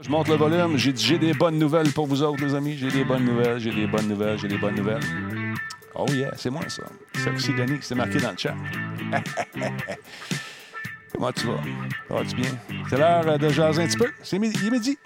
Je 0.00 0.10
monte 0.10 0.28
le 0.28 0.34
volume. 0.34 0.76
J'ai 0.76 1.18
des 1.18 1.32
bonnes 1.32 1.58
nouvelles 1.58 1.92
pour 1.92 2.06
vous 2.06 2.22
autres, 2.22 2.44
les 2.44 2.54
amis. 2.54 2.76
J'ai 2.76 2.90
des 2.90 3.04
bonnes 3.04 3.24
nouvelles, 3.24 3.58
j'ai 3.58 3.72
des 3.72 3.86
bonnes 3.86 4.08
nouvelles, 4.08 4.38
j'ai 4.38 4.48
des 4.48 4.58
bonnes 4.58 4.74
nouvelles. 4.74 5.00
Oh 5.94 6.06
yeah, 6.12 6.32
c'est 6.36 6.50
moi 6.50 6.62
ça. 6.68 6.82
Sexy 7.14 7.54
Denis, 7.54 7.78
c'est 7.80 7.94
marqué 7.94 8.18
dans 8.18 8.32
le 8.32 8.36
chat. 8.36 8.54
Comment 11.12 11.32
tu 11.32 11.46
vas? 11.46 11.60
Vas-tu 12.10 12.36
bien? 12.36 12.50
C'est 12.90 12.98
l'heure 12.98 13.38
de 13.38 13.48
jaser 13.48 13.84
un 13.84 13.86
petit 13.86 13.96
peu. 13.96 14.12
C'est 14.22 14.38
midi. 14.38 14.58
Il 14.60 14.66
est 14.68 14.70
midi. 14.70 14.98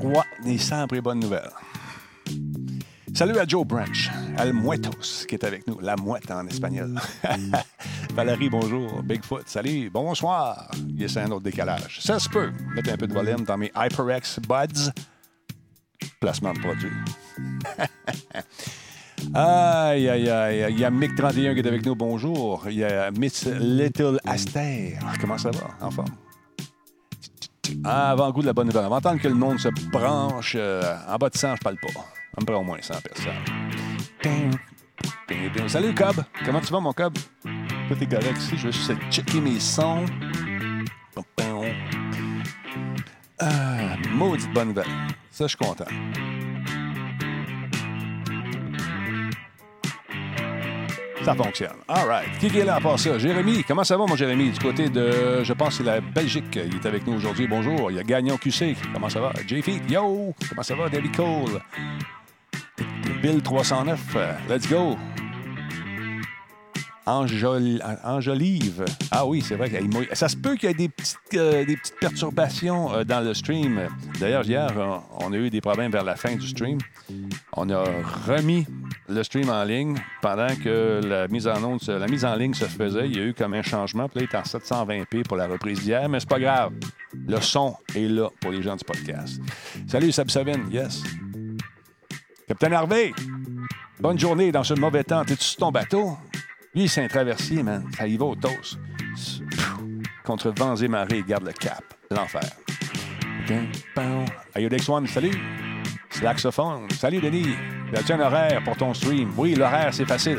Ouais, 0.00 0.22
des 0.42 0.56
simples 0.56 0.96
et 0.96 1.00
bonnes 1.02 1.20
nouvelles. 1.20 1.50
Salut 3.20 3.38
à 3.38 3.44
Joe 3.46 3.66
Branch, 3.66 4.10
El 4.38 4.54
Muetos, 4.54 5.26
qui 5.28 5.34
est 5.34 5.44
avec 5.44 5.66
nous. 5.66 5.78
La 5.80 5.94
mouette 5.94 6.30
en 6.30 6.46
espagnol. 6.46 6.98
Valérie, 8.14 8.48
bonjour. 8.48 9.02
Bigfoot, 9.02 9.46
salut. 9.46 9.90
Bonsoir. 9.90 10.70
Il 10.88 11.02
y 11.02 11.18
a 11.18 11.22
un 11.22 11.30
autre 11.30 11.42
décalage. 11.42 12.00
Ça 12.00 12.18
se 12.18 12.30
peut. 12.30 12.50
Mettre 12.74 12.94
un 12.94 12.96
peu 12.96 13.06
de 13.06 13.12
volume 13.12 13.44
dans 13.44 13.58
mes 13.58 13.70
HyperX 13.76 14.40
Buds. 14.48 14.90
Placement 16.18 16.54
de 16.54 16.60
produit. 16.60 16.90
aïe, 19.34 20.08
aïe, 20.08 20.30
aïe. 20.30 20.66
Il 20.70 20.80
y 20.80 20.84
a 20.86 20.90
Mick31 20.90 21.52
qui 21.52 21.60
est 21.60 21.66
avec 21.66 21.84
nous. 21.84 21.94
Bonjour. 21.94 22.64
Il 22.70 22.78
y 22.78 22.84
a 22.84 23.10
Miss 23.10 23.44
Little 23.44 24.18
Aster. 24.24 24.96
Comment 25.20 25.36
ça 25.36 25.50
va? 25.50 25.76
En 25.82 25.90
forme? 25.90 26.08
Ah, 27.84 28.10
avant-goût 28.10 28.42
de 28.42 28.46
la 28.46 28.52
bonne 28.52 28.66
nouvelle. 28.66 28.84
Avant 28.84 28.96
d'entendre 28.96 29.20
que 29.20 29.28
le 29.28 29.34
monde 29.34 29.58
se 29.58 29.68
branche 29.90 30.54
euh, 30.58 30.82
en 31.08 31.16
bas 31.16 31.28
de 31.28 31.36
100, 31.36 31.56
je 31.56 31.60
parle 31.60 31.76
pas. 31.76 31.88
Ça 31.92 32.40
me 32.40 32.46
prend 32.46 32.56
au 32.60 32.64
moins 32.64 32.78
100 32.80 32.94
personnes. 33.00 33.32
Salut, 35.68 35.94
Cobb. 35.94 36.16
Comment 36.44 36.60
tu 36.60 36.72
vas, 36.72 36.80
mon 36.80 36.92
Cobb? 36.92 37.16
Tout 37.42 38.02
est 38.02 38.06
correct 38.06 38.36
ici. 38.38 38.56
Je 38.56 38.66
vais 38.66 38.72
juste 38.72 38.92
checker 39.10 39.40
mes 39.40 39.60
sons. 39.60 40.04
Ah, 43.38 43.96
maudite 44.12 44.52
bonne 44.52 44.68
nouvelle. 44.68 44.86
Ça, 45.30 45.46
je 45.46 45.56
suis 45.56 45.56
content. 45.56 45.86
Ça 51.24 51.34
fonctionne. 51.34 51.76
All 51.86 52.06
right. 52.06 52.38
Qui 52.38 52.46
est 52.46 52.64
là 52.64 52.76
à 52.76 52.80
part 52.80 52.98
ça? 52.98 53.18
Jérémy. 53.18 53.62
Comment 53.64 53.84
ça 53.84 53.96
va, 53.96 54.06
mon 54.06 54.16
Jérémy? 54.16 54.50
Du 54.50 54.58
côté 54.58 54.88
de, 54.88 55.44
je 55.44 55.52
pense, 55.52 55.76
c'est 55.76 55.84
la 55.84 56.00
Belgique. 56.00 56.56
Il 56.56 56.76
est 56.76 56.86
avec 56.86 57.06
nous 57.06 57.14
aujourd'hui. 57.14 57.46
Bonjour. 57.46 57.90
Il 57.90 57.96
y 57.96 58.00
a 58.00 58.02
Gagnon 58.02 58.38
QC. 58.38 58.74
Comment 58.92 59.08
ça 59.08 59.20
va? 59.20 59.32
JF. 59.46 59.68
Yo. 59.88 60.34
Comment 60.48 60.62
ça 60.62 60.74
va? 60.74 60.88
David 60.88 61.14
Cole? 61.14 61.60
Bill 63.22 63.42
309. 63.42 64.16
Let's 64.48 64.66
go. 64.66 64.96
Angelive. 67.16 68.84
Ah 69.10 69.26
oui, 69.26 69.42
c'est 69.42 69.56
vrai. 69.56 69.70
Ça 70.12 70.28
se 70.28 70.36
peut 70.36 70.54
qu'il 70.56 70.68
y 70.68 70.72
ait 70.72 70.74
des 70.74 70.88
petites, 70.88 71.18
euh, 71.34 71.64
perturbations 72.00 72.92
euh, 72.94 73.04
dans 73.04 73.20
le 73.20 73.34
stream. 73.34 73.80
D'ailleurs, 74.18 74.44
hier, 74.46 74.72
on- 75.20 75.32
a 75.32 75.36
eu 75.36 75.48
des 75.50 75.60
problèmes 75.60 75.92
vers 75.92 76.02
la 76.04 76.16
fin 76.16 76.34
du 76.34 76.46
stream. 76.48 76.78
On 77.56 77.68
a 77.70 77.84
remis 78.26 78.66
le 79.08 79.22
stream 79.22 79.48
en 79.48 79.62
ligne 79.64 79.96
pendant 80.22 80.54
que 80.56 81.00
la 81.04 81.28
mise 81.28 81.46
en 81.46 82.34
ligne 82.34 82.54
se 82.54 82.64
faisait. 82.64 83.06
Il 83.08 83.16
y 83.16 83.20
a 83.20 83.24
eu 83.24 83.34
comme 83.34 83.54
un 83.54 83.62
changement. 83.62 84.08
Puis 84.08 84.20
là, 84.20 84.26
il 84.30 84.34
est 84.34 84.38
en 84.38 84.42
720p 84.42 85.22
pour 85.24 85.36
la 85.36 85.46
reprise 85.46 85.80
d'hier, 85.82 86.08
mais 86.08 86.18
c'est 86.20 86.28
pas 86.28 86.40
grave. 86.40 86.72
Le 87.28 87.40
son 87.40 87.76
est 87.94 88.08
là 88.08 88.28
pour 88.40 88.50
les 88.50 88.62
gens 88.62 88.76
du 88.76 88.84
podcast. 88.84 89.40
Salut, 89.86 90.10
Sab 90.12 90.30
Sabine. 90.30 90.64
Yes. 90.70 91.02
Capitaine 92.48 92.72
Harvey, 92.72 93.12
bonne 94.00 94.18
journée 94.18 94.50
dans 94.50 94.64
ce 94.64 94.74
mauvais 94.74 95.04
temps. 95.04 95.24
T'es-tu 95.24 95.44
sur 95.44 95.58
ton 95.60 95.70
bateau? 95.70 96.16
Lui, 96.74 96.88
c'est 96.88 97.02
un 97.02 97.08
traversier, 97.08 97.62
man. 97.64 97.84
Ça 97.96 98.06
y 98.06 98.16
va 98.16 98.26
au. 98.26 98.36
Contre 100.24 100.52
vents 100.56 100.76
et 100.76 100.86
marées, 100.86 101.18
il 101.18 101.24
garde 101.24 101.44
le 101.44 101.52
cap. 101.52 101.82
L'enfer. 102.10 102.42
Ayodex 104.54 104.88
One, 104.88 105.06
salut. 105.08 105.32
Slaxophone. 106.10 106.88
Salut, 106.90 107.20
Denis. 107.20 107.56
As-tu 107.96 108.12
un 108.12 108.20
horaire 108.20 108.62
pour 108.62 108.76
ton 108.76 108.94
stream? 108.94 109.32
Oui, 109.36 109.56
l'horaire, 109.56 109.92
c'est 109.92 110.04
facile. 110.04 110.38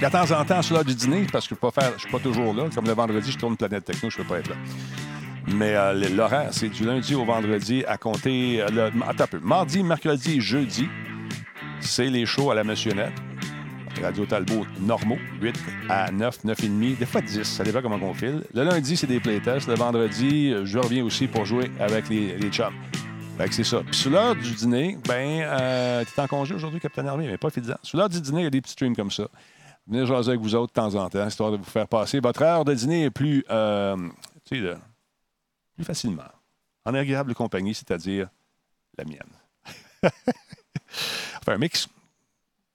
De 0.00 0.08
temps 0.08 0.30
en 0.30 0.44
temps, 0.44 0.62
sur 0.62 0.76
l'heure 0.76 0.84
du 0.84 0.94
dîner, 0.94 1.26
parce 1.32 1.48
que 1.48 1.56
je 1.60 1.66
ne 1.66 1.98
suis, 1.98 2.10
pas 2.10 2.18
toujours 2.20 2.54
là. 2.54 2.68
Comme 2.72 2.86
le 2.86 2.92
vendredi, 2.92 3.32
je 3.32 3.38
tourne 3.38 3.56
Planète 3.56 3.84
Techno, 3.84 4.10
je 4.10 4.18
ne 4.18 4.22
peux 4.22 4.28
pas 4.28 4.38
être 4.38 4.50
là. 4.50 4.56
Mais 5.48 5.74
euh, 5.74 6.08
l'horaire, 6.10 6.50
c'est 6.52 6.68
du 6.68 6.84
lundi 6.84 7.16
au 7.16 7.24
vendredi 7.24 7.84
à 7.86 7.96
compter. 7.96 8.62
euh, 8.62 8.90
attends 9.08 9.24
un 9.24 9.26
peu. 9.26 9.40
Mardi, 9.40 9.82
mercredi 9.82 10.40
jeudi, 10.40 10.88
c'est 11.80 12.10
les 12.10 12.26
shows 12.26 12.50
à 12.50 12.54
la 12.54 12.62
Monsionnette. 12.62 13.14
Radio 14.02 14.26
Talbot 14.26 14.66
normaux, 14.80 15.18
8 15.40 15.54
à 15.88 16.10
9, 16.10 16.44
9 16.44 16.64
et 16.64 16.68
demi, 16.68 16.94
des 16.94 17.06
fois 17.06 17.20
10, 17.20 17.42
ça 17.44 17.64
dépend 17.64 17.82
comment 17.82 17.96
on 18.02 18.14
file. 18.14 18.42
Le 18.54 18.64
lundi, 18.64 18.96
c'est 18.96 19.06
des 19.06 19.20
playtests. 19.20 19.68
Le 19.68 19.74
vendredi, 19.74 20.54
je 20.64 20.78
reviens 20.78 21.04
aussi 21.04 21.26
pour 21.26 21.44
jouer 21.44 21.70
avec 21.80 22.08
les, 22.08 22.36
les 22.36 22.50
chums. 22.50 22.74
C'est 23.50 23.64
ça. 23.64 23.82
Puis 23.82 23.94
sur 23.94 24.10
l'heure 24.10 24.34
du 24.34 24.50
dîner, 24.54 24.98
ben, 25.06 25.42
euh, 25.42 26.04
t'es 26.04 26.20
en 26.20 26.26
congé 26.26 26.54
aujourd'hui, 26.54 26.80
Capitaine 26.80 27.06
Armée, 27.06 27.26
mais 27.26 27.38
pas 27.38 27.50
fidèle. 27.50 27.76
Sur 27.82 27.98
l'heure 27.98 28.08
du 28.08 28.20
dîner, 28.20 28.40
il 28.40 28.44
y 28.44 28.46
a 28.46 28.50
des 28.50 28.60
petits 28.60 28.72
streams 28.72 28.96
comme 28.96 29.10
ça. 29.10 29.28
Venez 29.86 30.04
jaser 30.04 30.30
avec 30.30 30.40
vous 30.40 30.54
autres 30.54 30.72
de 30.72 30.80
temps 30.80 30.94
en 30.94 31.08
temps, 31.08 31.26
histoire 31.26 31.52
de 31.52 31.58
vous 31.58 31.64
faire 31.64 31.86
passer. 31.86 32.18
Votre 32.18 32.42
heure 32.42 32.64
de 32.64 32.74
dîner 32.74 33.04
est 33.04 33.10
plus, 33.10 33.44
euh, 33.50 33.96
tu 34.44 34.60
sais, 34.62 34.74
plus 35.76 35.84
facilement. 35.84 36.24
En 36.84 36.94
agréable 36.94 37.34
compagnie, 37.34 37.74
c'est-à-dire 37.74 38.28
la 38.98 39.04
mienne. 39.04 39.20
enfin, 41.40 41.52
un 41.52 41.58
mix. 41.58 41.88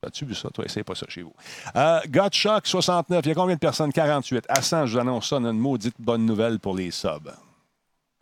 As-tu 0.03 0.25
vu 0.25 0.33
ça? 0.33 0.49
Toi, 0.49 0.65
essaye 0.65 0.83
pas 0.83 0.95
ça 0.95 1.05
chez 1.07 1.21
vous. 1.21 1.33
Euh, 1.75 1.99
Godshock 2.07 2.65
69, 2.65 3.25
il 3.25 3.29
y 3.29 3.31
a 3.31 3.35
combien 3.35 3.55
de 3.55 3.59
personnes? 3.59 3.93
48. 3.93 4.45
À 4.49 4.61
100, 4.61 4.87
je 4.87 4.93
vous 4.93 4.99
annonce 4.99 5.29
ça, 5.29 5.37
on 5.37 5.45
a 5.45 5.49
une 5.49 5.59
maudite 5.59 5.95
bonne 5.99 6.25
nouvelle 6.25 6.59
pour 6.59 6.75
les 6.75 6.91
subs. 6.91 7.31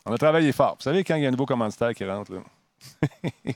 On 0.04 0.12
a 0.12 0.18
travaillé 0.18 0.52
fort. 0.52 0.76
Vous 0.78 0.82
savez, 0.82 1.04
quand 1.04 1.14
il 1.14 1.22
y 1.22 1.24
a 1.24 1.28
un 1.28 1.32
nouveau 1.32 1.46
commanditaire 1.46 1.94
qui 1.94 2.04
rentre, 2.04 2.32
là, 2.32 2.40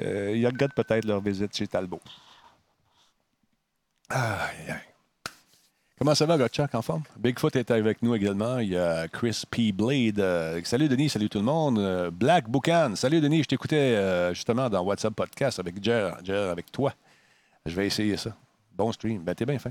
euh, 0.00 0.36
ils 0.36 0.46
regardent 0.46 0.74
peut-être 0.74 1.04
leur 1.04 1.20
visite 1.20 1.56
chez 1.56 1.66
Talbot. 1.66 2.00
Aïe, 4.10 4.70
aïe. 4.70 4.88
Comment 5.98 6.14
ça 6.14 6.26
va, 6.26 6.38
Gotchak, 6.38 6.76
en 6.76 6.82
forme? 6.82 7.02
Bigfoot 7.18 7.56
est 7.56 7.72
avec 7.72 8.02
nous 8.02 8.14
également. 8.14 8.58
Il 8.58 8.68
y 8.68 8.76
a 8.76 9.08
Chris 9.08 9.42
P. 9.50 9.72
Blade. 9.72 10.20
Euh, 10.20 10.60
salut, 10.62 10.88
Denis. 10.88 11.08
Salut 11.08 11.28
tout 11.28 11.38
le 11.38 11.44
monde. 11.44 11.80
Euh, 11.80 12.08
Black 12.12 12.48
Boucan. 12.48 12.92
Salut, 12.94 13.20
Denis. 13.20 13.42
Je 13.42 13.48
t'écoutais 13.48 13.96
euh, 13.96 14.32
justement 14.32 14.70
dans 14.70 14.82
WhatsApp 14.82 15.12
Podcast 15.12 15.58
avec 15.58 15.82
Jer. 15.82 16.16
Jer, 16.22 16.50
avec 16.50 16.70
toi. 16.70 16.94
Je 17.68 17.76
vais 17.76 17.86
essayer 17.86 18.16
ça. 18.16 18.34
Bon 18.76 18.92
stream. 18.92 19.22
Ben, 19.22 19.34
t'es 19.34 19.44
bien 19.46 19.58
fin. 19.58 19.70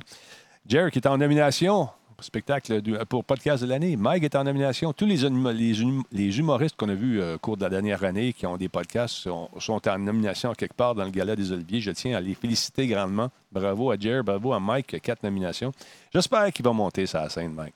Jer, 0.68 0.92
qui 0.92 1.00
est 1.00 1.08
en 1.08 1.18
nomination 1.18 1.90
pour 2.16 2.26
spectacle 2.26 2.82
pour 3.06 3.24
podcast 3.24 3.64
de 3.64 3.70
l'année. 3.70 3.96
Mike 3.96 4.24
est 4.24 4.36
en 4.36 4.44
nomination. 4.44 4.92
Tous 4.92 5.06
les, 5.06 5.24
hum- 5.24 5.46
hum- 5.46 6.04
humoristes 6.12 6.76
qu'on 6.76 6.90
a 6.90 6.96
vus 6.96 7.22
euh, 7.22 7.36
au 7.36 7.38
cours 7.40 7.58
de 7.58 7.64
la 7.64 7.70
dernière 7.70 8.04
année 8.04 8.34
qui 8.34 8.46
ont 8.48 8.58
des 8.58 8.70
podcasts 8.70 9.14
sont, 9.14 9.50
en 9.70 10.00
nomination 10.00 10.54
quelque 10.54 10.74
part 10.74 10.96
dans 10.96 11.06
le 11.06 11.12
Gala 11.12 11.36
des 11.36 11.52
Oliviers. 11.52 11.80
Je 11.80 11.92
tiens 11.92 12.18
à 12.18 12.22
les 12.22 12.34
féliciter 12.34 12.88
grandement. 12.88 13.30
Bravo 13.52 13.92
à 13.92 13.98
Jer, 13.98 14.24
bravo 14.24 14.52
à 14.54 14.60
Mike, 14.60 15.00
quatre 15.02 15.24
nominations. 15.24 15.72
J'espère 16.12 16.52
qu'il 16.52 16.66
va 16.66 16.74
monter 16.74 17.06
sa 17.06 17.30
scène, 17.30 17.54
Mike. 17.54 17.76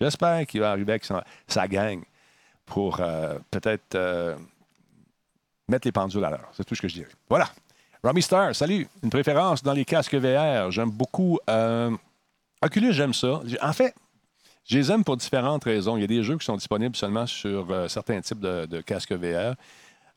J'espère 0.00 0.46
qu'il 0.46 0.60
va 0.60 0.70
arriver 0.70 0.92
avec 0.92 1.04
sa, 1.04 1.24
sa 1.46 1.66
gang 1.68 2.02
pour 2.64 2.98
euh, 3.00 3.38
peut-être 3.50 3.94
euh, 3.96 4.36
mettre 5.68 5.86
les 5.88 5.92
pendules 5.92 6.24
à 6.24 6.30
l'heure. 6.30 6.48
C'est 6.52 6.64
tout 6.64 6.74
ce 6.74 6.82
que 6.82 6.88
je 6.88 6.94
dirais. 6.94 7.10
Voilà. 7.28 7.48
Romy 8.04 8.20
Star, 8.20 8.52
salut. 8.52 8.88
Une 9.04 9.10
préférence 9.10 9.62
dans 9.62 9.72
les 9.72 9.84
casques 9.84 10.16
VR. 10.16 10.72
J'aime 10.72 10.90
beaucoup. 10.90 11.38
euh, 11.48 11.88
Oculus, 12.60 12.92
j'aime 12.92 13.14
ça. 13.14 13.40
En 13.60 13.72
fait, 13.72 13.94
je 14.64 14.76
les 14.76 14.90
aime 14.90 15.04
pour 15.04 15.16
différentes 15.16 15.62
raisons. 15.62 15.96
Il 15.96 16.00
y 16.00 16.04
a 16.04 16.08
des 16.08 16.24
jeux 16.24 16.36
qui 16.36 16.44
sont 16.44 16.56
disponibles 16.56 16.96
seulement 16.96 17.28
sur 17.28 17.70
euh, 17.70 17.86
certains 17.86 18.20
types 18.20 18.40
de, 18.40 18.80
casques 18.80 19.12
VR. 19.12 19.54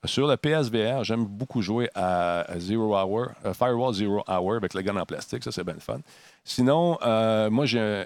Sur 0.04 0.26
le 0.26 0.36
PSVR, 0.36 1.04
j'aime 1.04 1.26
beaucoup 1.26 1.62
jouer 1.62 1.88
à 1.94 2.48
Zero 2.58 2.98
Hour, 2.98 3.28
euh, 3.46 3.54
Firewall 3.54 3.94
Zero 3.94 4.24
Hour 4.28 4.56
avec 4.56 4.74
le 4.74 4.82
gun 4.82 4.98
en 4.98 5.06
plastique. 5.06 5.44
Ça, 5.44 5.52
c'est 5.52 5.64
bien 5.64 5.76
le 5.76 5.80
fun. 5.80 6.00
Sinon, 6.44 6.98
moi, 7.52 7.68
j'ai 7.68 8.06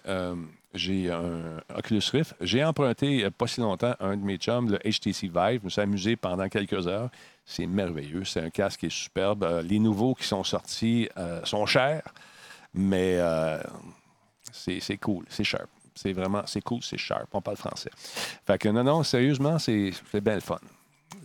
j'ai 0.74 1.12
un 1.12 1.62
Oculus 1.76 2.02
Rift. 2.12 2.36
J'ai 2.42 2.64
emprunté, 2.64 3.24
euh, 3.24 3.32
pas 3.32 3.48
si 3.48 3.62
longtemps, 3.62 3.96
un 4.00 4.18
de 4.18 4.24
mes 4.24 4.38
chums, 4.38 4.70
le 4.70 4.78
HTC 4.78 5.28
Vive. 5.28 5.60
Je 5.62 5.66
me 5.66 5.70
suis 5.70 5.82
amusé 5.82 6.16
pendant 6.16 6.48
quelques 6.50 6.88
heures. 6.88 7.10
C'est 7.46 7.66
merveilleux. 7.66 8.26
C'est 8.26 8.42
un 8.42 8.50
casque 8.50 8.82
qui 8.82 8.86
est 8.88 8.92
superbe. 8.92 9.44
Euh, 9.44 9.62
les 9.62 9.80
nouveaux 9.80 10.14
qui 10.14 10.26
sont 10.26 10.44
sortis 10.44 11.10
euh, 11.18 11.44
sont 11.44 11.66
chers, 11.66 12.04
mais 12.74 13.16
euh, 13.18 13.60
c'est 14.52 14.98
cool. 14.98 15.26
C'est 15.30 15.44
sharp. 15.44 15.70
C'est 15.96 16.14
vraiment, 16.14 16.44
c'est 16.46 16.62
cool, 16.62 16.82
c'est 16.82 16.98
sharp. 16.98 17.28
On 17.34 17.42
parle 17.42 17.58
français. 17.58 17.92
Fait 18.46 18.58
que 18.58 18.70
non, 18.70 18.84
non, 18.84 19.04
sérieusement, 19.04 19.60
c'est 19.60 19.92
bien 20.22 20.36
le 20.36 20.42
fun 20.42 20.60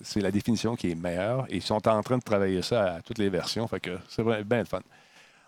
c'est 0.02 0.20
la 0.20 0.31
définition 0.31 0.76
qui 0.76 0.91
est 0.91 0.94
meilleure. 0.94 1.46
Ils 1.50 1.62
sont 1.62 1.87
en 1.88 2.02
train 2.02 2.19
de 2.19 2.23
travailler 2.23 2.62
ça 2.62 2.94
à 2.94 3.00
toutes 3.02 3.19
les 3.19 3.29
versions. 3.29 3.67
Fait 3.67 3.81
que 3.81 3.99
c'est 4.08 4.23
bien 4.44 4.58
le 4.61 4.64
fun. 4.64 4.81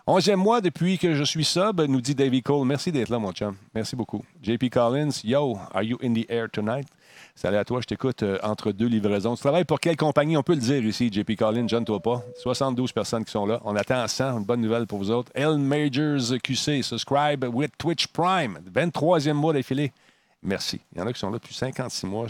Onzième 0.09 0.39
mois 0.39 0.61
depuis 0.61 0.99
que 0.99 1.15
je 1.15 1.25
suis 1.25 1.45
sub, 1.45 1.81
nous 1.81 2.01
dit 2.01 2.15
Davy 2.15 2.41
Cole. 2.41 2.65
Merci 2.65 2.93
d'être 2.93 3.09
là, 3.09 3.19
mon 3.19 3.33
chum. 3.33 3.57
Merci 3.75 3.97
beaucoup. 3.97 4.25
JP 4.41 4.71
Collins, 4.71 5.11
yo, 5.25 5.59
are 5.75 5.83
you 5.83 5.99
in 6.01 6.15
the 6.15 6.25
air 6.31 6.49
tonight? 6.49 6.87
Salut 7.35 7.57
à 7.57 7.65
toi, 7.65 7.81
je 7.81 7.87
t'écoute 7.87 8.23
euh, 8.23 8.39
entre 8.45 8.71
deux 8.71 8.87
livraisons. 8.87 9.35
Tu 9.35 9.41
travailles 9.41 9.65
pour 9.65 9.81
quelle 9.81 9.97
compagnie? 9.97 10.37
On 10.37 10.45
peut 10.45 10.55
le 10.55 10.61
dire 10.61 10.85
ici, 10.85 11.11
JP 11.13 11.35
Collins, 11.37 11.67
je 11.67 11.75
ne 11.75 11.85
toi 11.85 11.99
pas. 11.99 12.23
72 12.41 12.93
personnes 12.93 13.25
qui 13.25 13.33
sont 13.33 13.47
là. 13.47 13.61
On 13.65 13.75
attend 13.75 14.01
à 14.01 14.07
100. 14.07 14.39
Une 14.39 14.45
bonne 14.45 14.61
nouvelle 14.61 14.87
pour 14.87 15.01
vous 15.01 15.11
autres. 15.11 15.33
L 15.35 15.59
Majors 15.59 16.39
QC, 16.41 16.83
subscribe 16.85 17.45
with 17.53 17.73
Twitch 17.77 18.07
Prime. 18.07 18.61
23e 18.73 19.33
mois 19.33 19.55
d'affilée. 19.55 19.93
Merci. 20.41 20.81
Il 20.93 21.01
y 21.01 21.03
en 21.03 21.09
a 21.09 21.13
qui 21.13 21.19
sont 21.19 21.31
là 21.31 21.39
depuis 21.39 21.53
56 21.53 22.07
mois. 22.07 22.29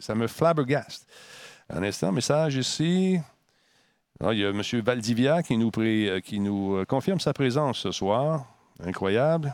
ça 0.00 0.14
me 0.14 0.26
flabbergaste. 0.26 1.06
Un 1.68 1.82
instant, 1.82 2.10
message 2.10 2.56
ici. 2.56 3.18
Ah, 4.24 4.32
il 4.32 4.38
y 4.38 4.44
a 4.44 4.50
M. 4.50 4.62
Valdivia 4.84 5.42
qui 5.42 5.56
nous, 5.56 5.72
euh, 5.78 6.20
euh, 6.30 6.84
confirme 6.84 7.18
sa 7.18 7.32
présence 7.32 7.78
ce 7.78 7.90
soir. 7.90 8.46
Incroyable. 8.84 9.52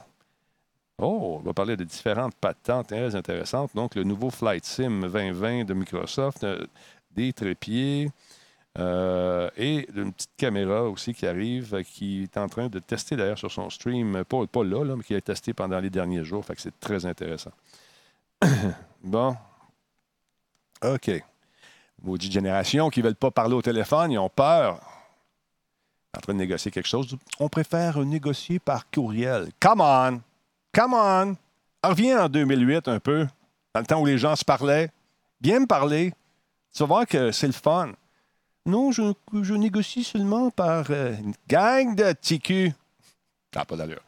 Oh, 0.98 1.38
on 1.40 1.42
va 1.42 1.54
parler 1.54 1.74
de 1.74 1.84
différentes 1.84 2.34
patentes 2.34 2.88
très 2.88 3.14
intéressantes. 3.14 3.70
Donc, 3.74 3.94
le 3.94 4.04
nouveau 4.04 4.28
Flight 4.28 4.66
Sim 4.66 5.08
2020 5.10 5.64
de 5.64 5.72
Microsoft, 5.72 6.44
euh, 6.44 6.66
des 7.12 7.32
trépieds 7.32 8.10
et 9.56 9.88
une 9.96 10.12
petite 10.12 10.36
caméra 10.36 10.84
aussi 10.84 11.12
qui 11.12 11.26
arrive, 11.26 11.82
qui 11.82 12.22
est 12.22 12.36
en 12.36 12.48
train 12.48 12.68
de 12.68 12.78
tester 12.78 13.16
d'ailleurs 13.16 13.38
sur 13.38 13.50
son 13.50 13.70
stream, 13.70 14.22
pas, 14.24 14.46
pas 14.46 14.62
là, 14.62 14.84
là, 14.84 14.94
mais 14.94 15.02
qui 15.02 15.16
a 15.16 15.20
testé 15.20 15.52
pendant 15.52 15.80
les 15.80 15.90
derniers 15.90 16.22
jours. 16.22 16.44
Fait 16.44 16.54
que 16.54 16.60
c'est 16.60 16.78
très 16.78 17.04
intéressant. 17.04 17.50
bon. 19.02 19.34
OK. 20.84 21.10
Maudite 22.02 22.32
génération 22.32 22.90
qui 22.90 23.00
ne 23.00 23.06
veulent 23.06 23.16
pas 23.16 23.30
parler 23.30 23.54
au 23.54 23.62
téléphone, 23.62 24.12
ils 24.12 24.18
ont 24.18 24.28
peur. 24.28 24.80
En 26.16 26.20
train 26.20 26.32
de 26.32 26.38
négocier 26.38 26.70
quelque 26.70 26.88
chose. 26.88 27.16
On 27.38 27.48
préfère 27.48 27.98
négocier 28.04 28.58
par 28.58 28.90
courriel. 28.90 29.48
Come 29.60 29.80
on! 29.80 30.20
Come 30.72 30.94
on! 30.94 31.36
Reviens 31.84 32.24
en 32.24 32.28
2008 32.28 32.88
un 32.88 32.98
peu, 32.98 33.26
dans 33.74 33.80
le 33.80 33.86
temps 33.86 34.00
où 34.00 34.06
les 34.06 34.18
gens 34.18 34.34
se 34.34 34.44
parlaient. 34.44 34.90
Viens 35.40 35.60
me 35.60 35.66
parler. 35.66 36.12
Tu 36.72 36.80
vas 36.80 36.86
voir 36.86 37.06
que 37.06 37.30
c'est 37.30 37.46
le 37.46 37.52
fun. 37.52 37.92
Non, 38.66 38.92
je, 38.92 39.54
négocie 39.54 40.04
seulement 40.04 40.50
par 40.50 40.86
euh, 40.90 41.14
une 41.16 41.34
gang 41.48 41.94
de 41.94 42.12
TQ. 42.12 42.72
Ah, 43.56 43.64
pas 43.64 43.76
d'allure. 43.76 44.02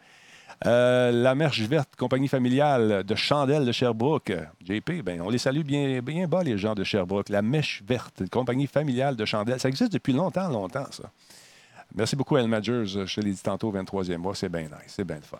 Euh, 0.66 1.10
la 1.10 1.34
Merche 1.34 1.62
Verte, 1.62 1.96
compagnie 1.96 2.28
familiale 2.28 3.02
de 3.04 3.14
chandelles 3.14 3.64
de 3.64 3.72
Sherbrooke. 3.72 4.32
JP, 4.62 5.02
ben, 5.02 5.22
on 5.22 5.30
les 5.30 5.38
salue 5.38 5.62
bien, 5.62 6.00
bien 6.02 6.28
bas, 6.28 6.42
les 6.42 6.58
gens 6.58 6.74
de 6.74 6.84
Sherbrooke. 6.84 7.30
La 7.30 7.40
Mèche 7.40 7.82
Verte, 7.86 8.28
compagnie 8.30 8.66
familiale 8.66 9.16
de 9.16 9.24
chandelles. 9.24 9.58
Ça 9.58 9.68
existe 9.68 9.92
depuis 9.92 10.12
longtemps, 10.12 10.48
longtemps, 10.48 10.86
ça. 10.90 11.10
Merci 11.94 12.14
beaucoup, 12.14 12.36
El 12.36 12.46
Majors. 12.46 13.06
Je 13.06 13.20
l'ai 13.20 13.32
dit 13.32 13.42
tantôt, 13.42 13.72
23e 13.72 14.18
mois. 14.18 14.34
C'est 14.34 14.50
bien 14.50 14.62
nice. 14.62 14.88
C'est 14.88 15.04
bien 15.04 15.16
le 15.16 15.22
fun. 15.22 15.38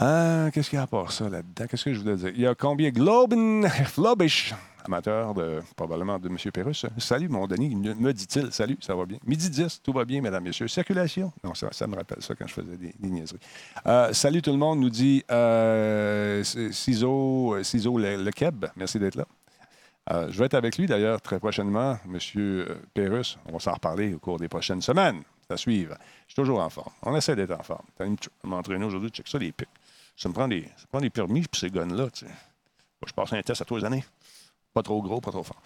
Ah, 0.00 0.50
qu'est-ce 0.52 0.70
qu'il 0.70 0.76
y 0.76 0.80
a 0.80 0.84
à 0.84 0.86
part 0.86 1.10
ça 1.10 1.28
là-dedans? 1.28 1.66
Qu'est-ce 1.68 1.86
que 1.86 1.92
je 1.92 1.98
voulais 1.98 2.14
dire? 2.14 2.28
Il 2.28 2.40
y 2.40 2.46
a 2.46 2.54
combien? 2.54 2.90
Globen 2.90 3.68
Flobish, 3.68 4.54
amateur 4.84 5.34
de, 5.34 5.60
probablement 5.74 6.20
de 6.20 6.28
M. 6.28 6.36
Pérus. 6.52 6.86
Salut, 6.98 7.28
mon 7.28 7.48
Denis, 7.48 7.74
me 7.74 8.12
dit-il. 8.12 8.52
Salut, 8.52 8.78
ça 8.80 8.94
va 8.94 9.06
bien? 9.06 9.18
Midi 9.26 9.50
10, 9.50 9.82
tout 9.82 9.92
va 9.92 10.04
bien, 10.04 10.20
mesdames, 10.20 10.44
messieurs. 10.44 10.68
Circulation? 10.68 11.32
Non, 11.42 11.52
ça, 11.52 11.86
me 11.88 11.96
rappelle 11.96 12.22
ça 12.22 12.36
quand 12.36 12.46
je 12.46 12.54
faisais 12.54 12.76
des, 12.76 12.94
niaiseries. 13.00 13.40
Euh, 13.88 14.12
salut 14.12 14.40
tout 14.40 14.52
le 14.52 14.56
monde, 14.56 14.78
nous 14.78 14.88
dit 14.88 15.24
euh, 15.32 16.44
Ciseau, 16.44 17.56
le, 17.56 18.30
Keb. 18.30 18.66
Merci 18.76 19.00
d'être 19.00 19.16
là. 19.16 19.26
Euh, 20.12 20.28
je 20.30 20.38
vais 20.38 20.46
être 20.46 20.54
avec 20.54 20.78
lui 20.78 20.86
d'ailleurs 20.86 21.20
très 21.20 21.40
prochainement, 21.40 21.98
M. 22.06 22.64
Pérus. 22.94 23.36
On 23.46 23.52
va 23.54 23.58
s'en 23.58 23.72
reparler 23.72 24.14
au 24.14 24.20
cours 24.20 24.38
des 24.38 24.48
prochaines 24.48 24.80
semaines. 24.80 25.22
Ça 25.50 25.56
suivre. 25.56 25.96
Je 26.28 26.34
suis 26.34 26.36
toujours 26.36 26.60
en 26.60 26.68
forme. 26.68 26.92
On 27.02 27.16
essaie 27.16 27.34
d'être 27.34 27.58
en 27.58 27.62
forme. 27.64 27.84
M'entraîner 28.44 28.84
aujourd'hui, 28.84 29.10
check 29.10 29.26
ça, 29.26 29.38
les 29.38 29.50
pics. 29.50 29.66
Ça 30.18 30.28
me 30.28 30.34
prend 30.34 30.48
des, 30.48 30.62
ça 30.76 30.84
prend 30.90 31.00
des 31.00 31.10
permis, 31.10 31.42
puis 31.42 31.60
ces 31.60 31.70
guns-là, 31.70 32.10
tu 32.10 32.26
sais. 32.26 32.32
je 33.06 33.12
passe 33.12 33.32
un 33.32 33.40
test 33.40 33.62
à 33.62 33.64
tous 33.64 33.76
les 33.76 33.84
années. 33.84 34.04
Pas 34.74 34.82
trop 34.82 35.00
gros, 35.00 35.20
pas 35.20 35.30
trop 35.30 35.44
fort. 35.44 35.62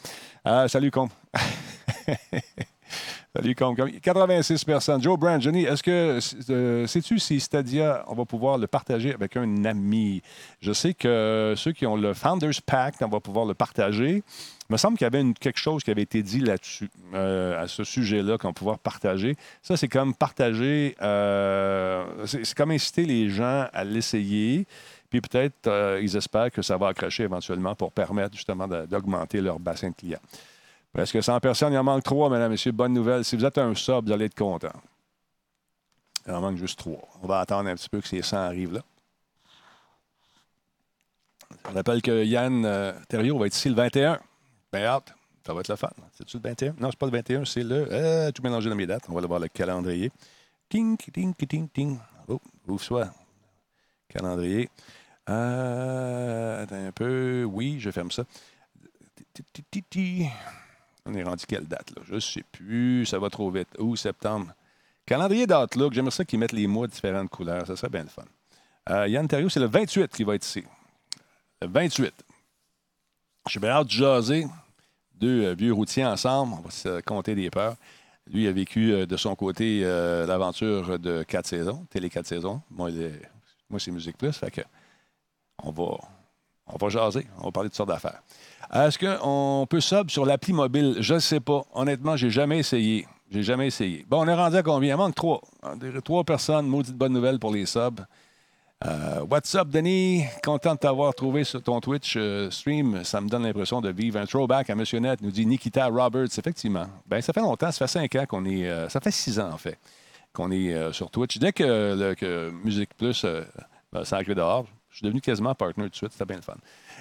Euh, 0.46 0.68
salut, 0.68 0.90
con. 0.90 1.08
Salut, 3.34 3.54
con. 3.54 3.74
86 3.74 4.62
personnes. 4.66 5.00
Joe 5.00 5.18
Brand, 5.18 5.40
Johnny, 5.40 5.64
est-ce 5.64 5.82
que 5.82 6.18
euh, 6.50 6.86
sais-tu 6.86 7.18
si 7.18 7.40
Stadia, 7.40 8.04
on 8.08 8.14
va 8.14 8.26
pouvoir 8.26 8.58
le 8.58 8.66
partager 8.66 9.14
avec 9.14 9.38
un 9.38 9.64
ami? 9.64 10.20
Je 10.60 10.74
sais 10.74 10.92
que 10.92 11.54
ceux 11.56 11.72
qui 11.72 11.86
ont 11.86 11.96
le 11.96 12.12
Founders 12.12 12.60
Pack, 12.66 12.96
on 13.00 13.08
va 13.08 13.20
pouvoir 13.20 13.46
le 13.46 13.54
partager. 13.54 14.22
Il 14.68 14.72
me 14.72 14.76
semble 14.76 14.98
qu'il 14.98 15.06
y 15.06 15.08
avait 15.08 15.24
quelque 15.40 15.58
chose 15.58 15.82
qui 15.82 15.90
avait 15.90 16.02
été 16.02 16.22
dit 16.22 16.40
là-dessus, 16.40 16.90
euh, 17.14 17.62
à 17.62 17.68
ce 17.68 17.84
sujet-là, 17.84 18.36
qu'on 18.36 18.48
va 18.48 18.52
pouvoir 18.52 18.78
partager. 18.78 19.34
Ça, 19.62 19.78
c'est 19.78 19.88
comme 19.88 20.14
partager, 20.14 20.94
euh, 21.00 22.04
c'est 22.26 22.52
comme 22.52 22.72
inciter 22.72 23.06
les 23.06 23.30
gens 23.30 23.66
à 23.72 23.82
l'essayer. 23.82 24.66
Puis 25.08 25.22
peut-être, 25.22 25.98
ils 26.02 26.16
espèrent 26.18 26.50
que 26.50 26.60
ça 26.60 26.76
va 26.76 26.88
accrocher 26.88 27.22
éventuellement 27.22 27.74
pour 27.74 27.92
permettre 27.92 28.36
justement 28.36 28.68
d'augmenter 28.68 29.40
leur 29.40 29.58
bassin 29.58 29.88
de 29.88 29.94
clients. 29.94 30.20
Presque 30.92 31.22
100 31.22 31.40
personnes, 31.40 31.72
il 31.72 31.78
en 31.78 31.84
manque 31.84 32.02
trois, 32.02 32.28
mesdames 32.28 32.50
et 32.50 32.50
messieurs. 32.50 32.72
Bonne 32.72 32.92
nouvelle. 32.92 33.24
Si 33.24 33.36
vous 33.36 33.44
êtes 33.44 33.56
un 33.58 33.74
sub, 33.74 34.06
vous 34.06 34.12
allez 34.12 34.26
être 34.26 34.34
content. 34.34 34.72
Il 36.26 36.32
en 36.32 36.40
manque 36.40 36.58
juste 36.58 36.78
trois. 36.78 37.08
On 37.22 37.26
va 37.26 37.40
attendre 37.40 37.68
un 37.68 37.74
petit 37.74 37.88
peu 37.88 38.00
que 38.00 38.08
ces 38.08 38.22
100 38.22 38.36
arrivent 38.36 38.74
là. 38.74 38.82
On 41.68 41.74
rappelle 41.74 42.02
que 42.02 42.24
Yann 42.24 42.64
euh, 42.64 42.92
va 43.10 43.46
être 43.46 43.56
ici 43.56 43.68
le 43.68 43.74
21. 43.74 44.20
Bien 44.72 44.84
hâte. 44.84 45.14
Ça 45.46 45.54
va 45.54 45.60
être 45.60 45.68
le 45.68 45.76
fun. 45.76 45.90
C'est-tu 46.16 46.36
le 46.36 46.42
21? 46.42 46.74
Non, 46.78 46.90
c'est 46.90 46.98
pas 46.98 47.06
le 47.06 47.12
21, 47.12 47.44
c'est 47.44 47.64
le. 47.64 47.88
Euh, 47.90 48.30
tout 48.30 48.42
mélangé 48.42 48.70
dans 48.70 48.76
mes 48.76 48.86
dates. 48.86 49.04
On 49.08 49.12
va 49.12 49.18
aller 49.18 49.26
voir 49.26 49.40
le 49.40 49.48
calendrier. 49.48 50.12
Ting, 50.68 50.96
ting, 50.96 51.34
ting, 51.34 51.68
ting. 51.68 51.98
Oh, 52.28 52.40
ouvre 52.68 52.80
soit. 52.80 53.10
Calendrier. 54.08 54.68
Euh, 55.28 56.62
attends 56.62 56.86
un 56.86 56.92
peu. 56.92 57.44
Oui, 57.44 57.80
je 57.80 57.90
ferme 57.90 58.10
ça. 58.10 58.24
On 61.06 61.14
est 61.14 61.22
rendu 61.22 61.44
quelle 61.46 61.66
date, 61.66 61.90
là? 61.96 62.02
Je 62.04 62.14
ne 62.14 62.20
sais 62.20 62.44
plus. 62.52 63.06
Ça 63.06 63.18
va 63.18 63.28
trop 63.28 63.50
vite. 63.50 63.68
Ou 63.78 63.96
septembre. 63.96 64.52
Calendrier 65.06 65.46
d'Outlook. 65.46 65.92
J'aimerais 65.92 66.12
ça 66.12 66.24
qu'ils 66.24 66.38
mettent 66.38 66.52
les 66.52 66.66
mois 66.66 66.86
de 66.86 66.92
différentes 66.92 67.28
couleurs. 67.28 67.66
Ça 67.66 67.76
serait 67.76 67.90
bien 67.90 68.02
le 68.02 68.08
fun. 68.08 68.24
Euh, 68.90 69.08
Yann 69.08 69.26
Terrio, 69.26 69.48
c'est 69.48 69.60
le 69.60 69.66
28 69.66 70.12
qui 70.12 70.24
va 70.24 70.34
être 70.34 70.46
ici. 70.46 70.64
Le 71.60 71.68
28. 71.68 72.12
Je 73.46 73.50
suis 73.50 73.60
bien 73.60 73.70
hâte 73.70 73.86
de 73.86 73.92
jaser. 73.92 74.46
Deux 75.14 75.44
euh, 75.44 75.54
vieux 75.54 75.72
routiers 75.72 76.04
ensemble. 76.04 76.54
On 76.58 76.62
va 76.62 76.70
se 76.70 77.00
compter 77.00 77.34
des 77.34 77.50
peurs. 77.50 77.76
Lui 78.28 78.46
a 78.46 78.52
vécu 78.52 78.92
euh, 78.92 79.06
de 79.06 79.16
son 79.16 79.34
côté 79.34 79.80
l'aventure 79.80 80.98
de 80.98 81.24
quatre 81.24 81.46
saisons, 81.46 81.84
télé 81.90 82.08
quatre 82.08 82.26
saisons. 82.26 82.62
Moi, 82.70 82.90
moi 83.68 83.80
c'est 83.80 83.90
Musique 83.90 84.16
Plus. 84.16 84.32
Fait 84.32 84.50
que 84.50 84.60
on 85.64 85.70
va, 85.70 85.98
on 86.72 86.84
va 86.84 86.88
jaser. 86.88 87.26
On 87.38 87.46
va 87.46 87.50
parler 87.52 87.68
de 87.68 87.72
toutes 87.72 87.76
sortes 87.76 87.88
d'affaires. 87.88 88.22
Est-ce 88.72 88.98
qu'on 88.98 89.66
peut 89.68 89.80
sub 89.80 90.10
sur 90.10 90.24
l'appli 90.24 90.52
mobile? 90.52 90.96
Je 91.00 91.14
ne 91.14 91.18
sais 91.18 91.40
pas. 91.40 91.62
Honnêtement, 91.74 92.16
j'ai 92.16 92.30
jamais 92.30 92.58
essayé. 92.58 93.06
J'ai 93.30 93.42
jamais 93.42 93.66
essayé. 93.66 94.04
Bon, 94.08 94.22
on 94.22 94.28
est 94.28 94.34
rendu 94.34 94.56
à 94.56 94.62
combien? 94.62 94.94
Il 94.94 94.96
manque 94.96 95.14
trois. 95.14 95.40
Trois 96.04 96.24
personnes. 96.24 96.66
Maudite 96.66 96.96
bonne 96.96 97.12
nouvelle 97.12 97.38
pour 97.38 97.52
les 97.52 97.66
subs. 97.66 98.00
Euh, 98.84 99.20
what's 99.30 99.54
up, 99.54 99.68
Denis? 99.68 100.24
Content 100.42 100.74
de 100.74 100.78
t'avoir 100.80 101.14
trouvé 101.14 101.44
sur 101.44 101.62
ton 101.62 101.80
Twitch 101.80 102.14
euh, 102.16 102.50
stream. 102.50 103.04
Ça 103.04 103.20
me 103.20 103.28
donne 103.28 103.44
l'impression 103.44 103.80
de 103.80 103.90
vivre 103.90 104.18
un 104.18 104.26
throwback 104.26 104.70
à 104.70 104.74
Monsieur 104.74 104.98
Net, 104.98 105.22
nous 105.22 105.30
dit 105.30 105.46
Nikita 105.46 105.86
Roberts. 105.86 106.36
Effectivement. 106.36 106.86
Ben, 107.06 107.20
ça 107.20 107.32
fait 107.32 107.40
longtemps, 107.40 107.70
ça 107.70 107.86
fait 107.86 107.92
cinq 107.92 108.16
ans 108.16 108.24
qu'on 108.26 108.44
est. 108.44 108.68
Euh, 108.68 108.88
ça 108.88 109.00
fait 109.00 109.12
six 109.12 109.38
ans, 109.38 109.50
en 109.52 109.58
fait, 109.58 109.78
qu'on 110.32 110.50
est 110.50 110.92
sur 110.92 111.10
Twitch. 111.10 111.38
Dès 111.38 111.52
que, 111.52 112.14
que 112.14 112.50
Musique 112.64 112.94
Plus 112.96 113.24
ben, 113.92 114.04
ça 114.04 114.16
a 114.16 114.24
dehors, 114.24 114.66
je 114.92 114.98
suis 114.98 115.04
devenu 115.04 115.22
quasiment 115.22 115.54
partner 115.54 115.84
tout 115.84 115.90
de 115.90 115.96
suite. 115.96 116.12
C'était 116.12 116.26
bien 116.26 116.36
le 116.36 116.42
fun. 116.42 116.54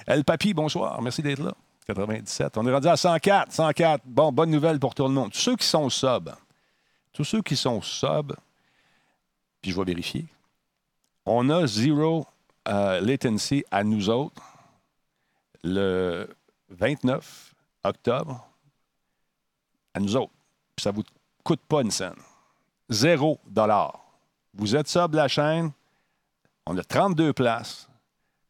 El 0.07 0.23
Papi, 0.23 0.53
bonsoir. 0.53 1.01
Merci 1.01 1.21
d'être 1.21 1.43
là. 1.43 1.53
97. 1.85 2.57
On 2.57 2.65
est 2.65 2.71
rendu 2.71 2.87
à 2.87 2.95
104. 2.95 3.51
104. 3.51 4.03
Bon, 4.05 4.31
bonne 4.31 4.49
nouvelle 4.49 4.79
pour 4.79 4.95
tout 4.95 5.03
le 5.03 5.09
monde. 5.09 5.31
Tous 5.31 5.39
ceux 5.39 5.55
qui 5.57 5.67
sont 5.67 5.89
sub, 5.89 6.29
tous 7.11 7.25
ceux 7.25 7.41
qui 7.41 7.57
sont 7.57 7.81
sub, 7.81 8.31
puis 9.61 9.71
je 9.71 9.77
vais 9.77 9.83
vérifier, 9.83 10.25
on 11.25 11.49
a 11.49 11.67
zéro 11.67 12.25
euh, 12.69 13.01
latency 13.01 13.65
à 13.71 13.83
nous 13.83 14.09
autres 14.09 14.41
le 15.63 16.29
29 16.69 17.53
octobre 17.83 18.47
à 19.93 19.99
nous 19.99 20.15
autres. 20.15 20.31
Puis 20.77 20.83
ça 20.83 20.91
ne 20.91 20.95
vous 20.95 21.03
coûte 21.43 21.61
pas 21.67 21.81
une 21.81 21.91
scène. 21.91 22.15
Zéro 22.89 23.37
dollar. 23.45 23.99
Vous 24.53 24.77
êtes 24.77 24.87
sub 24.87 25.13
la 25.13 25.27
chaîne, 25.27 25.71
on 26.65 26.77
a 26.77 26.83
32 26.83 27.33
places. 27.33 27.89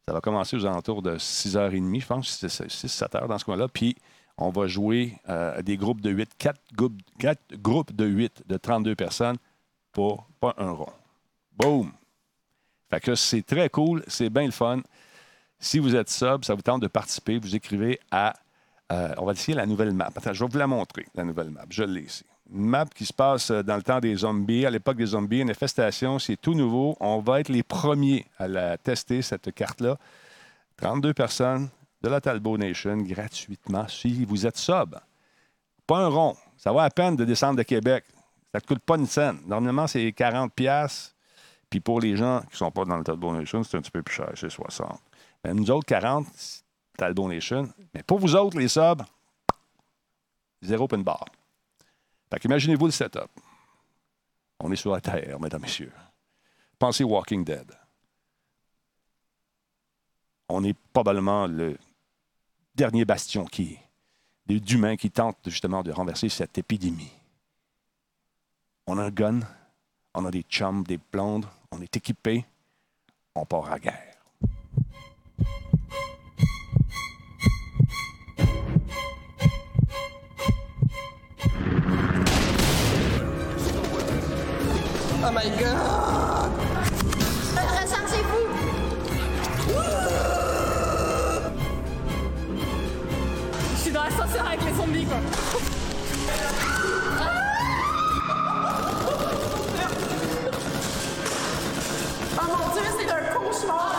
Ça 0.06 0.12
va 0.12 0.20
commencer 0.20 0.56
aux 0.56 0.66
alentours 0.66 1.02
de 1.02 1.16
6h30, 1.16 2.00
je 2.00 2.06
pense, 2.06 2.44
6-7 2.44 3.10
h 3.10 3.28
dans 3.28 3.38
ce 3.38 3.44
coin-là. 3.44 3.68
Puis, 3.68 3.96
on 4.36 4.50
va 4.50 4.66
jouer 4.66 5.18
euh, 5.28 5.62
des 5.62 5.76
groupes 5.76 6.00
de 6.00 6.10
8, 6.10 6.30
4, 6.38 6.60
groupes, 6.74 7.94
de 7.94 8.04
8 8.04 8.42
de 8.46 8.56
32 8.56 8.96
personnes 8.96 9.36
pour 9.92 10.26
pas 10.40 10.54
un 10.58 10.70
rond. 10.70 10.92
Boom! 11.56 11.92
Fait 12.90 13.00
que 13.00 13.14
c'est 13.14 13.42
très 13.42 13.68
cool, 13.70 14.02
c'est 14.06 14.30
bien 14.30 14.44
le 14.44 14.50
fun. 14.50 14.80
Si 15.58 15.78
vous 15.78 15.94
êtes 15.94 16.10
sub, 16.10 16.44
ça 16.44 16.54
vous 16.54 16.62
tente 16.62 16.82
de 16.82 16.88
participer, 16.88 17.38
vous 17.38 17.54
écrivez 17.54 18.00
à. 18.10 18.34
Euh, 18.90 19.14
on 19.16 19.24
va 19.24 19.32
essayer 19.32 19.54
la 19.54 19.66
nouvelle 19.66 19.92
map. 19.92 20.10
Attends, 20.14 20.32
je 20.32 20.44
vais 20.44 20.50
vous 20.50 20.58
la 20.58 20.66
montrer, 20.66 21.06
la 21.14 21.24
nouvelle 21.24 21.50
map. 21.50 21.64
Je 21.70 21.84
l'ai 21.84 22.02
ici 22.02 22.24
map 22.52 22.86
qui 22.86 23.06
se 23.06 23.12
passe 23.12 23.50
euh, 23.50 23.62
dans 23.62 23.76
le 23.76 23.82
temps 23.82 24.00
des 24.00 24.14
zombies, 24.16 24.66
à 24.66 24.70
l'époque 24.70 24.96
des 24.96 25.06
zombies, 25.06 25.40
une 25.40 25.50
infestation, 25.50 26.18
c'est 26.18 26.36
tout 26.36 26.54
nouveau. 26.54 26.96
On 27.00 27.20
va 27.20 27.40
être 27.40 27.48
les 27.48 27.62
premiers 27.62 28.26
à 28.38 28.48
la 28.48 28.78
tester, 28.78 29.22
cette 29.22 29.52
carte-là. 29.52 29.96
32 30.76 31.14
personnes 31.14 31.68
de 32.02 32.08
la 32.08 32.20
Talbot 32.20 32.58
Nation 32.58 32.96
gratuitement 32.98 33.86
si 33.88 34.24
vous 34.24 34.46
êtes 34.46 34.56
sub. 34.56 34.96
Pas 35.86 35.98
un 35.98 36.08
rond. 36.08 36.36
Ça 36.56 36.72
va 36.72 36.84
à 36.84 36.90
peine 36.90 37.16
de 37.16 37.24
descendre 37.24 37.56
de 37.56 37.62
Québec. 37.62 38.04
Ça 38.52 38.58
ne 38.58 38.66
coûte 38.66 38.80
pas 38.80 38.96
une 38.96 39.06
scène. 39.06 39.38
Normalement, 39.46 39.86
c'est 39.86 40.12
40 40.12 40.52
pièces. 40.52 41.14
Puis 41.70 41.80
pour 41.80 42.00
les 42.00 42.16
gens 42.16 42.40
qui 42.40 42.52
ne 42.52 42.56
sont 42.56 42.70
pas 42.70 42.84
dans 42.84 42.98
le 42.98 43.04
Talbot 43.04 43.32
Nation, 43.32 43.62
c'est 43.62 43.76
un 43.76 43.80
petit 43.80 43.90
peu 43.90 44.02
plus 44.02 44.14
cher, 44.14 44.30
c'est 44.34 44.50
60. 44.50 45.00
Ben, 45.42 45.54
nous 45.54 45.70
autres, 45.70 45.86
40, 45.86 46.26
Talbot 46.98 47.28
Nation. 47.28 47.68
Mais 47.94 48.02
pour 48.02 48.18
vous 48.18 48.36
autres, 48.36 48.58
les 48.58 48.68
subs, 48.68 49.02
zéro 50.60 50.86
pin 50.86 50.98
bar. 50.98 51.24
Fait 52.32 52.40
qu'imaginez-vous 52.40 52.86
le 52.86 52.92
setup. 52.92 53.28
On 54.58 54.72
est 54.72 54.76
sur 54.76 54.90
la 54.90 55.02
Terre, 55.02 55.38
mesdames, 55.38 55.60
messieurs. 55.60 55.92
Pensez 56.78 57.04
Walking 57.04 57.44
Dead. 57.44 57.70
On 60.48 60.64
est 60.64 60.74
probablement 60.94 61.46
le 61.46 61.76
dernier 62.74 63.04
bastion 63.04 63.44
qui, 63.44 63.78
d'humains 64.46 64.96
qui 64.96 65.10
tentent 65.10 65.36
justement 65.44 65.82
de 65.82 65.92
renverser 65.92 66.30
cette 66.30 66.56
épidémie. 66.56 67.12
On 68.86 68.96
a 68.96 69.04
un 69.04 69.10
gun, 69.10 69.40
on 70.14 70.24
a 70.24 70.30
des 70.30 70.42
chums, 70.42 70.84
des 70.84 70.98
blondes, 70.98 71.46
on 71.70 71.82
est 71.82 71.94
équipé, 71.94 72.46
on 73.34 73.44
part 73.44 73.70
à 73.70 73.78
guerre. 73.78 74.11
Oh 85.24 85.30
my 85.30 85.48
god 85.50 86.50
Ressentez-vous 87.54 88.48
Je 93.74 93.80
suis 93.80 93.92
dans 93.92 94.02
l'ascenseur 94.02 94.46
avec 94.46 94.64
les 94.64 94.74
zombies, 94.74 95.04
quoi. 95.04 95.18
Oh 102.34 102.42
mon 102.48 102.74
dieu, 102.74 102.82
c'est 102.98 103.10
un 103.10 103.24
cauchemar 103.34 103.94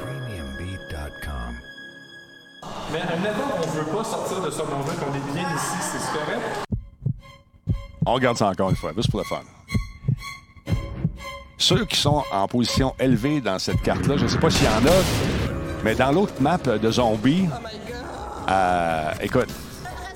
Premiumbeat.com. 0.00 1.54
Mais 2.92 3.00
admettons 3.02 3.48
qu'on 3.60 3.68
veut 3.68 3.84
pas 3.84 4.04
sortir 4.04 4.40
de 4.40 4.50
ce 4.50 4.62
monde-là, 4.62 4.94
qu'on 4.94 5.14
est 5.14 5.32
bien 5.34 5.48
ici, 5.54 5.76
c'est 5.92 6.18
correct? 6.18 6.69
On 8.10 8.14
regarde 8.14 8.36
ça 8.36 8.48
encore 8.48 8.70
une 8.70 8.76
fois, 8.76 8.90
juste 8.96 9.08
pour 9.08 9.20
le 9.20 9.24
fun. 9.24 9.42
Ceux 11.56 11.84
qui 11.84 11.94
sont 11.94 12.24
en 12.32 12.48
position 12.48 12.92
élevée 12.98 13.40
dans 13.40 13.60
cette 13.60 13.80
carte-là, 13.82 14.16
je 14.16 14.24
ne 14.24 14.28
sais 14.28 14.38
pas 14.38 14.50
s'il 14.50 14.64
y 14.64 14.68
en 14.68 14.84
a, 14.84 15.02
mais 15.84 15.94
dans 15.94 16.10
l'autre 16.10 16.32
map 16.40 16.58
de 16.58 16.90
zombies, 16.90 17.46
euh, 18.48 19.12
écoute, 19.20 19.46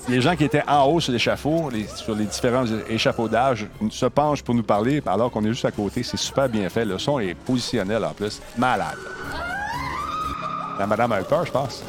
les 0.09 0.19
gens 0.19 0.35
qui 0.35 0.43
étaient 0.43 0.67
en 0.67 0.83
haut 0.87 0.99
sur 0.99 1.13
l'échafaud, 1.13 1.69
sur 1.95 2.15
les 2.15 2.25
différents 2.25 2.65
échafaudages, 2.89 3.65
se 3.89 4.07
penchent 4.07 4.43
pour 4.43 4.55
nous 4.55 4.63
parler 4.63 5.01
alors 5.05 5.31
qu'on 5.31 5.45
est 5.45 5.53
juste 5.53 5.63
à 5.63 5.71
côté. 5.71 6.03
C'est 6.03 6.17
super 6.17 6.49
bien 6.49 6.67
fait. 6.67 6.83
Le 6.83 6.99
son 6.99 7.21
est 7.21 7.33
positionnel 7.33 8.03
en 8.03 8.11
plus. 8.11 8.41
Malade. 8.57 8.97
La 10.77 10.85
madame 10.85 11.13
a 11.13 11.21
eu 11.21 11.23
peur, 11.23 11.45
je 11.45 11.51
pense. 11.53 11.81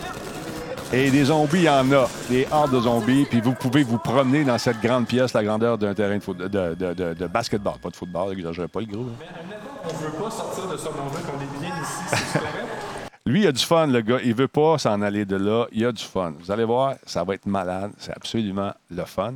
Et 0.93 1.11
des 1.11 1.25
zombies, 1.25 1.59
il 1.59 1.62
y 1.64 1.69
en 1.69 1.90
a. 1.93 2.09
Des 2.31 2.47
hordes 2.50 2.73
de 2.75 2.81
zombies. 2.81 3.26
Puis 3.28 3.40
vous 3.40 3.52
pouvez 3.55 3.83
vous 3.83 3.99
promener 3.99 4.45
dans 4.45 4.57
cette 4.59 4.81
grande 4.81 5.07
pièce, 5.07 5.33
la 5.35 5.43
grandeur 5.43 5.76
d'un 5.76 5.93
terrain 5.95 6.16
de, 6.16 6.23
foot- 6.23 6.38
de, 6.38 6.75
de- 6.75 6.95
de- 6.95 7.14
de 7.14 7.26
basketball. 7.26 7.75
Pas 7.83 7.90
de 7.90 7.97
football, 7.97 8.31
n'exagérez 8.35 8.69
pas 8.69 8.81
le 8.81 8.87
gros. 8.87 9.02
hein. 9.02 9.16
Mais 9.19 9.26
admettons 9.26 9.88
qu'on 9.88 9.97
veut 9.97 10.25
pas 10.25 10.31
sortir 10.31 10.69
de 10.69 10.76
ce 10.76 10.85
monde-là, 10.87 11.21
qu'on 11.21 11.40
est 11.43 11.61
bien 11.61 11.75
ici, 11.83 12.02
c'est 12.09 12.38
correct? 12.38 12.55
Lui, 13.26 13.40
il 13.43 13.47
a 13.49 13.52
du 13.52 13.64
fun, 13.64 13.88
le 13.88 14.00
gars. 14.02 14.19
Il 14.25 14.35
veut 14.35 14.47
pas 14.47 14.78
s'en 14.78 15.02
aller 15.02 15.25
de 15.25 15.35
là. 15.37 15.66
Il 15.73 15.85
a 15.85 15.90
du 15.90 16.05
fun. 16.05 16.33
Vous 16.38 16.50
allez 16.52 16.64
voir, 16.64 16.95
ça 17.05 17.25
va 17.25 17.35
être 17.35 17.47
malade. 17.47 17.90
C'est 17.99 18.12
absolument 18.16 18.73
le 18.88 19.05
fun. 19.05 19.35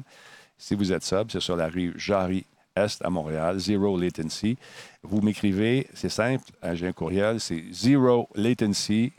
Si 0.57 0.76
vous 0.76 0.92
êtes 0.92 1.02
sub, 1.02 1.30
c'est 1.33 1.40
sur 1.40 1.57
la 1.57 1.66
rue 1.69 1.92
Jarry 1.97 2.47
Est 2.76 3.04
à 3.04 3.11
Montréal, 3.11 3.59
Zero 3.59 3.99
Latency. 3.99 4.57
Vous 5.02 5.21
m'écrivez, 5.21 5.88
c'est 5.95 6.09
simple, 6.11 6.45
euh, 6.62 6.75
j'ai 6.76 6.87
un 6.87 6.92
courriel, 6.92 7.40
c'est 7.40 7.64
Zero 7.73 8.28
Latency, 8.37 9.12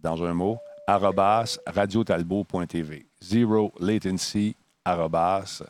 dans 0.00 0.22
un 0.22 0.34
mot, 0.34 0.58
arrobas 0.86 1.58
radiotalbot.tv. 1.66 3.06
Zero 3.20 3.72
Latency, 3.80 4.54
arrobas 4.84 5.62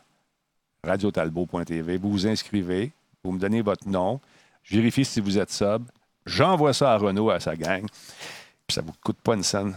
radiotalbot.tv. 0.83 1.97
Vous 1.97 2.11
vous 2.11 2.27
inscrivez, 2.27 2.91
vous 3.23 3.31
me 3.31 3.39
donnez 3.39 3.61
votre 3.61 3.87
nom, 3.87 4.21
je 4.63 4.77
vérifie 4.77 5.05
si 5.05 5.19
vous 5.19 5.37
êtes 5.37 5.51
sub, 5.51 5.83
j'envoie 6.25 6.73
ça 6.73 6.93
à 6.93 6.97
Renault, 6.97 7.29
à 7.29 7.39
sa 7.39 7.55
gang, 7.55 7.85
puis 7.85 8.73
ça 8.73 8.81
ne 8.81 8.87
vous 8.87 8.93
coûte 9.03 9.19
pas 9.21 9.35
une 9.35 9.43
scène 9.43 9.75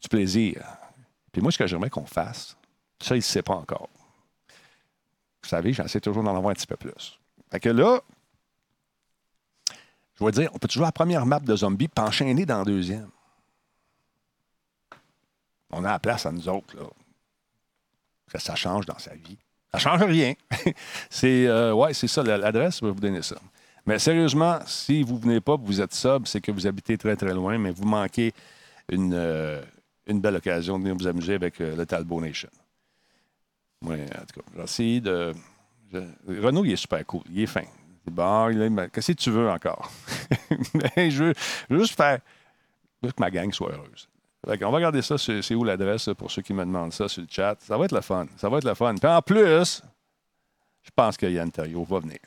du 0.00 0.08
plaisir. 0.08 0.62
Puis 1.32 1.40
moi, 1.40 1.52
ce 1.52 1.58
que 1.58 1.66
j'aimerais 1.66 1.90
qu'on 1.90 2.06
fasse, 2.06 2.56
ça, 3.00 3.14
il 3.14 3.18
ne 3.18 3.22
sait 3.22 3.42
pas 3.42 3.54
encore. 3.54 3.88
Vous 5.42 5.48
savez, 5.48 5.72
j'essaie 5.72 6.00
toujours 6.00 6.22
d'en 6.22 6.36
avoir 6.36 6.50
un 6.50 6.54
petit 6.54 6.66
peu 6.66 6.76
plus. 6.76 7.18
Fait 7.50 7.60
que 7.60 7.70
là, 7.70 8.00
je 10.18 10.24
vais 10.24 10.32
dire, 10.32 10.50
on 10.52 10.58
peut 10.58 10.68
toujours 10.68 10.84
la 10.84 10.92
première 10.92 11.24
map 11.24 11.40
de 11.40 11.56
zombies 11.56 11.88
puis 11.88 12.04
enchaîner 12.04 12.44
dans 12.44 12.58
la 12.58 12.64
deuxième. 12.64 13.08
On 15.70 15.84
a 15.84 15.88
la 15.92 15.98
place 15.98 16.26
à 16.26 16.32
nous 16.32 16.48
autres, 16.48 16.76
là. 16.76 16.84
Ça 18.38 18.54
change 18.54 18.86
dans 18.86 18.98
sa 18.98 19.14
vie. 19.14 19.38
Ça 19.72 19.78
ne 19.78 19.80
change 19.80 20.02
rien. 20.04 20.34
c'est 21.10 21.46
euh, 21.46 21.72
ouais, 21.74 21.92
c'est 21.94 22.06
ça, 22.08 22.22
l'adresse, 22.22 22.78
je 22.80 22.84
vais 22.86 22.92
vous 22.92 23.00
donner 23.00 23.22
ça. 23.22 23.36
Mais 23.86 23.98
sérieusement, 23.98 24.58
si 24.66 25.02
vous 25.02 25.16
ne 25.16 25.20
venez 25.20 25.40
pas, 25.40 25.56
vous 25.56 25.80
êtes 25.80 25.94
sub, 25.94 26.26
c'est 26.26 26.40
que 26.40 26.52
vous 26.52 26.66
habitez 26.66 26.96
très, 26.98 27.16
très 27.16 27.34
loin, 27.34 27.58
mais 27.58 27.70
vous 27.72 27.84
manquez 27.84 28.32
une, 28.90 29.14
euh, 29.14 29.62
belle 30.06 30.36
occasion 30.36 30.78
de 30.78 30.82
venir 30.84 30.96
vous 30.96 31.06
amuser 31.06 31.34
avec 31.34 31.60
euh, 31.60 31.74
le 31.76 31.86
Talbot 31.86 32.20
Nation. 32.20 32.50
Oui, 33.82 33.96
en 34.02 34.24
tout 34.26 34.40
cas, 34.40 34.46
j'ai 34.56 34.62
essayé 34.62 35.00
de. 35.00 35.32
je- 35.92 36.40
Renaud, 36.40 36.64
il 36.64 36.72
est 36.72 36.76
super 36.76 37.04
cool. 37.06 37.22
Il 37.30 37.40
est 37.40 37.46
fin. 37.46 37.62
Il 38.06 38.60
est 38.62 38.90
Qu'est-ce 38.90 39.12
que 39.12 39.16
tu 39.18 39.30
veux 39.30 39.48
encore? 39.50 39.90
Je 40.96 41.32
veux 41.68 41.78
juste 41.78 41.96
faire. 41.96 42.18
je 43.02 43.06
veux 43.06 43.12
que 43.12 43.20
ma 43.20 43.30
gang 43.30 43.52
soit 43.52 43.72
heureuse. 43.72 44.08
On 44.46 44.50
va 44.56 44.76
regarder 44.76 45.02
ça. 45.02 45.18
C'est 45.18 45.54
où 45.54 45.64
l'adresse 45.64 46.10
pour 46.16 46.30
ceux 46.30 46.42
qui 46.42 46.52
me 46.52 46.64
demandent 46.64 46.92
ça 46.92 47.08
sur 47.08 47.22
le 47.22 47.28
chat. 47.30 47.56
Ça 47.60 47.76
va 47.76 47.84
être 47.84 47.94
le 47.94 48.00
fun. 48.00 48.26
Ça 48.36 48.48
va 48.48 48.58
être 48.58 48.64
le 48.64 48.74
fun. 48.74 48.94
Puis 48.94 49.10
en 49.10 49.22
plus, 49.22 49.82
je 50.82 50.90
pense 50.94 51.16
que 51.16 51.26
Yann 51.26 51.50
Terriot 51.50 51.84
va 51.84 52.00
venir. 52.00 52.18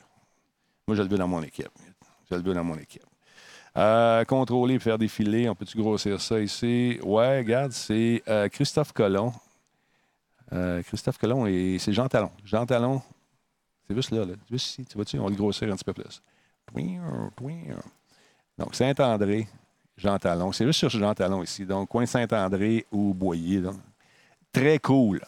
Moi, 0.86 0.96
je 0.96 1.02
le 1.02 1.08
veux 1.08 1.18
dans 1.18 1.28
mon 1.28 1.42
équipe. 1.42 1.70
Je 2.30 2.36
le 2.36 2.42
veux 2.42 2.54
dans 2.54 2.64
mon 2.64 2.76
équipe. 2.76 3.04
Euh, 3.76 4.24
contrôler, 4.24 4.78
faire 4.78 4.98
défiler. 4.98 5.48
On 5.48 5.54
peut-tu 5.54 5.76
grossir 5.76 6.20
ça 6.20 6.38
ici? 6.38 6.98
Ouais, 7.02 7.38
regarde, 7.38 7.72
c'est 7.72 8.22
euh, 8.28 8.48
Christophe 8.48 8.92
Colomb. 8.92 9.32
Euh, 10.52 10.82
Christophe 10.82 11.18
Colomb 11.18 11.46
et 11.46 11.78
c'est 11.80 11.92
Jean 11.92 12.06
Talon. 12.06 12.30
Jean 12.44 12.64
Talon, 12.64 13.02
c'est 13.88 13.94
juste 13.96 14.12
là, 14.12 14.24
là. 14.24 14.34
Juste 14.48 14.66
ici. 14.68 14.84
Tu 14.84 14.94
vois-tu? 14.94 15.18
On 15.18 15.24
va 15.24 15.30
le 15.30 15.36
grossir 15.36 15.72
un 15.72 15.74
petit 15.74 15.84
peu 15.84 15.92
plus. 15.92 16.22
Donc, 18.56 18.74
Saint-André, 18.74 19.48
Jean 19.96 20.18
Talon. 20.18 20.52
C'est 20.52 20.66
juste 20.66 20.78
sur 20.78 20.90
Jean 20.90 21.14
Talon 21.14 21.42
ici. 21.42 21.64
Donc, 21.64 21.88
coin 21.88 22.06
Saint-André 22.06 22.86
ou 22.90 23.14
Boyer. 23.14 23.62
Très 24.52 24.78
cool. 24.78 25.20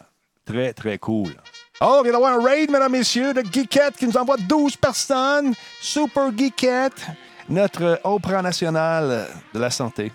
Très, 0.44 0.72
très 0.72 0.98
cool. 0.98 1.34
Oh, 1.80 1.98
on 1.98 2.02
vient 2.02 2.12
d'avoir 2.12 2.38
un 2.38 2.42
raid, 2.42 2.70
mesdames, 2.70 2.92
messieurs, 2.92 3.34
de 3.34 3.42
Geekette 3.42 3.96
qui 3.96 4.06
nous 4.06 4.16
envoie 4.16 4.36
12 4.36 4.76
personnes. 4.76 5.52
Super 5.80 6.30
Geekette, 6.36 7.06
notre 7.48 8.00
Oprah 8.04 8.42
national 8.42 9.26
de 9.52 9.58
la 9.58 9.70
santé. 9.70 10.12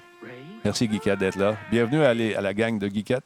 Merci, 0.63 0.89
Geekette, 0.89 1.19
d'être 1.19 1.37
là. 1.37 1.57
Bienvenue 1.69 2.03
à, 2.03 2.13
la 2.13 2.53
gang 2.53 2.79
de 2.79 2.87
Geekette. 2.87 3.25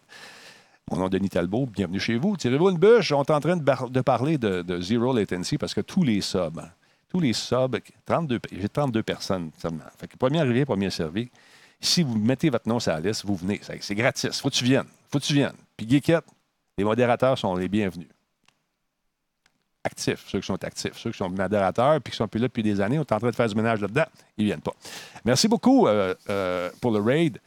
Mon 0.90 0.98
nom 0.98 1.08
est 1.08 1.12
Denis 1.12 1.30
Talbot. 1.30 1.68
Bienvenue 1.68 2.00
chez 2.00 2.18
vous. 2.18 2.36
Tirez-vous 2.38 2.70
une 2.70 2.78
bûche? 2.78 3.12
On 3.12 3.24
est 3.24 3.32
en 3.32 3.40
train 3.40 3.58
de 3.58 4.02
parler 4.02 4.38
de, 4.38 4.62
de 4.62 4.82
Zero 4.82 5.14
Latency 5.14 5.58
parce 5.58 5.74
que 5.74 5.82
tous 5.82 6.04
les 6.04 6.22
subs, 6.22 6.60
hein, 6.60 6.70
tous 7.10 7.20
les 7.20 7.34
subs, 7.34 7.80
32, 8.06 8.40
j'ai 8.52 8.70
32 8.70 9.04
personnes 9.04 9.52
seulement. 9.58 9.84
Premier 10.20 10.40
arrivé, 10.40 10.66
premier 10.66 10.90
servi. 10.90 11.30
Si 11.80 12.04
vous 12.04 12.18
mettez 12.18 12.50
votre 12.50 12.68
nom 12.68 12.80
sur 12.80 12.92
la 12.94 13.00
liste, 13.00 13.26
vous 13.26 13.36
venez. 13.36 13.60
C'est 13.62 13.82
c'est 13.84 13.96
gratis. 13.96 14.40
Faut 14.42 14.50
que 14.50 14.56
tu 14.56 14.64
viennes. 14.64 14.88
Faut 15.12 15.20
que 15.20 15.24
tu 15.26 15.34
viennes. 15.34 15.56
Puis 15.78 15.88
Geekette, 15.88 16.26
les 16.78 16.84
modérateurs 16.84 17.38
sont 17.38 17.56
les 17.56 17.68
bienvenus. 17.68 18.08
Actifs, 19.84 20.26
ceux 20.28 20.40
qui 20.40 20.48
sont 20.48 20.64
actifs, 20.64 20.98
ceux 20.98 21.12
qui 21.12 21.18
sont 21.18 21.30
modérateurs 21.30 22.02
puis 22.02 22.12
qui 22.12 22.18
sont 22.18 22.28
plus 22.28 22.40
là 22.40 22.48
depuis 22.48 22.64
des 22.64 22.82
années, 22.82 22.98
on 22.98 23.02
est 23.04 23.12
en 23.12 23.20
train 23.20 23.30
de 23.30 23.36
faire 23.36 23.48
du 23.48 23.56
ménage 23.56 23.82
là-dedans, 23.82 24.06
ils 24.36 24.46
ne 24.46 24.50
viennent 24.50 24.62
pas. 24.62 24.74
Merci 25.24 25.48
beaucoup 25.48 25.88
euh, 25.88 26.16
euh, 26.30 26.72
pour 26.82 26.92
le 26.92 27.00
raid. 27.00 27.40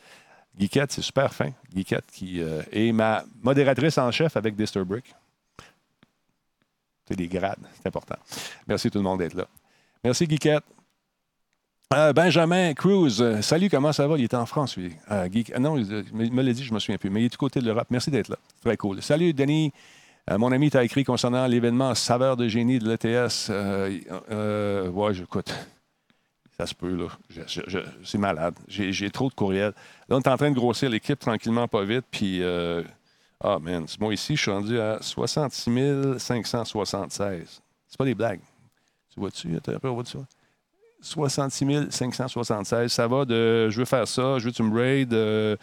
Geekette, 0.56 0.92
c'est 0.92 1.02
super 1.02 1.34
fin. 1.34 1.50
Geekette 1.74 2.06
qui 2.12 2.40
euh, 2.40 2.62
est 2.70 2.92
ma 2.92 3.24
modératrice 3.42 3.98
en 3.98 4.10
chef 4.12 4.36
avec 4.36 4.54
Disturbrick. 4.54 5.14
C'est 7.08 7.16
des 7.16 7.26
grades, 7.28 7.56
c'est 7.76 7.86
important. 7.88 8.16
Merci 8.66 8.90
tout 8.90 8.98
le 8.98 9.04
monde 9.04 9.20
d'être 9.20 9.34
là. 9.34 9.46
Merci 10.04 10.26
Geekette. 10.28 10.62
Euh, 11.94 12.12
Benjamin 12.12 12.74
Cruz, 12.74 13.22
euh, 13.22 13.40
salut, 13.40 13.70
comment 13.70 13.94
ça 13.94 14.06
va? 14.06 14.18
Il 14.18 14.24
est 14.24 14.34
en 14.34 14.44
France, 14.44 14.76
lui. 14.76 14.92
Euh, 15.10 15.26
ah 15.54 15.58
non, 15.58 15.78
il 15.78 16.04
me 16.12 16.42
l'a 16.42 16.52
dit, 16.52 16.62
je 16.62 16.74
me 16.74 16.78
souviens 16.78 16.98
plus, 16.98 17.08
mais 17.08 17.22
il 17.22 17.24
est 17.24 17.28
du 17.30 17.38
côté 17.38 17.60
de 17.60 17.64
l'Europe. 17.64 17.86
Merci 17.88 18.10
d'être 18.10 18.28
là. 18.28 18.36
Très 18.62 18.76
cool. 18.76 19.00
Salut, 19.00 19.32
Denis. 19.32 19.72
Euh, 20.30 20.36
mon 20.36 20.52
ami 20.52 20.68
t'a 20.70 20.84
écrit 20.84 21.02
concernant 21.02 21.46
l'événement 21.46 21.94
Saveur 21.94 22.36
de 22.36 22.46
génie 22.46 22.78
de 22.78 22.86
l'ETS. 22.86 23.48
Euh, 23.48 23.98
euh, 24.30 24.90
ouais, 24.90 25.14
j'écoute. 25.14 25.54
Ça 26.60 26.66
se 26.66 26.74
peut, 26.74 26.94
là. 26.94 27.06
Je- 27.30 27.62
je- 27.66 27.78
c'est 28.04 28.18
malade. 28.18 28.54
J'ai, 28.68 29.10
trop 29.10 29.30
de 29.30 29.34
courriels. 29.34 29.72
Là, 30.10 30.16
on 30.16 30.20
est 30.20 30.28
en 30.28 30.36
train 30.36 30.50
de 30.50 30.56
grossir 30.56 30.90
l'équipe 30.90 31.18
tranquillement, 31.18 31.68
pas 31.68 31.84
vite. 31.84 32.04
Puis, 32.10 32.42
euh, 32.42 32.82
ah, 33.40 33.58
man, 33.60 33.86
moi 34.00 34.12
ici, 34.14 34.34
je 34.36 34.42
suis 34.42 34.50
rendu 34.50 34.80
à 34.80 34.98
66 35.00 36.18
576. 36.18 37.62
C'est 37.86 37.96
pas 37.96 38.04
des 38.04 38.14
blagues. 38.14 38.40
Tu 39.14 39.20
vois-tu? 39.20 39.48
On 39.84 39.94
voit 39.94 40.04
ça? 40.04 40.18
66 41.00 41.90
576. 41.90 42.90
Ça 42.92 43.06
va 43.06 43.24
de 43.24 43.68
je 43.70 43.78
veux 43.78 43.84
faire 43.84 44.08
ça, 44.08 44.38
je 44.38 44.44
veux 44.44 44.50
que 44.50 44.56
tu 44.56 44.62
me 44.64 44.76
raides. 44.76 45.14
euh, 45.14 45.56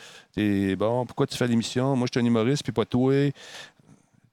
bon, 0.77 1.05
pourquoi 1.05 1.27
tu 1.27 1.35
fais 1.37 1.47
l'émission? 1.47 1.95
Moi, 1.95 2.07
je 2.07 2.17
suis 2.17 2.25
un 2.25 2.27
humoriste, 2.27 2.63
puis 2.63 2.71
pas 2.71 2.85
toi. 2.85 3.31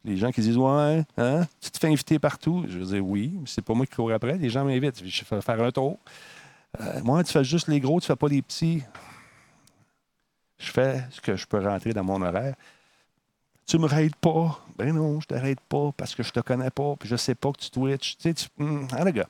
Les 0.04 0.16
gens 0.16 0.30
qui 0.30 0.40
disent 0.40 0.56
Ouais, 0.56 1.04
hein? 1.16 1.46
Tu 1.60 1.70
te 1.70 1.78
fais 1.78 1.88
inviter 1.88 2.18
partout. 2.18 2.64
Je 2.68 2.78
veux 2.78 2.86
dire 2.86 3.04
oui, 3.04 3.32
mais 3.34 3.46
c'est 3.46 3.62
pas 3.62 3.74
moi 3.74 3.86
qui 3.86 3.94
cours 3.94 4.12
après. 4.12 4.36
Les 4.38 4.50
gens 4.50 4.64
m'invitent. 4.64 5.04
Je 5.04 5.24
fais 5.24 5.40
faire 5.40 5.60
un 5.60 5.70
tour. 5.70 5.98
Euh, 6.80 7.00
moi, 7.02 7.22
tu 7.22 7.32
fais 7.32 7.44
juste 7.44 7.68
les 7.68 7.80
gros, 7.80 8.00
tu 8.00 8.06
fais 8.06 8.16
pas 8.16 8.28
les 8.28 8.42
petits. 8.42 8.82
Je 10.58 10.70
fais 10.70 11.04
ce 11.10 11.20
que 11.20 11.36
je 11.36 11.46
peux 11.46 11.58
rentrer 11.58 11.92
dans 11.92 12.04
mon 12.04 12.22
horaire. 12.22 12.54
Tu 13.66 13.78
me 13.78 13.86
raides 13.86 14.16
pas. 14.16 14.58
Ben 14.76 14.92
non, 14.94 15.20
je 15.20 15.26
te 15.26 15.34
raide 15.34 15.60
pas 15.68 15.92
parce 15.96 16.14
que 16.14 16.22
je 16.22 16.32
te 16.32 16.40
connais 16.40 16.70
pas, 16.70 16.94
puis 16.98 17.08
je 17.08 17.16
sais 17.16 17.34
pas 17.34 17.52
que 17.52 17.58
tu 17.58 17.70
twitches. 17.70 18.16
Tu 18.16 18.22
sais, 18.22 18.34
tu... 18.34 18.46
Ah, 18.92 19.04
les 19.04 19.12
gars? 19.12 19.28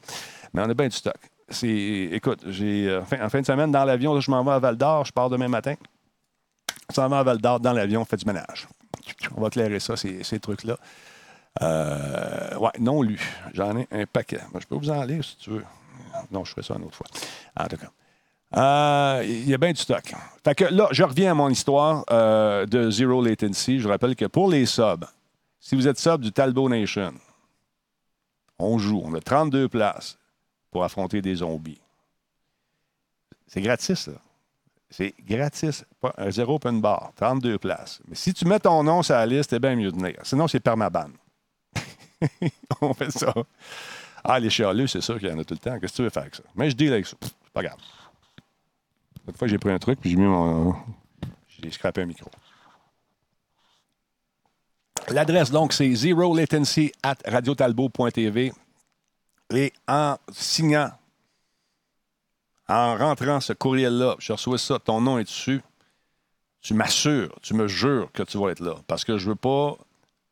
Mais 0.53 0.63
on 0.63 0.71
a 0.71 0.75
bien 0.75 0.89
du 0.89 0.97
stock. 0.97 1.17
C'est, 1.49 1.69
écoute, 1.69 2.45
j'ai, 2.47 2.89
euh, 2.89 3.03
en 3.03 3.29
fin 3.29 3.41
de 3.41 3.47
semaine, 3.47 3.71
dans 3.71 3.85
l'avion, 3.85 4.15
là, 4.15 4.21
je 4.21 4.31
m'en 4.31 4.43
vais 4.43 4.53
à 4.53 4.59
Val 4.59 4.77
d'Or, 4.77 5.05
je 5.05 5.13
pars 5.13 5.29
demain 5.29 5.49
matin. 5.49 5.75
On 6.89 6.95
s'en 6.95 7.09
va 7.09 7.19
à 7.19 7.23
Val 7.23 7.39
d'Or, 7.39 7.61
dans 7.61 7.73
l'avion, 7.73 8.01
on 8.01 8.05
fait 8.05 8.17
du 8.17 8.25
ménage. 8.25 8.69
On 9.37 9.41
va 9.41 9.49
éclairer 9.49 9.81
ça, 9.81 9.97
ces, 9.97 10.41
trucs-là. 10.41 10.77
Euh, 11.61 12.57
ouais, 12.57 12.71
non 12.79 13.03
lu. 13.03 13.21
J'en 13.53 13.77
ai 13.77 13.87
un 13.91 14.07
paquet. 14.07 14.41
Moi, 14.53 14.61
je 14.61 14.67
peux 14.67 14.77
vous 14.77 14.91
en 14.91 15.03
lire 15.05 15.23
si 15.23 15.37
tu 15.37 15.51
veux. 15.51 15.65
Non, 16.31 16.45
je 16.45 16.53
ferai 16.53 16.63
ça 16.63 16.75
une 16.75 16.85
autre 16.85 16.97
fois. 16.97 17.07
En 17.59 17.67
tout 17.67 17.77
cas. 17.77 17.91
Euh, 18.57 19.23
Il 19.25 19.49
y 19.49 19.55
a 19.55 19.59
bien 19.59 19.73
du 19.73 19.81
stock. 19.81 20.15
Fait 20.45 20.55
que 20.55 20.65
là, 20.65 20.89
je 20.91 21.03
reviens 21.03 21.33
à 21.33 21.35
mon 21.35 21.49
histoire 21.49 22.05
euh, 22.11 22.67
de 22.67 22.91
Zero 22.91 23.23
Latency. 23.23 23.81
Je 23.81 23.89
rappelle 23.89 24.17
que 24.17 24.27
pour 24.27 24.51
les 24.51 24.67
subs, 24.67 25.07
si 25.61 25.75
vous 25.75 25.87
êtes 25.89 25.99
sub 25.99 26.21
du 26.21 26.33
Talbot 26.33 26.69
Nation, 26.69 27.15
on 28.59 28.79
joue. 28.79 29.03
On 29.05 29.15
a 29.15 29.21
32 29.21 29.69
places 29.69 30.19
pour 30.71 30.85
affronter 30.85 31.23
des 31.23 31.37
zombies. 31.37 31.81
C'est 33.47 33.61
gratis, 33.61 34.07
là. 34.09 34.15
C'est 34.91 35.15
gratis. 35.27 35.85
Un 36.19 36.31
zéro 36.31 36.57
open 36.57 36.81
bar. 36.81 37.13
32 37.17 37.59
places. 37.59 38.01
Mais 38.09 38.15
si 38.15 38.35
tu 38.35 38.45
mets 38.45 38.59
ton 38.61 38.83
nom 38.83 39.03
sur 39.03 39.15
la 39.15 39.25
liste, 39.27 39.51
c'est 39.51 39.59
bien 39.61 39.75
mieux 39.75 39.91
de 39.91 39.97
venir. 39.97 40.17
Sinon, 40.23 40.49
c'est 40.49 40.61
permaban. 40.61 41.09
on 42.81 42.93
fait 42.93 43.11
ça. 43.11 43.33
Ah, 44.25 44.39
les 44.39 44.51
chialeux, 44.51 44.87
c'est 44.87 45.01
sûr 45.01 45.19
qu'il 45.19 45.29
y 45.29 45.33
en 45.33 45.39
a 45.39 45.45
tout 45.45 45.55
le 45.55 45.59
temps. 45.59 45.79
Qu'est-ce 45.81 45.93
que 45.93 45.97
tu 45.97 46.03
veux 46.03 46.11
faire 46.11 46.23
avec 46.23 46.35
ça? 46.35 46.43
Mais 46.55 46.71
je 46.71 46.77
deal 46.77 46.93
avec 46.93 47.07
ça. 47.07 47.17
Pff, 47.19 47.31
pas 47.53 47.63
grave. 47.63 47.79
L'autre 49.27 49.39
fois, 49.39 49.49
j'ai 49.49 49.59
pris 49.59 49.71
un 49.71 49.79
truc, 49.79 50.01
puis 50.01 50.11
j'ai 50.11 50.17
mis 50.17 50.25
mon. 50.25 50.75
J'ai 51.49 51.71
scrapé 51.71 52.03
un 52.03 52.07
micro. 52.07 52.31
L'adresse, 55.09 55.51
donc, 55.51 55.73
c'est 55.73 55.93
zero 55.95 56.35
latency 56.35 56.93
at 57.03 57.17
radiotalbo.tv. 57.27 58.53
Et 59.55 59.73
en 59.87 60.17
signant, 60.33 60.91
en 62.69 62.97
rentrant 62.97 63.41
ce 63.41 63.53
courriel-là, 63.53 64.17
je 64.19 64.33
reçois 64.33 64.59
ça, 64.59 64.79
ton 64.79 65.01
nom 65.01 65.19
est 65.19 65.25
dessus, 65.25 65.61
tu 66.61 66.75
m'assures, 66.75 67.39
tu 67.43 67.55
me 67.55 67.67
jures 67.69 68.11
que 68.13 68.23
tu 68.23 68.39
vas 68.39 68.51
être 68.51 68.61
là. 68.61 68.77
Parce 68.87 69.05
que 69.05 69.19
je 69.19 69.29
veux 69.29 69.37
pas 69.37 69.77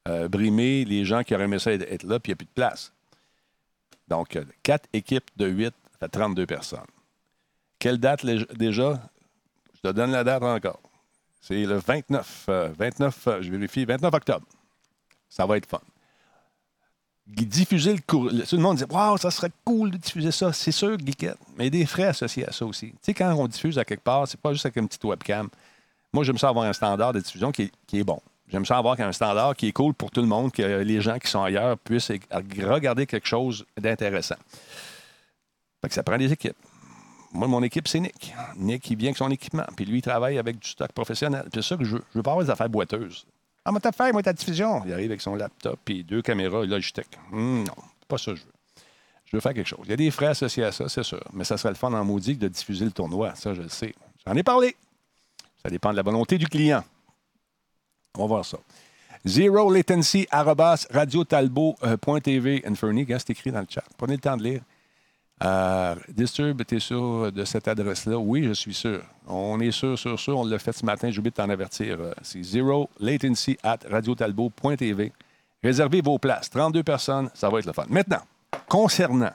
euh, 0.08 0.28
brimer 0.28 0.84
les 0.84 1.04
gens 1.04 1.22
qui 1.22 1.34
auraient 1.34 1.44
aimé 1.44 1.58
ça 1.58 1.72
être 1.72 2.04
là, 2.04 2.18
puis 2.18 2.30
il 2.30 2.32
n'y 2.32 2.34
a 2.34 2.36
plus 2.36 2.46
de 2.46 2.50
place. 2.54 2.92
Donc, 4.08 4.36
euh, 4.36 4.44
quatre 4.62 4.88
équipes 4.92 5.30
de 5.36 5.46
8, 5.46 5.74
ça 5.92 5.98
fait 5.98 6.08
32 6.08 6.46
personnes. 6.46 6.80
Quelle 7.80 7.98
date 7.98 8.24
déjà? 8.24 9.00
Je 9.74 9.80
te 9.88 9.92
donne 9.92 10.12
la 10.12 10.22
date 10.22 10.42
encore. 10.42 10.80
C'est 11.40 11.64
le 11.64 11.78
29, 11.78 12.44
euh, 12.50 12.68
29, 12.78 13.26
euh, 13.26 13.42
je 13.42 13.50
vérifie, 13.50 13.86
29 13.86 14.12
octobre. 14.14 14.46
Ça 15.28 15.46
va 15.46 15.56
être 15.56 15.66
fun. 15.66 15.80
Diffuser 17.26 17.94
le 17.94 18.00
cours. 18.06 18.28
Tout 18.28 18.56
le 18.56 18.62
monde 18.62 18.76
dit 18.76 18.84
Waouh, 18.90 19.16
ça 19.16 19.30
serait 19.30 19.50
cool 19.64 19.92
de 19.92 19.96
diffuser 19.96 20.30
ça. 20.30 20.52
C'est 20.52 20.72
sûr, 20.72 20.98
Geekette. 20.98 21.38
Mais 21.56 21.68
il 21.68 21.74
y 21.74 21.78
a 21.78 21.80
des 21.80 21.86
frais 21.86 22.04
associés 22.04 22.46
à 22.46 22.52
ça 22.52 22.66
aussi. 22.66 22.90
Tu 22.90 22.98
sais, 23.00 23.14
quand 23.14 23.32
on 23.32 23.48
diffuse 23.48 23.78
à 23.78 23.84
quelque 23.84 24.02
part, 24.02 24.28
c'est 24.28 24.38
pas 24.38 24.52
juste 24.52 24.66
avec 24.66 24.76
une 24.76 24.86
petite 24.86 25.04
webcam. 25.04 25.48
Moi, 26.12 26.24
j'aime 26.24 26.38
ça 26.38 26.48
avoir 26.48 26.66
un 26.66 26.72
standard 26.72 27.14
de 27.14 27.20
diffusion 27.20 27.52
qui 27.52 27.62
est, 27.62 27.72
qui 27.86 28.00
est 28.00 28.04
bon. 28.04 28.20
J'aime 28.48 28.66
ça 28.66 28.76
avoir 28.76 29.00
un 29.00 29.12
standard 29.12 29.54
qui 29.56 29.68
est 29.68 29.72
cool 29.72 29.94
pour 29.94 30.10
tout 30.10 30.20
le 30.20 30.26
monde, 30.26 30.52
que 30.52 30.62
les 30.62 31.00
gens 31.00 31.18
qui 31.18 31.30
sont 31.30 31.42
ailleurs 31.42 31.78
puissent 31.78 32.12
regarder 32.30 33.06
quelque 33.06 33.28
chose 33.28 33.64
d'intéressant. 33.80 34.36
Ça 35.88 36.02
prend 36.02 36.18
des 36.18 36.32
équipes. 36.32 36.56
Moi, 37.32 37.48
mon 37.48 37.62
équipe, 37.62 37.86
c'est 37.86 38.00
Nick. 38.00 38.34
Nick, 38.56 38.90
il 38.90 38.96
vient 38.96 39.08
avec 39.08 39.18
son 39.18 39.30
équipement. 39.30 39.64
Puis 39.76 39.84
lui, 39.84 39.98
il 39.98 40.02
travaille 40.02 40.38
avec 40.38 40.58
du 40.58 40.68
stock 40.68 40.92
professionnel. 40.92 41.42
Puis 41.52 41.62
c'est 41.62 41.68
ça 41.68 41.76
que 41.76 41.84
je 41.84 41.96
veux. 41.96 42.04
Je 42.12 42.18
veux 42.18 42.22
pas 42.22 42.32
avoir 42.32 42.44
des 42.44 42.50
affaires 42.50 42.68
boiteuses. 42.68 43.26
Ah, 43.64 43.72
mais 43.72 43.80
t'as 43.80 43.92
fait, 43.92 44.12
moi, 44.12 44.22
ta 44.22 44.32
diffusion. 44.32 44.82
Il 44.86 44.92
arrive 44.92 45.10
avec 45.10 45.20
son 45.20 45.34
laptop, 45.34 45.78
puis 45.84 46.02
deux 46.02 46.22
caméras, 46.22 46.64
Logitech. 46.64 47.06
Hum, 47.32 47.64
non, 47.64 47.74
pas 48.08 48.18
ça 48.18 48.32
que 48.32 48.38
je 48.38 48.44
veux. 48.44 48.52
Je 49.26 49.36
veux 49.36 49.40
faire 49.40 49.54
quelque 49.54 49.68
chose. 49.68 49.80
Il 49.84 49.90
y 49.90 49.92
a 49.92 49.96
des 49.96 50.10
frais 50.10 50.28
associés 50.28 50.64
à 50.64 50.72
ça, 50.72 50.88
c'est 50.88 51.04
sûr. 51.04 51.22
Mais 51.32 51.44
ça 51.44 51.56
serait 51.56 51.68
le 51.68 51.76
fun 51.76 51.92
en 51.92 52.04
maudit 52.04 52.36
de 52.36 52.48
diffuser 52.48 52.84
le 52.84 52.90
tournoi. 52.90 53.34
Ça, 53.36 53.54
je 53.54 53.62
le 53.62 53.68
sais. 53.68 53.94
J'en 54.26 54.34
ai 54.34 54.42
parlé. 54.42 54.74
Ça 55.62 55.70
dépend 55.70 55.90
de 55.90 55.96
la 55.96 56.02
volonté 56.02 56.36
du 56.36 56.48
client. 56.48 56.82
On 58.16 58.22
va 58.22 58.26
voir 58.26 58.44
ça. 58.44 58.58
Zero 59.24 59.72
latency, 59.72 60.26
radiotalbo.tv, 60.32 62.64
gars, 63.06 63.18
c'est 63.18 63.30
écrit 63.30 63.52
dans 63.52 63.60
le 63.60 63.66
chat. 63.68 63.84
Prenez 63.98 64.14
le 64.14 64.20
temps 64.20 64.36
de 64.36 64.42
lire. 64.42 64.62
Euh, 65.42 65.94
Disturb, 66.08 66.64
tu 66.66 66.76
es 66.76 66.80
sûr 66.80 67.32
de 67.32 67.44
cette 67.44 67.66
adresse-là? 67.66 68.18
Oui, 68.18 68.44
je 68.44 68.52
suis 68.52 68.74
sûr. 68.74 69.02
On 69.26 69.58
est 69.60 69.70
sûr, 69.70 69.98
sûr, 69.98 70.18
sûr. 70.18 70.38
On 70.38 70.44
l'a 70.44 70.58
fait 70.58 70.72
ce 70.72 70.84
matin. 70.84 71.10
J'ai 71.10 71.18
oublié 71.18 71.30
de 71.30 71.36
t'en 71.36 71.48
avertir. 71.48 71.96
Euh, 72.00 72.12
C'est 72.22 72.42
zero 72.42 72.90
latency 72.98 73.56
at 73.62 73.78
radiotalbo.tv. 73.90 75.12
Réservez 75.62 76.00
vos 76.02 76.18
places. 76.18 76.50
32 76.50 76.82
personnes, 76.82 77.30
ça 77.34 77.48
va 77.48 77.58
être 77.58 77.66
le 77.66 77.72
fun. 77.72 77.86
Maintenant, 77.88 78.22
concernant 78.68 79.32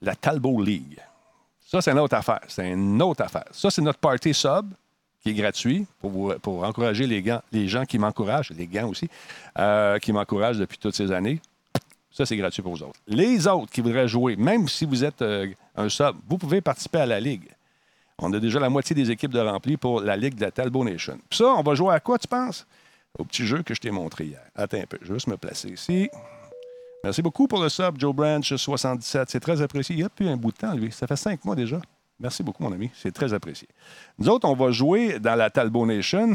la 0.00 0.14
Talbot 0.14 0.62
League, 0.62 0.98
ça, 1.66 1.82
c'est 1.82 1.90
une 1.90 1.98
autre 1.98 2.14
affaire. 2.14 2.40
C'est 2.48 2.70
une 2.70 3.02
autre 3.02 3.22
affaire. 3.24 3.46
Ça, 3.50 3.70
c'est 3.70 3.82
notre 3.82 3.98
party 3.98 4.32
sub 4.32 4.72
qui 5.22 5.30
est 5.30 5.34
gratuit 5.34 5.86
pour, 6.00 6.34
pour 6.36 6.62
encourager 6.62 7.06
les, 7.06 7.20
gants, 7.22 7.42
les 7.50 7.66
gens 7.66 7.84
qui 7.84 7.98
m'encouragent, 7.98 8.50
les 8.50 8.66
gants 8.66 8.88
aussi, 8.88 9.08
euh, 9.58 9.98
qui 9.98 10.12
m'encouragent 10.12 10.58
depuis 10.58 10.78
toutes 10.78 10.94
ces 10.94 11.10
années. 11.10 11.40
Ça, 12.16 12.24
c'est 12.24 12.36
gratuit 12.38 12.62
pour 12.62 12.74
vous 12.74 12.82
autres. 12.82 12.98
Les 13.06 13.46
autres 13.46 13.70
qui 13.70 13.82
voudraient 13.82 14.08
jouer, 14.08 14.36
même 14.36 14.68
si 14.68 14.86
vous 14.86 15.04
êtes 15.04 15.20
euh, 15.20 15.48
un 15.76 15.90
sub, 15.90 16.16
vous 16.26 16.38
pouvez 16.38 16.62
participer 16.62 17.00
à 17.00 17.04
la 17.04 17.20
Ligue. 17.20 17.50
On 18.18 18.32
a 18.32 18.40
déjà 18.40 18.58
la 18.58 18.70
moitié 18.70 18.96
des 18.96 19.10
équipes 19.10 19.32
de 19.32 19.38
rempli 19.38 19.76
pour 19.76 20.00
la 20.00 20.16
Ligue 20.16 20.34
de 20.34 20.40
la 20.40 20.50
Talbot 20.50 20.82
Nation. 20.82 21.18
Puis 21.28 21.36
ça, 21.36 21.44
on 21.44 21.62
va 21.62 21.74
jouer 21.74 21.94
à 21.94 22.00
quoi, 22.00 22.18
tu 22.18 22.26
penses? 22.26 22.66
Au 23.18 23.24
petit 23.24 23.44
jeu 23.46 23.62
que 23.62 23.74
je 23.74 23.80
t'ai 23.82 23.90
montré 23.90 24.24
hier. 24.24 24.40
Attends 24.54 24.78
un 24.78 24.86
peu, 24.86 24.96
je 25.02 25.08
vais 25.08 25.14
juste 25.14 25.26
me 25.26 25.36
placer 25.36 25.68
ici. 25.68 26.08
Merci 27.04 27.20
beaucoup 27.20 27.46
pour 27.46 27.62
le 27.62 27.68
sub, 27.68 27.98
Joe 27.98 28.14
Branch 28.14 28.56
77. 28.56 29.28
C'est 29.28 29.40
très 29.40 29.60
apprécié. 29.60 29.94
Il 29.96 30.00
y 30.00 30.04
a 30.04 30.08
plus 30.08 30.26
un 30.26 30.38
bout 30.38 30.52
de 30.52 30.56
temps, 30.56 30.72
lui. 30.72 30.90
Ça 30.92 31.06
fait 31.06 31.16
cinq 31.16 31.44
mois 31.44 31.54
déjà. 31.54 31.82
Merci 32.18 32.42
beaucoup, 32.42 32.62
mon 32.62 32.72
ami. 32.72 32.90
C'est 32.94 33.12
très 33.12 33.34
apprécié. 33.34 33.68
Nous 34.18 34.30
autres, 34.30 34.48
on 34.48 34.54
va 34.54 34.70
jouer 34.70 35.18
dans 35.18 35.34
la 35.34 35.50
Talbot 35.50 35.84
Nation. 35.84 36.30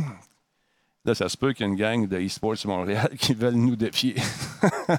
Là, 1.03 1.15
ça 1.15 1.29
se 1.29 1.37
peut 1.37 1.53
qu'il 1.53 1.65
y 1.65 1.69
ait 1.69 1.71
une 1.71 1.79
gang 1.79 2.07
de 2.07 2.19
eSports 2.19 2.65
Montréal 2.65 3.09
qui 3.19 3.33
veulent 3.33 3.55
nous 3.55 3.75
défier. 3.75 4.15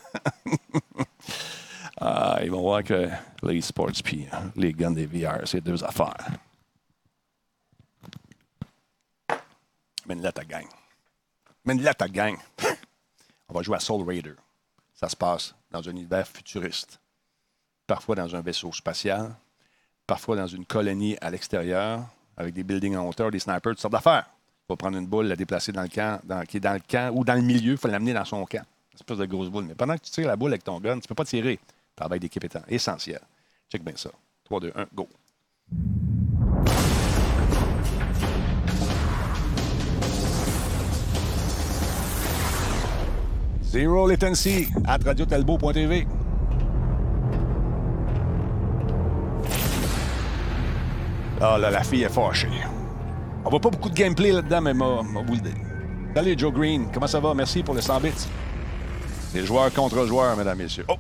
ah, 2.01 2.41
ils 2.43 2.51
vont 2.51 2.63
voir 2.63 2.83
que 2.83 3.09
les 3.45 3.59
eSports 3.59 3.93
puis 4.03 4.27
euh, 4.33 4.37
les 4.57 4.73
guns 4.73 4.91
des 4.91 5.07
VR, 5.07 5.47
c'est 5.47 5.61
deux 5.61 5.83
affaires. 5.85 6.27
Mène-la 10.07 10.33
ta 10.33 10.45
gang. 10.45 10.67
Mène-la 11.65 11.95
ta 11.95 12.09
gang. 12.09 12.37
on 13.49 13.55
va 13.55 13.63
jouer 13.63 13.77
à 13.77 13.81
Soul 13.81 14.07
Raider. 14.07 14.35
Ça 14.95 15.09
se 15.09 15.17
passe 15.17 15.55
dans 15.71 15.89
un 15.89 15.93
univers 15.93 16.27
futuriste. 16.27 17.01
Parfois 17.87 18.17
dans 18.17 18.35
un 18.35 18.41
vaisseau 18.41 18.73
spatial, 18.73 19.37
parfois 20.07 20.35
dans 20.35 20.49
une 20.49 20.67
colonie 20.67 21.17
à 21.21 21.31
l'extérieur, 21.31 22.05
avec 22.37 22.55
des 22.55 22.65
buildings 22.65 22.97
en 22.97 23.07
hauteur, 23.09 23.31
des 23.31 23.39
snipers, 23.39 23.73
toutes 23.73 23.81
sortes 23.81 23.93
d'affaires. 23.93 24.29
Prendre 24.77 24.99
une 24.99 25.07
boule, 25.07 25.27
la 25.27 25.37
déplacer 25.37 25.71
dans 25.71 25.83
le 25.83 25.89
camp, 25.89 26.19
qui 26.49 26.57
est 26.57 26.61
dans 26.61 26.73
le 26.73 26.81
camp 26.81 27.13
ou 27.15 27.25
dans 27.25 27.35
le 27.35 27.43
milieu, 27.43 27.73
il 27.73 27.79
faut 27.79 27.89
l'amener 27.89 28.13
dans 28.13 28.25
son 28.25 28.45
camp. 28.47 28.65
Une 28.93 28.97
espèce 28.97 29.19
de 29.19 29.27
grosse 29.27 29.49
boule. 29.49 29.65
Mais 29.65 29.75
pendant 29.75 29.95
que 29.97 30.03
tu 30.03 30.11
tires 30.11 30.27
la 30.27 30.37
boule 30.37 30.53
avec 30.53 30.65
ton 30.65 30.81
gun, 30.81 30.95
tu 30.95 31.05
ne 31.05 31.09
peux 31.09 31.15
pas 31.15 31.25
tirer. 31.25 31.59
Travail 31.95 32.21
d'équipe 32.21 32.43
étant 32.45 32.63
essentiel. 32.69 33.21
Check 33.71 33.85
bien 33.85 33.95
ça. 33.97 34.11
3, 34.45 34.61
2, 34.61 34.73
1, 34.75 34.87
go. 34.95 35.09
Zero 43.63 44.07
latency 44.07 44.69
at 44.87 44.99
radiotalbo.tv. 45.05 46.07
Ah 51.41 51.59
là, 51.59 51.71
la 51.71 51.83
fille 51.83 52.03
est 52.03 52.09
fâchée. 52.09 52.49
On 53.45 53.51
voit 53.51 53.61
pas 53.61 53.71
beaucoup 53.71 53.89
de 53.91 53.95
gameplay 53.95 54.33
là-dedans, 54.33 54.61
mais 54.61 54.75
m'a 54.75 55.03
m'a. 55.03 55.21
Salut 56.15 56.35
Joe 56.37 56.53
Green, 56.53 56.89
comment 56.93 57.07
ça 57.07 57.21
va? 57.21 57.35
Merci 57.35 57.63
pour 57.63 57.75
le 57.75 57.81
100 57.81 58.01
bits. 58.01 58.13
Des 59.33 59.45
joueurs 59.45 59.73
contre 59.73 60.07
joueurs, 60.07 60.37
mesdames, 60.37 60.59
messieurs. 60.59 60.85
Oh! 60.89 60.97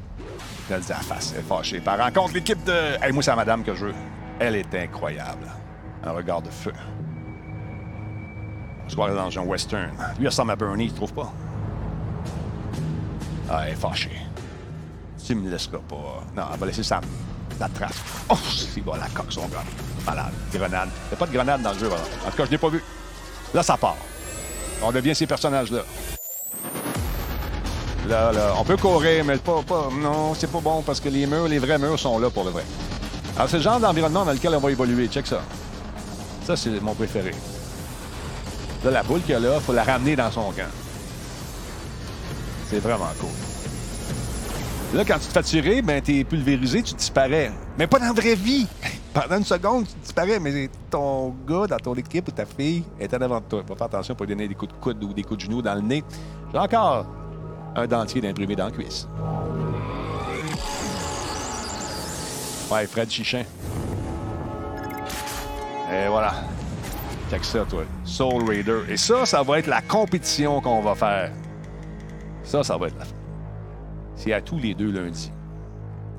Elle 0.71 0.81
dit 0.81 0.93
à 0.93 0.97
face, 0.97 1.33
elle 1.35 1.41
est 1.41 1.43
fâchée. 1.43 1.81
Par 1.81 1.99
rencontre 1.99 2.35
l'équipe 2.35 2.65
de. 2.65 3.03
Hey, 3.03 3.13
moi, 3.13 3.23
c'est 3.23 3.31
la 3.31 3.37
madame 3.37 3.63
que 3.63 3.75
je 3.75 3.87
veux. 3.87 3.95
Elle 4.41 4.57
est 4.57 4.75
incroyable. 4.75 5.47
Un 6.03 6.13
regard 6.13 6.41
de 6.41 6.49
feu. 6.49 6.73
On 8.85 8.89
se 8.89 8.95
croirait 8.95 9.15
dans 9.15 9.39
un 9.39 9.43
western. 9.43 9.91
Lui, 10.17 10.25
il 10.25 10.27
ressemble 10.29 10.53
à 10.53 10.57
Bernie, 10.57 10.89
tu 10.89 10.95
trouves 10.95 11.13
pas? 11.13 11.33
Ah, 13.51 13.65
elle 13.67 13.75
est 13.75 13.77
fâchée. 13.77 14.17
Tu 15.25 15.35
me 15.35 15.51
laisseras 15.51 15.79
pas. 15.79 16.25
Non, 16.35 16.43
elle 16.53 16.59
va 16.59 16.67
laisser 16.67 16.83
sa 16.83 17.01
La 17.61 17.69
trace. 17.69 17.97
Oh, 18.29 18.37
c'est 18.75 18.81
bon, 18.81 18.95
la 18.95 19.07
coque, 19.09 19.33
son 19.33 19.47
gars. 19.49 19.65
Malade. 20.07 20.33
Grenade. 20.53 20.89
Il 20.93 21.09
n'y 21.09 21.15
a 21.15 21.17
pas 21.17 21.27
de 21.27 21.33
grenade 21.33 21.63
dans 21.63 21.73
le 21.73 21.79
jeu, 21.79 21.89
voilà. 21.89 22.05
En 22.27 22.31
tout 22.31 22.37
cas, 22.37 22.45
je 22.47 22.51
n'ai 22.51 22.59
pas 22.59 22.69
vu. 22.69 22.83
Là, 23.55 23.63
ça 23.63 23.77
part. 23.77 23.97
On 24.83 24.91
devient 24.91 25.15
ces 25.15 25.27
personnages-là. 25.27 25.83
Là, 28.09 28.33
là, 28.33 28.55
on 28.59 28.65
peut 28.65 28.77
courir, 28.77 29.25
mais 29.25 29.37
pas, 29.39 29.63
pas, 29.63 29.89
non, 29.93 30.35
c'est 30.35 30.51
pas 30.51 30.61
bon 30.61 30.83
parce 30.83 30.99
que 30.99 31.09
les 31.09 31.25
murs, 31.27 31.47
les 31.47 31.61
vrais 31.61 31.79
murs 31.79 31.99
sont 31.99 32.19
là 32.19 32.31
pour 32.31 32.45
le 32.45 32.51
vrai. 32.51 32.65
Alors, 33.37 33.49
c'est 33.49 33.59
le 33.59 33.63
genre 33.63 33.79
d'environnement 33.79 34.25
dans 34.25 34.33
lequel 34.33 34.55
on 34.57 34.59
va 34.59 34.71
évoluer. 34.71 35.07
Check 35.07 35.27
ça. 35.27 35.41
Ça, 36.45 36.57
c'est 36.57 36.81
mon 36.81 36.95
préféré. 36.95 37.33
Là, 38.85 38.91
la 38.91 39.03
boule 39.05 39.23
qu'il 39.23 39.37
a 39.37 39.39
là, 39.39 39.55
il 39.55 39.61
faut 39.61 39.73
la 39.73 39.85
ramener 39.85 40.17
dans 40.17 40.33
son 40.33 40.51
camp. 40.51 40.69
C'est 42.69 42.81
vraiment 42.81 43.13
cool. 43.21 43.31
Là, 44.95 45.05
quand 45.07 45.15
tu 45.15 45.27
te 45.27 45.33
fais 45.33 45.43
tirer, 45.43 45.81
ben, 45.81 46.03
t'es 46.03 46.23
pulvérisé, 46.23 46.83
tu 46.83 46.95
disparais. 46.95 47.51
Mais 47.79 47.87
pas 47.87 47.99
dans 47.99 48.07
la 48.07 48.13
vraie 48.13 48.35
vie. 48.35 48.67
Pendant 49.15 49.39
une 49.39 49.45
seconde, 49.45 49.87
tu 49.87 49.95
disparais, 50.03 50.39
mais 50.39 50.69
ton 50.91 51.35
gars 51.47 51.67
dans 51.67 51.79
ton 51.79 51.95
équipe 51.95 52.29
ou 52.29 52.31
ta 52.31 52.45
fille 52.45 52.85
est 53.01 53.13
en 53.15 53.23
avant 53.23 53.41
de 53.41 53.45
toi. 53.45 53.63
Faut 53.67 53.75
faire 53.75 53.87
attention 53.87 54.15
pour 54.15 54.27
lui 54.27 54.35
donner 54.35 54.49
des 54.49 54.55
coups 54.55 54.71
de 54.73 54.79
coude 54.79 55.03
ou 55.03 55.15
des 55.15 55.23
coups 55.23 55.39
de 55.39 55.45
genoux 55.45 55.63
dans 55.63 55.75
le 55.75 55.81
nez. 55.81 56.05
J'ai 56.53 56.59
encore 56.59 57.07
un 57.75 57.87
dentier 57.87 58.21
d'imprimé 58.21 58.55
dans 58.55 58.67
la 58.67 58.71
cuisse. 58.71 59.09
Ouais, 62.71 62.87
Fred 62.87 63.11
Chichin. 63.11 63.45
Et 65.91 66.09
voilà. 66.09 66.35
Check 67.31 67.45
ça, 67.45 67.65
toi. 67.65 67.85
Soul 68.05 68.47
Raider. 68.47 68.81
Et 68.91 68.99
ça, 68.99 69.25
ça 69.25 69.43
va 69.43 69.59
être 69.59 69.69
la 69.69 69.81
compétition 69.81 70.61
qu'on 70.61 70.83
va 70.83 70.95
faire. 70.95 71.33
Ça, 72.45 72.63
ça 72.63 72.77
va 72.77 72.89
être 72.89 72.99
la. 72.99 73.22
C'est 74.23 74.33
à 74.33 74.41
tous 74.41 74.57
les 74.57 74.73
deux 74.73 74.93
lundis. 74.93 75.33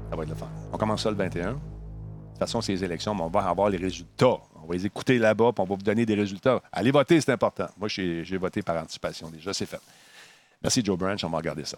Ça 0.10 0.18
va 0.18 0.24
être 0.24 0.30
le 0.30 0.36
fun. 0.36 0.50
On 0.74 0.78
commence 0.78 1.04
ça 1.04 1.10
le 1.10 1.16
21. 1.16 1.54
De 1.54 1.54
toute 1.54 2.38
façon, 2.38 2.60
c'est 2.60 2.74
les 2.74 2.84
élections, 2.84 3.16
mais 3.16 3.22
on 3.22 3.30
va 3.30 3.48
avoir 3.48 3.70
les 3.70 3.78
résultats. 3.78 4.40
On 4.62 4.68
va 4.68 4.74
les 4.74 4.86
écouter 4.86 5.18
là-bas, 5.18 5.54
puis 5.54 5.62
on 5.62 5.66
va 5.66 5.76
vous 5.76 5.84
donner 5.84 6.06
des 6.06 6.16
résultats. 6.16 6.62
Allez 6.74 6.92
voter, 6.92 7.22
c'est 7.22 7.32
important. 7.32 7.68
Moi, 7.78 7.88
j'ai 7.88 8.38
voté 8.38 8.62
par 8.62 8.76
anticipation 8.76 9.30
déjà, 9.30 9.54
c'est 9.54 9.66
fait. 9.66 9.80
Merci, 10.62 10.84
Joe 10.84 10.98
Branch, 10.98 11.24
on 11.24 11.30
va 11.30 11.38
regarder 11.38 11.64
ça. 11.64 11.78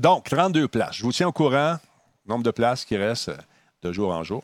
Donc, 0.00 0.30
32 0.30 0.66
places. 0.68 0.96
Je 0.96 1.02
vous 1.02 1.12
tiens 1.12 1.28
au 1.28 1.32
courant, 1.32 1.76
nombre 2.24 2.44
de 2.44 2.50
places 2.50 2.86
qui 2.86 2.96
restent 2.96 3.32
de 3.82 3.92
jour 3.92 4.14
en 4.14 4.22
jour. 4.22 4.42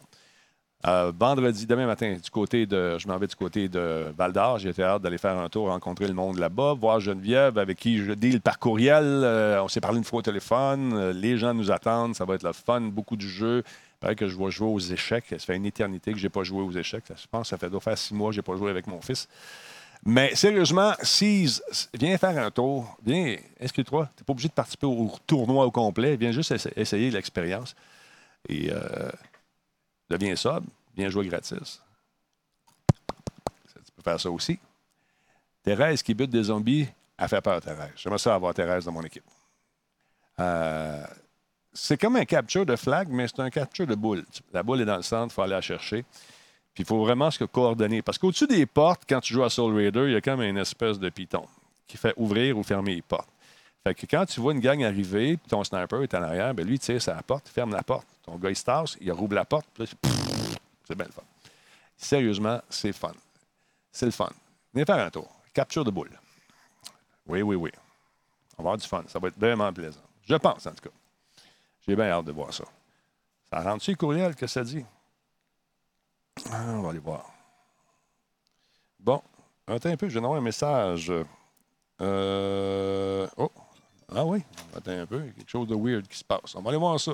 Euh, 0.87 1.11
vendredi, 1.19 1.67
demain 1.67 1.87
matin, 1.87 2.17
du 2.23 2.31
côté 2.31 2.65
de, 2.65 2.99
je 2.99 3.09
m'en 3.09 3.19
vais 3.19 3.27
du 3.27 3.35
côté 3.35 3.69
de 3.69 4.13
Val 4.17 4.33
d'Or. 4.33 4.59
J'ai 4.61 4.73
hâte 4.81 5.03
d'aller 5.03 5.19
faire 5.19 5.37
un 5.37 5.49
tour, 5.49 5.69
rencontrer 5.69 6.07
le 6.07 6.15
monde 6.15 6.39
là-bas, 6.39 6.75
voir 6.75 7.01
Geneviève, 7.01 7.59
avec 7.59 7.79
qui 7.79 7.99
je 7.99 8.13
deal 8.13 8.41
par 8.41 8.61
courriel. 8.61 9.03
Euh, 9.05 9.61
on 9.63 9.67
s'est 9.67 9.81
parlé 9.81 9.99
une 9.99 10.05
fois 10.05 10.21
au 10.21 10.23
téléphone. 10.23 10.93
Euh, 10.95 11.13
les 11.13 11.37
gens 11.37 11.53
nous 11.53 11.73
attendent. 11.73 12.15
Ça 12.15 12.25
va 12.25 12.37
être 12.37 12.45
le 12.45 12.53
fun, 12.53 12.81
beaucoup 12.81 13.17
de 13.17 13.23
jeux. 13.23 13.65
Il 13.67 13.99
paraît 13.99 14.15
que 14.15 14.29
je 14.29 14.39
vais 14.39 14.51
jouer 14.53 14.69
aux 14.69 14.79
échecs. 14.79 15.25
Ça 15.31 15.39
fait 15.39 15.57
une 15.57 15.67
éternité 15.67 16.13
que 16.13 16.19
je 16.19 16.23
n'ai 16.23 16.29
pas 16.31 16.45
joué 16.45 16.63
aux 16.63 16.71
échecs. 16.71 17.05
Je 17.09 17.27
pense 17.29 17.43
que 17.43 17.49
ça 17.49 17.59
fait 17.59 17.69
doit 17.69 17.81
faire 17.81 17.99
six 17.99 18.15
mois 18.15 18.29
que 18.31 18.37
je 18.37 18.39
n'ai 18.39 18.45
pas 18.45 18.55
joué 18.57 18.71
avec 18.71 18.87
mon 18.87 19.01
fils. 19.01 19.27
Mais 20.07 20.33
sérieusement, 20.37 20.93
Seize, 21.03 21.61
viens 21.99 22.17
faire 22.19 22.39
un 22.39 22.53
tour. 22.53 22.97
Viens, 23.05 23.35
inscris-toi. 23.61 24.09
Tu 24.17 24.23
n'es 24.23 24.25
pas 24.25 24.31
obligé 24.33 24.47
de 24.47 24.53
participer 24.53 24.87
au 24.87 25.11
tournoi 25.27 25.67
au 25.67 25.73
complet? 25.73 26.15
Viens 26.17 26.31
juste 26.31 26.53
essa- 26.53 26.71
essayer 26.77 27.11
l'expérience. 27.11 27.75
Et 28.49 28.71
deviens 30.09 30.37
sobre, 30.37 30.67
viens 30.97 31.09
jouer 31.09 31.27
gratis. 31.27 31.83
Tu 33.75 33.93
peux 33.97 34.03
faire 34.03 34.21
ça 34.21 34.31
aussi. 34.31 34.59
Thérèse 35.63 36.03
qui 36.03 36.15
bute 36.15 36.31
des 36.31 36.45
zombies, 36.45 36.89
elle 37.17 37.29
fait 37.29 37.41
peur, 37.41 37.61
Thérèse. 37.61 37.91
J'aimerais 37.97 38.19
ça 38.19 38.35
avoir 38.35 38.55
Thérèse 38.55 38.85
dans 38.85 38.93
mon 38.93 39.03
équipe. 39.03 39.25
Euh, 40.41 41.05
c'est 41.73 41.97
comme 41.97 42.17
un 42.17 42.25
capture 42.25 42.65
de 42.65 42.77
flag, 42.77 43.09
mais 43.11 43.29
c'est 43.29 43.41
un 43.41 43.51
capture 43.51 43.87
de 43.87 43.95
boule. 43.95 44.25
La 44.53 44.63
boule 44.63 44.81
est 44.81 44.85
dans 44.85 44.97
le 44.97 45.03
centre, 45.03 45.33
il 45.33 45.35
faut 45.35 45.43
aller 45.43 45.53
la 45.53 45.61
chercher. 45.61 46.05
Puis 46.75 46.83
il 46.83 46.87
faut 46.87 47.01
vraiment 47.01 47.31
se 47.31 47.45
coordonner. 47.45 48.03
Parce 48.03 48.19
qu'au-dessus 48.19 48.47
des 48.47 48.67
portes, 48.67 49.03
quand 49.09 49.21
tu 49.21 49.35
joues 49.35 49.45
à 49.45 49.51
Soul 49.51 49.75
Raider, 49.75 50.05
il 50.07 50.13
y 50.13 50.17
a 50.17 50.21
comme 50.21 50.43
une 50.43 50.59
espèce 50.59 50.99
de 50.99 51.09
piton 51.09 51.47
qui 51.87 51.97
fait 51.97 52.15
ouvrir 52.17 52.57
ou 52.57 52.63
fermer 52.63 52.95
les 52.95 53.03
portes. 53.03 53.29
Quand 53.95 54.27
tu 54.27 54.41
vois 54.41 54.53
une 54.53 54.61
gang 54.61 54.83
arriver, 54.83 55.37
puis 55.37 55.49
ton 55.49 55.63
sniper 55.65 56.03
est 56.03 56.15
en 56.15 56.23
arrière, 56.23 56.55
ben 56.55 56.67
lui, 56.67 56.77
il 56.77 56.79
tire 56.79 57.01
la 57.07 57.23
porte, 57.23 57.49
il 57.49 57.53
ferme 57.53 57.73
la 57.73 57.83
porte. 57.83 58.07
Ton 58.25 58.37
gars, 58.37 58.51
il 58.51 58.57
se 58.57 58.65
tasse, 58.65 58.97
il 59.01 59.11
rouvre 59.13 59.35
la 59.35 59.45
porte, 59.45 59.67
puis 59.75 59.85
là, 59.85 59.91
c'est 60.85 60.95
bien 60.95 61.07
le 61.07 61.13
fun. 61.13 61.23
Sérieusement, 61.97 62.61
c'est 62.69 62.93
fun. 62.93 63.13
C'est 63.93 64.07
le 64.07 64.13
fun. 64.13 64.31
Venez 64.73 64.85
faire 64.85 64.99
un 65.05 65.11
tour. 65.11 65.29
Capture 65.53 65.85
de 65.85 65.91
boule. 65.91 66.11
Oui, 67.27 67.43
oui, 67.43 67.57
oui. 67.57 67.71
On 68.57 68.63
va 68.63 68.71
avoir 68.71 68.77
du 68.79 68.87
fun. 68.87 69.05
Ça 69.09 69.19
va 69.19 69.29
être 69.29 69.39
vraiment 69.39 69.73
plaisant. 69.73 70.01
Je 70.25 70.35
pense, 70.37 70.67
en 70.67 70.71
tout 70.71 70.89
cas. 70.89 70.95
J'ai 71.87 71.97
bien 71.97 72.07
hâte 72.11 72.25
de 72.25 72.33
voir 72.33 72.53
ça. 72.53 72.65
Ça 73.51 73.61
rentre-tu 73.61 73.93
le 73.93 73.97
courriel 73.97 74.35
que 74.37 74.47
ça 74.47 74.63
dit? 74.63 74.85
Ah, 76.51 76.65
on 76.69 76.83
va 76.83 76.91
aller 76.91 76.99
voir. 76.99 77.31
Bon, 79.01 79.23
attends 79.67 79.91
un 79.91 79.97
peu, 79.97 80.09
je 80.09 80.15
d'avoir 80.15 80.39
un 80.39 80.41
message. 80.41 81.13
Euh, 82.01 83.27
Oh, 83.37 83.51
ah 84.15 84.25
oui, 84.25 84.43
attends 84.75 84.93
un 84.93 85.07
peu, 85.07 85.21
quelque 85.21 85.49
chose 85.49 85.69
de 85.69 85.75
weird 85.75 86.07
qui 86.09 86.17
se 86.17 86.25
passe. 86.25 86.55
On 86.55 86.63
va 86.63 86.71
aller 86.71 86.79
voir 86.79 86.99
ça. 86.99 87.13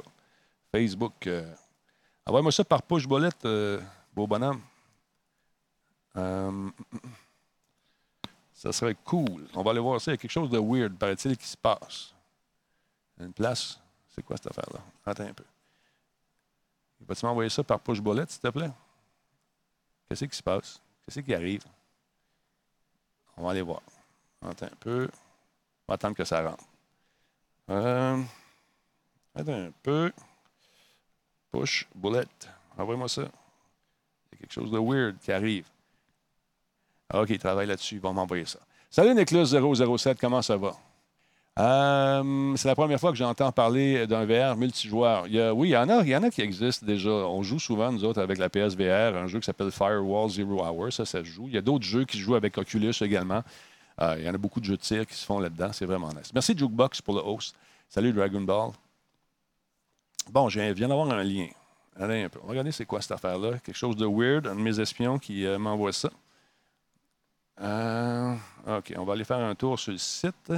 Facebook. 0.70 1.26
Euh... 1.26 1.52
Envoie-moi 2.26 2.52
ça 2.52 2.64
par 2.64 2.82
push 2.82 3.06
bolette, 3.06 3.44
euh, 3.44 3.80
beau 4.14 4.26
bonhomme. 4.26 4.60
Euh, 6.16 6.70
Ça 8.54 8.72
serait 8.72 8.94
cool. 9.04 9.46
On 9.54 9.62
va 9.62 9.72
aller 9.72 9.80
voir 9.80 10.00
ça. 10.00 10.10
Il 10.12 10.14
y 10.14 10.18
a 10.18 10.18
quelque 10.18 10.30
chose 10.30 10.48
de 10.48 10.58
weird, 10.58 10.96
paraît-il, 10.96 11.36
qui 11.36 11.46
se 11.46 11.56
passe. 11.56 12.14
Une 13.18 13.32
place? 13.32 13.78
C'est 14.08 14.22
quoi 14.22 14.36
cette 14.36 14.46
affaire-là? 14.46 14.80
Attends 15.04 15.24
un 15.24 15.34
peu. 15.34 15.44
Vas-tu 17.00 17.26
m'envoyer 17.26 17.50
ça 17.50 17.62
par 17.62 17.80
push 17.80 18.00
bolette, 18.00 18.30
s'il 18.30 18.40
te 18.40 18.48
plaît? 18.48 18.70
Qu'est-ce 20.08 20.24
qui 20.24 20.36
se 20.36 20.42
passe? 20.42 20.80
Qu'est-ce 21.04 21.20
qui 21.20 21.34
arrive? 21.34 21.64
On 23.36 23.42
va 23.44 23.50
aller 23.50 23.62
voir. 23.62 23.82
Attends 24.40 24.66
un 24.66 24.76
peu. 24.80 25.10
On 25.86 25.92
va 25.92 25.94
attendre 25.94 26.16
que 26.16 26.24
ça 26.24 26.40
rentre. 26.48 26.64
Euh, 27.70 28.20
attends 29.34 29.52
un 29.52 29.70
peu. 29.82 30.12
Push, 31.52 31.86
bullet. 31.94 32.24
Envoie-moi 32.76 33.08
ça. 33.08 33.22
Il 33.22 33.24
y 33.24 34.34
a 34.34 34.38
quelque 34.40 34.52
chose 34.52 34.70
de 34.70 34.78
weird 34.78 35.16
qui 35.20 35.32
arrive. 35.32 35.66
Ah, 37.10 37.22
OK, 37.22 37.30
il 37.30 37.38
travaille 37.38 37.66
là-dessus. 37.66 37.96
Ils 37.96 38.00
vont 38.00 38.12
m'envoyer 38.12 38.44
ça. 38.44 38.58
Salut 38.90 39.12
Nicolas007, 39.14 40.16
comment 40.20 40.42
ça 40.42 40.56
va? 40.56 40.72
Euh, 41.56 42.56
c'est 42.56 42.66
la 42.66 42.74
première 42.74 42.98
fois 42.98 43.10
que 43.12 43.16
j'entends 43.16 43.52
parler 43.52 44.08
d'un 44.08 44.24
VR 44.24 44.56
multijoueur. 44.56 45.28
Il 45.28 45.34
y 45.34 45.40
a- 45.40 45.54
oui, 45.54 45.68
il 45.68 45.72
y, 45.72 45.76
en 45.76 45.88
a, 45.88 46.02
il 46.02 46.08
y 46.08 46.16
en 46.16 46.22
a 46.24 46.30
qui 46.30 46.42
existent 46.42 46.84
déjà. 46.84 47.10
On 47.10 47.44
joue 47.44 47.60
souvent, 47.60 47.92
nous 47.92 48.04
autres, 48.04 48.20
avec 48.20 48.38
la 48.38 48.48
PSVR, 48.48 49.16
un 49.16 49.28
jeu 49.28 49.38
qui 49.38 49.46
s'appelle 49.46 49.70
Firewall 49.70 50.28
Zero 50.30 50.64
Hour. 50.64 50.92
Ça, 50.92 51.04
ça 51.06 51.20
se 51.20 51.24
joue. 51.24 51.46
Il 51.46 51.54
y 51.54 51.58
a 51.58 51.62
d'autres 51.62 51.84
jeux 51.84 52.04
qui 52.04 52.16
se 52.16 52.22
jouent 52.22 52.34
avec 52.34 52.58
Oculus 52.58 52.92
également. 53.00 53.42
Euh, 54.00 54.16
il 54.18 54.24
y 54.24 54.28
en 54.28 54.34
a 54.34 54.38
beaucoup 54.38 54.60
de 54.60 54.64
jeux 54.64 54.76
de 54.76 54.82
tir 54.82 55.06
qui 55.06 55.14
se 55.14 55.24
font 55.24 55.38
là-dedans. 55.38 55.72
C'est 55.72 55.86
vraiment 55.86 56.08
nice. 56.08 56.32
Merci 56.34 56.56
Jukebox 56.56 57.00
pour 57.00 57.14
le 57.14 57.20
host. 57.20 57.54
Salut 57.88 58.12
Dragon 58.12 58.40
Ball. 58.40 58.70
Bon, 60.30 60.48
je 60.48 60.60
viens 60.60 60.88
d'avoir 60.88 61.10
un 61.10 61.22
lien. 61.22 61.48
Allez 61.96 62.24
un 62.24 62.28
peu. 62.28 62.40
Regarder 62.42 62.72
c'est 62.72 62.86
quoi 62.86 63.00
cette 63.00 63.12
affaire-là. 63.12 63.58
Quelque 63.58 63.76
chose 63.76 63.96
de 63.96 64.06
weird. 64.06 64.46
Un 64.46 64.56
de 64.56 64.60
mes 64.60 64.80
espions 64.80 65.18
qui 65.18 65.46
euh, 65.46 65.58
m'envoie 65.58 65.92
ça. 65.92 66.10
Euh, 67.60 68.34
OK, 68.66 68.92
on 68.96 69.04
va 69.04 69.12
aller 69.12 69.24
faire 69.24 69.38
un 69.38 69.54
tour 69.54 69.78
sur 69.78 69.92
le 69.92 69.98
site. 69.98 70.52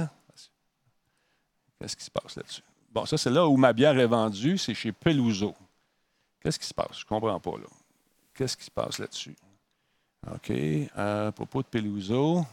Qu'est-ce 1.79 1.95
qui 1.95 2.05
se 2.05 2.11
passe 2.11 2.35
là-dessus? 2.35 2.63
Bon, 2.91 3.05
ça, 3.05 3.17
c'est 3.17 3.29
là 3.29 3.47
où 3.47 3.55
ma 3.55 3.71
bière 3.71 3.97
est 3.99 4.07
vendue. 4.07 4.57
C'est 4.57 4.73
chez 4.73 4.91
Peluso. 4.91 5.53
Qu'est-ce 6.41 6.57
qui 6.57 6.65
se 6.65 6.73
passe? 6.73 6.97
Je 6.97 7.03
ne 7.03 7.09
comprends 7.09 7.39
pas, 7.39 7.57
là. 7.57 7.67
Qu'est-ce 8.33 8.57
qui 8.57 8.65
se 8.65 8.71
passe 8.71 8.97
là-dessus? 8.97 9.35
OK. 10.33 10.51
à 10.95 11.31
propos 11.31 11.61
de 11.61 11.67
Peluso, 11.67 12.43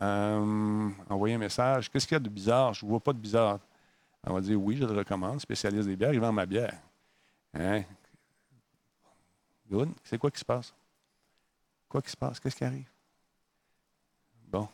euh, 0.00 0.90
envoyer 1.08 1.34
un 1.34 1.38
message. 1.38 1.90
Qu'est-ce 1.90 2.06
qu'il 2.06 2.14
y 2.14 2.16
a 2.16 2.20
de 2.20 2.28
bizarre? 2.28 2.74
Je 2.74 2.84
ne 2.84 2.90
vois 2.90 3.00
pas 3.00 3.12
de 3.12 3.18
bizarre. 3.18 3.58
On 4.24 4.34
va 4.34 4.40
dire 4.40 4.60
oui, 4.60 4.76
je 4.76 4.84
le 4.84 4.92
recommande. 4.92 5.40
Spécialiste 5.40 5.88
des 5.88 5.96
bières, 5.96 6.12
il 6.12 6.20
vend 6.20 6.32
ma 6.32 6.46
bière. 6.46 6.78
Hein? 7.54 7.82
Good. 9.70 9.90
C'est 10.04 10.18
quoi 10.18 10.30
qui 10.30 10.38
se 10.38 10.44
passe? 10.44 10.74
Quoi 11.88 12.02
qui 12.02 12.10
se 12.10 12.16
passe? 12.16 12.38
Qu'est-ce 12.40 12.56
qui 12.56 12.64
arrive? 12.64 12.88
Bon. 14.46 14.68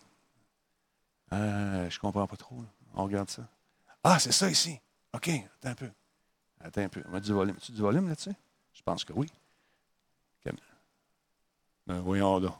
Euh, 1.32 1.88
je 1.90 1.98
comprends 1.98 2.26
pas 2.26 2.36
trop. 2.36 2.64
On 2.94 3.04
regarde 3.04 3.28
ça. 3.28 3.42
Ah, 4.02 4.18
c'est 4.18 4.32
ça 4.32 4.50
ici. 4.50 4.78
OK, 5.12 5.28
attends 5.28 5.70
un 5.70 5.74
peu. 5.74 5.90
Attends 6.60 6.82
un 6.82 6.88
peu. 6.88 7.02
On 7.08 7.14
a 7.14 7.20
du 7.20 7.32
volume. 7.32 7.56
Tu 7.56 7.72
du 7.72 7.80
volume 7.80 8.08
là-dessus? 8.08 8.34
Je 8.72 8.82
pense 8.82 9.04
que 9.04 9.12
oui. 9.12 9.28
Ben, 11.86 12.00
voyons 12.00 12.40
donc. 12.40 12.54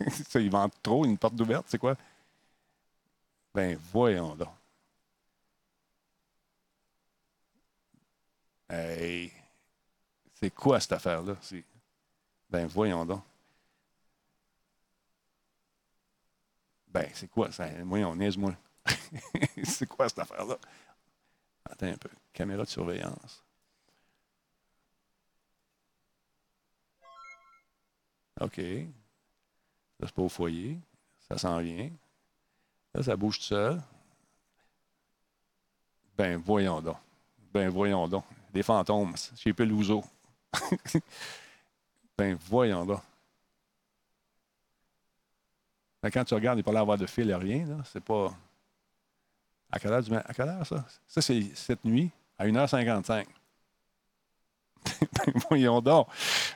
ça, 0.28 0.40
il 0.40 0.50
vend 0.50 0.68
trop, 0.82 1.04
une 1.04 1.18
porte 1.18 1.40
ouverte, 1.40 1.66
c'est 1.68 1.78
quoi? 1.78 1.96
Ben, 3.54 3.76
voyons 3.92 4.34
donc. 4.34 4.48
Hey, 8.70 9.32
c'est 10.34 10.50
quoi 10.54 10.80
cette 10.80 10.92
affaire-là? 10.92 11.36
Ben, 12.50 12.66
voyons 12.66 13.04
donc. 13.06 13.22
Ben, 16.88 17.08
c'est 17.14 17.28
quoi? 17.28 17.50
Ça? 17.52 17.68
Moi, 17.84 18.00
on 18.04 18.16
niaise, 18.16 18.36
moi. 18.36 18.54
c'est 19.64 19.86
quoi 19.86 20.08
cette 20.08 20.18
affaire-là? 20.20 20.58
Attends 21.64 21.86
un 21.86 21.96
peu. 21.96 22.10
Caméra 22.34 22.64
de 22.64 22.68
surveillance. 22.68 23.42
OK. 28.40 28.90
Là, 30.00 30.06
c'est 30.06 30.14
pas 30.14 30.22
au 30.22 30.28
foyer. 30.28 30.78
Ça 31.28 31.36
s'en 31.36 31.58
vient. 31.58 31.90
Là, 32.94 33.02
ça 33.02 33.16
bouge 33.16 33.38
tout 33.38 33.44
seul. 33.44 33.80
Ben, 36.16 36.36
voyons 36.38 36.80
donc. 36.80 36.96
Ben, 37.52 37.68
voyons 37.68 38.08
donc. 38.08 38.24
Des 38.52 38.62
fantômes 38.62 39.14
chez 39.36 39.52
Pelouzo. 39.52 40.02
ben, 42.18 42.36
voyons 42.40 42.84
donc. 42.84 43.02
Ben, 46.02 46.10
quand 46.10 46.24
tu 46.24 46.34
regardes, 46.34 46.58
il 46.58 46.62
n'y 46.62 46.68
a 46.68 46.72
pas 46.72 46.84
l'air 46.84 46.98
de 46.98 47.06
fil, 47.06 47.32
rien. 47.32 47.66
Là. 47.66 47.76
C'est 47.84 48.02
pas. 48.02 48.34
À 49.70 49.78
quelle 49.78 49.92
heure, 49.92 50.04
à 50.24 50.34
quelle 50.34 50.48
heure 50.48 50.66
ça? 50.66 50.84
Ça, 51.06 51.20
c'est 51.20 51.54
cette 51.54 51.84
nuit, 51.84 52.10
à 52.38 52.46
1h55. 52.46 53.26
ben, 55.00 55.32
voyons 55.48 55.80
donc. 55.80 56.08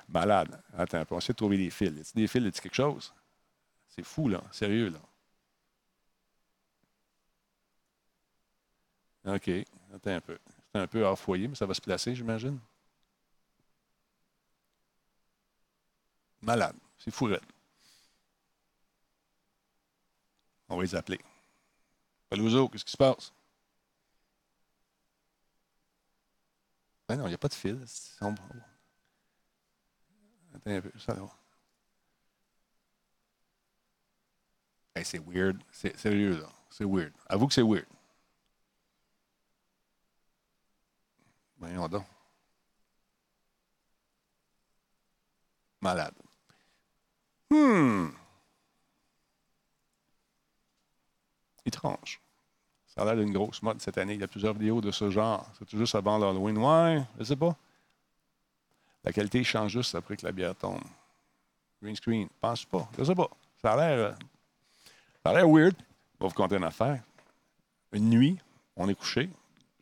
Malade. 0.09 0.61
Attends, 0.76 1.04
on 1.11 1.18
essaie 1.18 1.33
de 1.33 1.37
trouver 1.37 1.59
des 1.59 1.70
fils. 1.70 2.14
Des 2.14 2.26
fils, 2.26 2.42
y 2.42 2.48
a-t-il 2.48 2.62
quelque 2.62 2.74
chose? 2.74 3.12
C'est 3.94 4.02
fou, 4.02 4.28
là. 4.28 4.42
Sérieux, 4.50 4.90
là. 4.90 5.00
OK. 9.37 9.48
Attends 9.94 10.11
un 10.11 10.20
peu. 10.20 10.38
C'est 10.72 10.80
un 10.80 10.87
peu 10.87 11.04
hors 11.04 11.18
foyer, 11.18 11.48
mais 11.48 11.54
ça 11.54 11.66
va 11.66 11.74
se 11.74 11.80
placer, 11.80 12.14
j'imagine. 12.14 12.59
Malade. 16.42 16.76
C'est 16.98 17.11
fou, 17.11 17.26
raide. 17.26 17.40
On 20.68 20.76
va 20.76 20.83
les 20.83 20.94
appeler. 20.94 21.20
Pelouzo, 22.28 22.68
qu'est-ce 22.68 22.85
qui 22.85 22.92
se 22.92 22.96
passe? 22.96 23.33
Ben 27.09 27.16
non, 27.16 27.26
il 27.26 27.28
n'y 27.28 27.35
a 27.35 27.38
pas 27.38 27.48
de 27.48 27.54
fil. 27.54 27.78
Attends 28.20 28.35
un 30.66 30.80
peu. 30.80 30.92
Ça 30.98 31.14
va. 31.14 31.43
C'est 35.02 35.18
weird. 35.18 35.61
C'est 35.72 35.96
sérieux, 35.98 36.40
là. 36.40 36.48
C'est 36.70 36.85
weird. 36.85 37.12
Avoue 37.28 37.48
que 37.48 37.54
c'est 37.54 37.62
weird. 37.62 37.87
Voyons 41.59 41.88
donc. 41.88 42.04
Malade. 45.80 46.14
Hmm. 47.50 48.09
Étrange. 51.64 52.20
Ça 52.87 53.02
a 53.02 53.04
l'air 53.07 53.16
d'une 53.16 53.33
grosse 53.33 53.62
mode 53.62 53.80
cette 53.80 53.98
année. 53.98 54.14
Il 54.14 54.20
y 54.20 54.24
a 54.24 54.28
plusieurs 54.28 54.54
vidéos 54.54 54.80
de 54.80 54.90
ce 54.92 55.11
genre. 55.11 55.50
C'est 55.59 55.64
tout 55.64 55.76
juste 55.76 55.94
avant 55.94 56.18
l'Halloween. 56.18 56.59
Ouais, 56.59 57.02
je 57.18 57.24
sais 57.24 57.37
pas. 57.37 57.57
La 59.02 59.12
qualité 59.12 59.42
change 59.42 59.72
juste 59.72 59.94
après 59.94 60.16
que 60.16 60.24
la 60.24 60.33
bière 60.33 60.54
tombe. 60.54 60.80
Green 61.83 61.96
screen. 61.96 62.28
Pense 62.40 62.64
pas. 62.64 62.88
Je 62.96 63.04
sais 63.04 63.14
pas. 63.14 63.28
Ça 63.61 63.72
a 63.72 63.76
l'air. 63.76 64.16
Ça 65.24 65.30
a 65.30 65.34
l'air 65.34 65.48
weird. 65.48 65.74
Je 65.76 66.24
vais 66.24 66.28
vous 66.28 66.34
conter 66.34 66.56
une 66.56 66.64
affaire. 66.64 67.02
Une 67.92 68.10
nuit, 68.10 68.38
on 68.76 68.88
est 68.88 68.94
couché. 68.94 69.30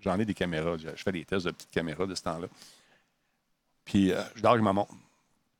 J'en 0.01 0.19
ai 0.19 0.25
des 0.25 0.35
caméras. 0.35 0.77
Je 0.79 0.89
je 0.95 1.03
fais 1.03 1.13
des 1.13 1.25
tests 1.25 1.47
de 1.47 1.51
petites 1.51 1.71
caméras 1.71 2.07
de 2.07 2.15
ce 2.15 2.23
temps-là. 2.23 2.47
Puis, 3.85 4.13
euh, 4.13 4.23
je 4.37 4.43
dors 4.43 4.53
avec 4.53 4.63
ma 4.65 4.73
montre. 4.73 4.95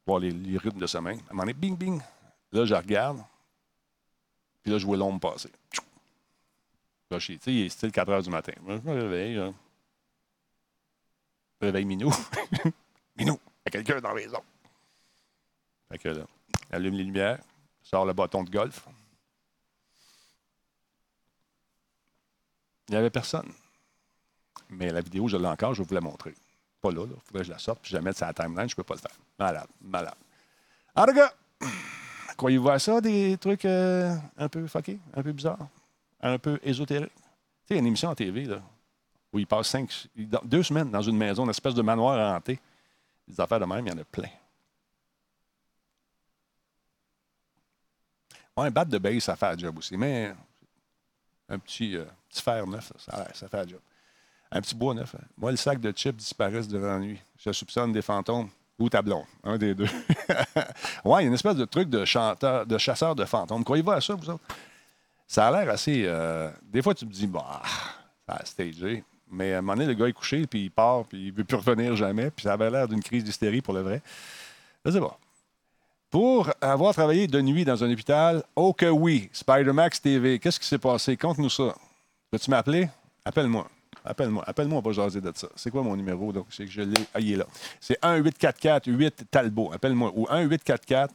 Voir 0.07 0.19
les, 0.21 0.31
les 0.31 0.59
rythmes 0.59 0.79
de 0.79 0.87
sommeil. 0.87 1.19
À 1.19 1.21
un 1.21 1.35
moment 1.35 1.43
donné, 1.43 1.55
bing, 1.55 1.77
bing. 1.77 2.01
Là, 2.53 2.65
je 2.65 2.75
regarde. 2.75 3.23
Puis 4.63 4.71
là, 4.73 4.79
je 4.79 4.87
vois 4.87 4.97
l'ombre 4.97 5.21
passer. 5.21 5.51
Là, 7.11 7.19
je 7.19 7.25
suis- 7.25 7.41
il 7.47 7.67
est 7.67 7.69
style 7.69 7.91
4 7.93 8.09
heures 8.11 8.23
du 8.23 8.31
matin. 8.31 8.53
Je 8.67 8.73
me 8.73 8.93
réveille. 8.93 9.35
là. 9.35 9.53
Je 11.61 11.67
réveille 11.67 11.85
Minou. 11.85 12.11
Minou, 13.17 13.39
il 13.45 13.67
y 13.67 13.69
a 13.69 13.71
quelqu'un 13.71 14.01
dans 14.01 14.09
la 14.09 14.15
maison. 14.15 14.41
Fait 15.91 15.99
que 15.99 16.09
là, 16.09 16.25
allume 16.71 16.95
les 16.95 17.05
lumières, 17.05 17.39
sort 17.83 18.05
le 18.07 18.13
bâton 18.13 18.43
de 18.45 18.51
golf. 18.51 18.87
Il 22.93 22.97
n'y 22.97 22.99
avait 22.99 23.11
personne. 23.11 23.51
Mais 24.69 24.91
la 24.91 25.01
vidéo, 25.01 25.27
je 25.27 25.39
l'ai 25.39 25.47
encore, 25.47 25.73
je 25.73 25.83
vous 25.83 25.95
la 25.95 26.03
montrer. 26.03 26.35
Pas 26.83 26.91
là, 26.91 27.07
il 27.07 27.21
faudrait 27.25 27.41
que 27.41 27.45
je 27.45 27.51
la 27.53 27.59
sorte, 27.59 27.81
puis 27.81 27.91
je 27.91 27.97
la 27.97 28.03
mette 28.03 28.19
sur 28.19 28.27
la 28.27 28.35
timeline, 28.35 28.69
je 28.69 28.75
ne 28.75 28.77
peux 28.77 28.83
pas 28.83 28.95
le 28.95 29.01
faire. 29.01 29.17
Malade, 29.39 29.67
malade. 29.81 30.15
Tout 30.95 31.15
cas, 31.15 31.33
croyez-vous 32.37 32.69
à 32.69 32.79
ça, 32.79 33.01
des 33.01 33.39
trucs 33.39 33.65
euh, 33.65 34.15
un 34.37 34.47
peu 34.47 34.67
fuckés, 34.67 35.01
un 35.15 35.23
peu 35.23 35.33
bizarres, 35.33 35.69
un 36.21 36.39
peu 36.39 36.61
ésotériques? 36.63 37.15
Tu 37.67 37.75
sais, 37.75 37.79
une 37.79 37.87
émission 37.87 38.11
en 38.11 38.15
TV, 38.15 38.45
là, 38.45 38.61
où 39.33 39.39
il 39.39 39.47
passe 39.47 39.69
cinq, 39.69 39.91
deux 40.45 40.63
semaines 40.63 40.91
dans 40.91 41.01
une 41.01 41.17
maison, 41.17 41.45
une 41.45 41.51
espèce 41.51 41.75
de 41.75 41.83
manoir 41.83 42.37
hanté. 42.37 42.61
Des 43.27 43.41
affaires 43.41 43.61
de 43.61 43.65
même, 43.65 43.87
il 43.87 43.91
y 43.91 43.95
en 43.95 43.99
a 43.99 44.05
plein. 44.05 44.29
Ouais, 48.55 48.67
un 48.67 48.71
bat 48.71 48.85
de 48.85 48.99
base, 48.99 49.21
ça 49.21 49.35
fait 49.35 49.47
la 49.47 49.57
job 49.57 49.79
aussi, 49.79 49.97
mais 49.97 50.35
un 51.53 51.59
petit, 51.59 51.97
euh, 51.97 52.05
petit 52.29 52.43
fer 52.43 52.67
neuf, 52.67 52.93
ça, 52.99 53.27
ça 53.35 53.49
fait 53.49 53.57
la 53.57 53.67
job. 53.67 53.81
Un 54.51 54.61
petit 54.61 54.75
bois 54.75 54.95
neuf. 54.95 55.15
hein. 55.15 55.25
Moi, 55.39 55.51
le 55.51 55.57
sac 55.57 55.81
de 55.81 55.91
chips 55.93 56.17
disparaissent 56.17 56.69
durant 56.69 56.87
la 56.87 56.99
nuit. 56.99 57.21
Je 57.39 57.53
soupçonne 57.53 57.93
des 57.93 58.03
fantômes 58.03 58.49
ou 58.79 58.89
tablons. 58.89 59.25
Un 59.45 59.57
des 59.57 59.75
deux. 59.75 59.87
ouais, 61.05 61.21
il 61.21 61.23
y 61.23 61.25
a 61.25 61.29
une 61.29 61.35
espèce 61.35 61.57
de 61.57 61.65
truc 61.65 61.89
de 61.89 62.05
chanteur, 62.05 62.67
de 62.67 62.79
chasseur 62.79 63.15
de 63.15 63.25
fantômes. 63.25 63.65
Croyez-vous 63.65 63.93
à 63.93 64.01
ça, 64.01 64.15
vous 64.15 64.29
autres? 64.31 64.45
Ça 65.27 65.49
a 65.49 65.51
l'air 65.51 65.73
assez. 65.73 66.05
euh, 66.07 66.51
des 66.63 66.83
fois, 66.83 66.95
tu 66.95 67.07
me 67.07 67.11
dis, 67.11 67.27
bah, 67.27 67.63
ça 68.29 68.35
a 68.35 68.45
stagé. 68.45 69.03
Mais 69.31 69.55
à 69.55 69.59
un 69.59 69.63
moment 69.63 69.75
donné, 69.75 69.87
le 69.87 69.95
gars 69.95 70.09
est 70.09 70.13
couché, 70.13 70.47
puis 70.47 70.65
il 70.65 70.71
part, 70.71 71.07
puis 71.07 71.29
il 71.29 71.33
ne 71.33 71.39
veut 71.39 71.45
plus 71.45 71.57
revenir 71.57 71.97
jamais. 71.97 72.31
Puis 72.31 72.43
ça 72.43 72.53
avait 72.53 72.71
l'air 72.71 72.87
d'une 72.87 73.03
crise 73.03 73.25
d'hystérie 73.25 73.63
pour 73.63 73.73
le 73.73 73.81
vrai. 73.81 74.03
Je 74.85 74.91
sais 74.91 75.01
pas. 75.01 75.19
Pour 76.13 76.51
avoir 76.61 76.93
travaillé 76.93 77.27
de 77.27 77.41
nuit 77.41 77.65
dans 77.65 77.83
un 77.83 77.91
hôpital, 77.91 78.45
oh 78.55 78.75
que 78.75 78.85
oui, 78.85 79.31
Spider-Max 79.33 80.03
TV, 80.03 80.39
qu'est-ce 80.39 80.61
qui 80.61 80.67
s'est 80.67 80.77
passé? 80.77 81.17
Conte-nous 81.17 81.49
ça. 81.49 81.75
Peux-tu 82.31 82.51
m'appeler? 82.51 82.91
Appelle-moi. 83.25 83.67
Appelle-moi. 84.05 84.45
Appelle-moi, 84.47 84.79
on 84.79 84.83
va 84.83 84.93
jaser 84.93 85.23
de 85.23 85.33
ça. 85.35 85.49
C'est 85.57 85.71
quoi 85.71 85.83
mon 85.83 85.97
numéro? 85.97 86.31
Donc, 86.31 86.49
c'est 86.51 86.67
que 86.67 86.71
je 86.71 86.83
l'ai. 86.83 87.01
Ah, 87.15 87.21
il 87.21 87.33
est 87.33 87.37
là. 87.37 87.47
C'est 87.81 87.99
1-844-8 88.03 89.11
Talbot. 89.31 89.73
Appelle-moi. 89.73 90.13
Ou 90.15 90.27
1-844 90.27 91.09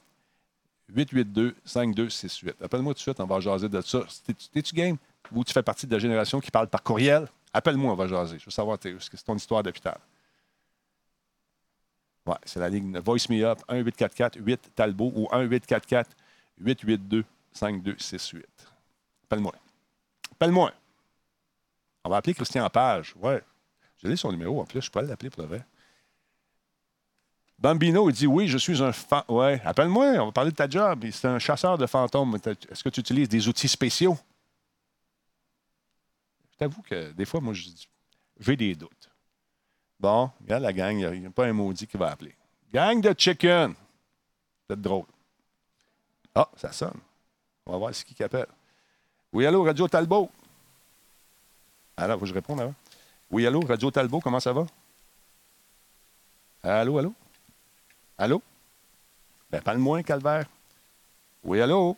882-5268. 0.96 2.54
Appelle-moi 2.64 2.96
tout 2.96 2.98
de 2.98 3.02
suite, 3.02 3.20
on 3.20 3.28
va 3.28 3.40
jaser 3.40 3.70
de 3.70 3.82
ça. 3.82 4.00
T'es-tu 4.52 4.74
game? 4.74 4.98
Ou 5.32 5.44
tu 5.44 5.54
fais 5.54 5.62
partie 5.62 5.86
de 5.86 5.94
la 5.94 6.00
génération 6.00 6.40
qui 6.40 6.50
parle 6.50 6.70
par 6.70 6.82
courriel? 6.82 7.28
Appelle-moi, 7.54 7.92
on 7.92 7.96
va 7.96 8.08
jaser. 8.08 8.40
Je 8.40 8.46
veux 8.46 8.52
savoir 8.52 8.80
c'est 8.82 9.24
ton 9.24 9.36
histoire 9.36 9.62
d'hôpital? 9.62 10.00
Ouais, 12.28 12.36
c'est 12.44 12.60
la 12.60 12.70
ligne 12.70 13.00
Voice 13.00 13.30
Me 13.30 13.44
Up 13.44 13.60
1-844-8 13.70 14.58
Talbot 14.76 15.14
ou 15.16 15.28
1-844-882-5268. 16.62 18.44
Appelle-moi. 19.24 19.56
Appelle-moi. 20.34 20.74
On 22.04 22.10
va 22.10 22.18
appeler 22.18 22.34
Christian 22.34 22.70
Page. 22.70 23.16
Ouais. 23.22 23.42
Je 24.04 24.08
l'ai 24.08 24.18
son 24.18 24.32
numéro 24.32 24.62
en 24.62 24.66
plus, 24.66 24.82
je 24.82 24.92
peux 24.92 25.02
l'appeler 25.02 25.30
pour 25.30 25.44
le 25.44 25.48
vrai. 25.48 25.66
Bambino, 27.58 28.10
il 28.10 28.14
dit 28.14 28.28
Oui, 28.28 28.48
je 28.48 28.58
suis 28.58 28.84
un 28.84 28.92
fan. 28.92 29.24
Ouais, 29.30 29.62
appelle-moi, 29.66 30.06
on 30.20 30.28
va 30.28 30.32
parler 30.32 30.52
de 30.52 30.56
ta 30.56 30.70
job. 30.70 31.06
C'est 31.12 31.28
un 31.28 31.40
chasseur 31.40 31.78
de 31.78 31.88
fantômes. 31.88 32.38
Est-ce 32.46 32.84
que 32.84 32.90
tu 32.90 33.00
utilises 33.00 33.30
des 33.30 33.48
outils 33.48 33.68
spéciaux? 33.68 34.18
Je 36.52 36.58
t'avoue 36.58 36.82
que 36.82 37.12
des 37.14 37.26
fois, 37.26 37.40
moi, 37.40 37.54
j'ai 37.54 38.56
des 38.56 38.76
doutes. 38.76 39.07
Bon, 40.00 40.30
regarde 40.42 40.64
la 40.64 40.74
gang, 40.74 40.98
il 40.98 41.22
n'y 41.22 41.26
a, 41.26 41.30
pas 41.32 41.46
un 41.46 41.54
maudit 41.54 41.88
qui 41.88 41.98
va 41.98 42.12
appeler. 42.12 42.36
Gang 42.72 43.02
de 43.02 43.14
chicken! 43.18 43.74
C'est 44.70 44.80
drôle. 44.80 45.06
Ah, 46.36 46.50
ça 46.56 46.72
sonne. 46.72 47.00
On 47.66 47.72
va 47.72 47.78
voir 47.78 47.96
c'est 47.96 48.06
qui 48.06 48.22
appelle. 48.24 48.48
Oui, 49.34 49.46
allô, 49.46 49.64
Radio 49.64 49.88
Talbot. 49.88 50.30
Alors, 51.96 52.18
faut 52.18 52.22
que 52.22 52.28
je 52.28 52.34
réponde 52.34 52.62
avant. 52.62 52.76
Oui, 53.32 53.46
allô, 53.48 53.62
Radio 53.62 53.90
Talbot, 53.90 54.20
comment 54.20 54.40
ça 54.40 54.54
va? 54.54 54.66
Allô, 56.62 56.98
allô? 57.00 57.14
Allô? 58.18 58.42
Ben, 59.50 59.62
parle-moi, 59.62 60.04
Calvaire. 60.04 60.48
Oui, 61.44 61.60
allô? 61.62 61.98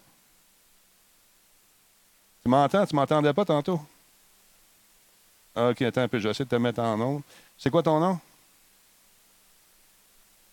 Tu 2.44 2.50
m'entends? 2.50 2.86
Tu 2.86 2.96
m'entendais 2.96 3.34
pas 3.34 3.46
tantôt? 3.46 3.82
OK, 5.60 5.82
attends 5.82 6.02
un 6.02 6.08
peu, 6.08 6.19
je 6.19 6.24
vais 6.26 6.32
essayer 6.32 6.45
de 6.45 6.50
te 6.50 6.56
mettre 6.56 6.80
en 6.80 7.00
onde. 7.00 7.22
C'est 7.58 7.69
quoi 7.69 7.84
ton 7.84 8.00
nom? 8.00 8.19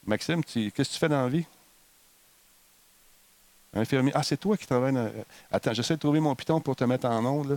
Maxime, 0.07 0.43
qu'est-ce 0.45 0.71
que 0.71 0.83
tu 0.83 0.99
fais 0.99 1.09
dans 1.09 1.23
la 1.23 1.29
vie? 1.29 1.45
Infirmier. 3.75 4.13
Ah, 4.15 4.23
c'est 4.23 4.37
toi 4.39 4.57
qui 4.57 4.67
travailles 4.67 4.93
dans... 4.95 5.11
Attends, 5.51 5.75
j'essaie 5.75 5.95
de 5.95 6.01
trouver 6.01 6.21
mon 6.21 6.35
piton 6.35 6.61
pour 6.61 6.77
te 6.77 6.85
mettre 6.85 7.07
en 7.07 7.25
onde. 7.25 7.51
là. 7.51 7.57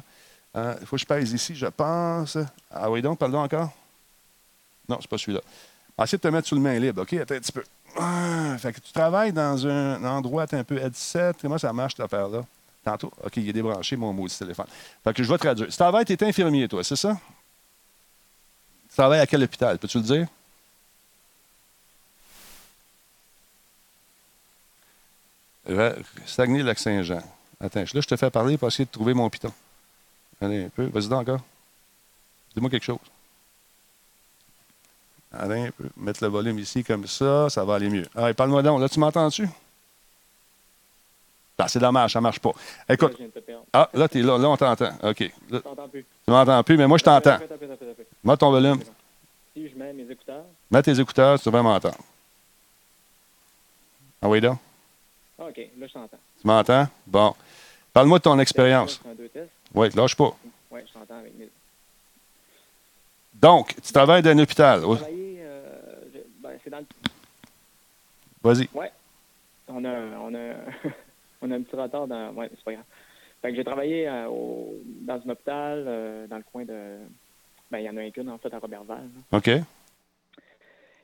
Euh, 0.58 0.76
Il 0.82 0.88
faut 0.88 0.96
que 0.96 1.02
je 1.02 1.06
pèse 1.06 1.32
ici, 1.32 1.56
je 1.56 1.68
pense. 1.68 2.38
Ah 2.72 2.90
oui, 2.90 3.02
donc, 3.02 3.20
parle-donc 3.20 3.46
encore. 3.54 3.72
Non, 4.88 4.98
c'est 5.00 5.10
pas 5.10 5.18
celui-là. 5.18 5.42
Ah, 5.98 6.04
Essaye 6.04 6.18
de 6.18 6.24
te 6.24 6.28
mettre 6.28 6.48
sous 6.48 6.56
le 6.56 6.62
main 6.62 6.78
libre, 6.80 7.04
OK? 7.04 7.14
Attends 7.14 7.36
un 7.36 7.40
petit 7.40 7.52
peu. 7.52 7.64
Ah, 7.98 8.56
fait 8.60 8.74
que 8.74 8.80
tu 8.80 8.92
travailles 8.92 9.32
dans 9.32 9.66
un 9.68 10.04
endroit 10.04 10.46
un 10.52 10.64
peu 10.64 10.78
headset. 10.78 11.34
Comment 11.42 11.58
ça 11.58 11.72
marche, 11.72 11.94
cette 11.96 12.06
affaire-là? 12.06 12.44
Tantôt? 12.84 13.12
OK, 13.24 13.38
il 13.38 13.50
est 13.50 13.54
débranché, 13.54 13.96
mon 13.96 14.12
maudit 14.12 14.38
téléphone. 14.38 14.66
Fait 15.04 15.14
que 15.14 15.24
je 15.24 15.30
vais 15.32 15.38
traduire. 15.38 15.68
Tu 15.70 15.76
travailles, 15.76 16.06
tu 16.06 16.14
es 16.14 16.24
infirmier, 16.24 16.68
toi, 16.68 16.84
c'est 16.84 16.96
ça? 16.96 17.18
Travailles 19.00 19.22
à 19.22 19.28
quel 19.28 19.42
hôpital? 19.42 19.78
Peux-tu 19.78 19.98
le 20.00 20.04
dire? 20.04 20.28
Saguenay-Lac-Saint-Jean. 26.26 27.22
Attends, 27.62 27.80
là, 27.80 27.86
je 27.86 28.02
te 28.02 28.18
fais 28.18 28.30
parler 28.30 28.58
pour 28.58 28.68
essayer 28.68 28.84
de 28.84 28.92
trouver 28.92 29.14
mon 29.14 29.30
piton. 29.30 29.54
Allez, 30.42 30.66
un 30.66 30.70
peu. 30.70 30.88
Vas-y 30.88 31.08
donc 31.08 31.22
encore. 31.22 31.40
Dis-moi 32.54 32.70
quelque 32.70 32.84
chose. 32.84 33.00
Allez, 35.32 35.68
un 35.68 35.72
peu. 35.72 35.90
Mettre 35.96 36.22
le 36.22 36.30
volume 36.30 36.60
ici 36.60 36.84
comme 36.84 37.08
ça, 37.08 37.50
ça 37.50 37.64
va 37.64 37.76
aller 37.76 37.90
mieux. 37.90 38.06
Allez, 38.16 38.34
parle-moi 38.34 38.62
donc. 38.64 38.82
Là, 38.82 38.90
tu 38.90 39.00
m'entends-tu? 39.00 39.48
Ah, 41.62 41.68
c'est 41.68 41.80
dommage, 41.80 42.14
ça 42.14 42.22
marche 42.22 42.40
pas. 42.40 42.52
Écoute. 42.88 43.18
Ah, 43.74 43.90
là, 43.94 44.08
t'es 44.08 44.22
là. 44.22 44.38
Là, 44.38 44.50
on 44.50 44.56
t'entend. 44.56 44.92
OK. 45.04 45.20
Là, 45.20 45.30
Je 45.52 45.58
t'entends 45.58 45.90
plus. 45.90 46.06
tu 46.26 46.32
m'entends 46.32 46.64
plus, 46.64 46.78
mais 46.78 46.88
moi, 46.88 46.98
je 46.98 47.04
t'entends. 47.04 47.38
Mets 48.24 48.38
ton 48.38 48.50
volume. 48.52 48.80
Si 49.54 49.68
je 49.70 49.76
mets 49.76 49.92
mes 49.92 50.10
écouteurs. 50.10 50.46
Mets 50.72 50.82
tes 50.82 50.98
écouteurs, 50.98 51.38
tu 51.40 51.50
vas 51.52 51.62
m'entendre. 51.62 51.98
Ah 54.22 54.30
oui, 54.30 54.40
donc? 54.40 54.58
Ah, 55.38 55.46
OK, 55.50 55.58
là, 55.58 55.88
je 55.88 55.94
t'entends. 55.94 56.18
Tu 56.42 56.48
m'entends? 56.48 56.88
Bon. 57.06 57.36
Parle-moi 57.92 58.20
de 58.20 58.24
ton 58.24 58.40
expérience. 58.40 59.02
Oui, 59.74 59.90
lâche 59.96 60.16
pas. 60.16 60.34
Oui, 60.72 60.80
je 60.88 60.94
t'entends 60.94 61.18
avec 61.20 61.38
mes. 61.38 61.50
Donc, 63.34 63.76
tu 63.82 63.92
travailles 63.92 64.22
dans 64.22 64.30
un 64.32 64.40
hôpital. 64.40 64.82
Euh, 64.84 64.96
ben, 66.42 66.52
c'est 66.64 66.70
dans 66.70 66.80
le. 66.80 66.86
Vas-y. 68.42 68.70
Ouais. 68.74 68.92
On 69.68 69.84
a, 69.84 69.90
on 70.22 70.34
a, 70.34 70.54
on 71.42 71.52
a 71.52 71.56
un 71.56 71.62
petit 71.62 71.76
retard 71.76 72.08
dans. 72.08 72.32
Ouais, 72.34 72.50
c'est 72.52 72.64
pas 72.64 72.74
grave. 72.74 72.86
Fait 73.42 73.50
que 73.52 73.56
j'ai 73.56 73.64
travaillé 73.64 74.08
euh, 74.08 74.28
au- 74.28 74.80
dans 74.86 75.16
un 75.26 75.30
hôpital, 75.30 75.86
euh, 75.88 76.28
dans 76.28 76.38
le 76.38 76.44
coin 76.44 76.66
de. 76.66 76.98
Ben, 77.72 77.80
il 77.80 77.86
y 77.86 77.90
en 77.90 77.98
a 77.98 78.02
un 78.02 78.10
qu'une, 78.12 78.30
en 78.30 78.38
fait, 78.38 78.54
à 78.54 78.60
Robertval. 78.60 78.98
là. 79.32 79.38
OK. 79.38 79.50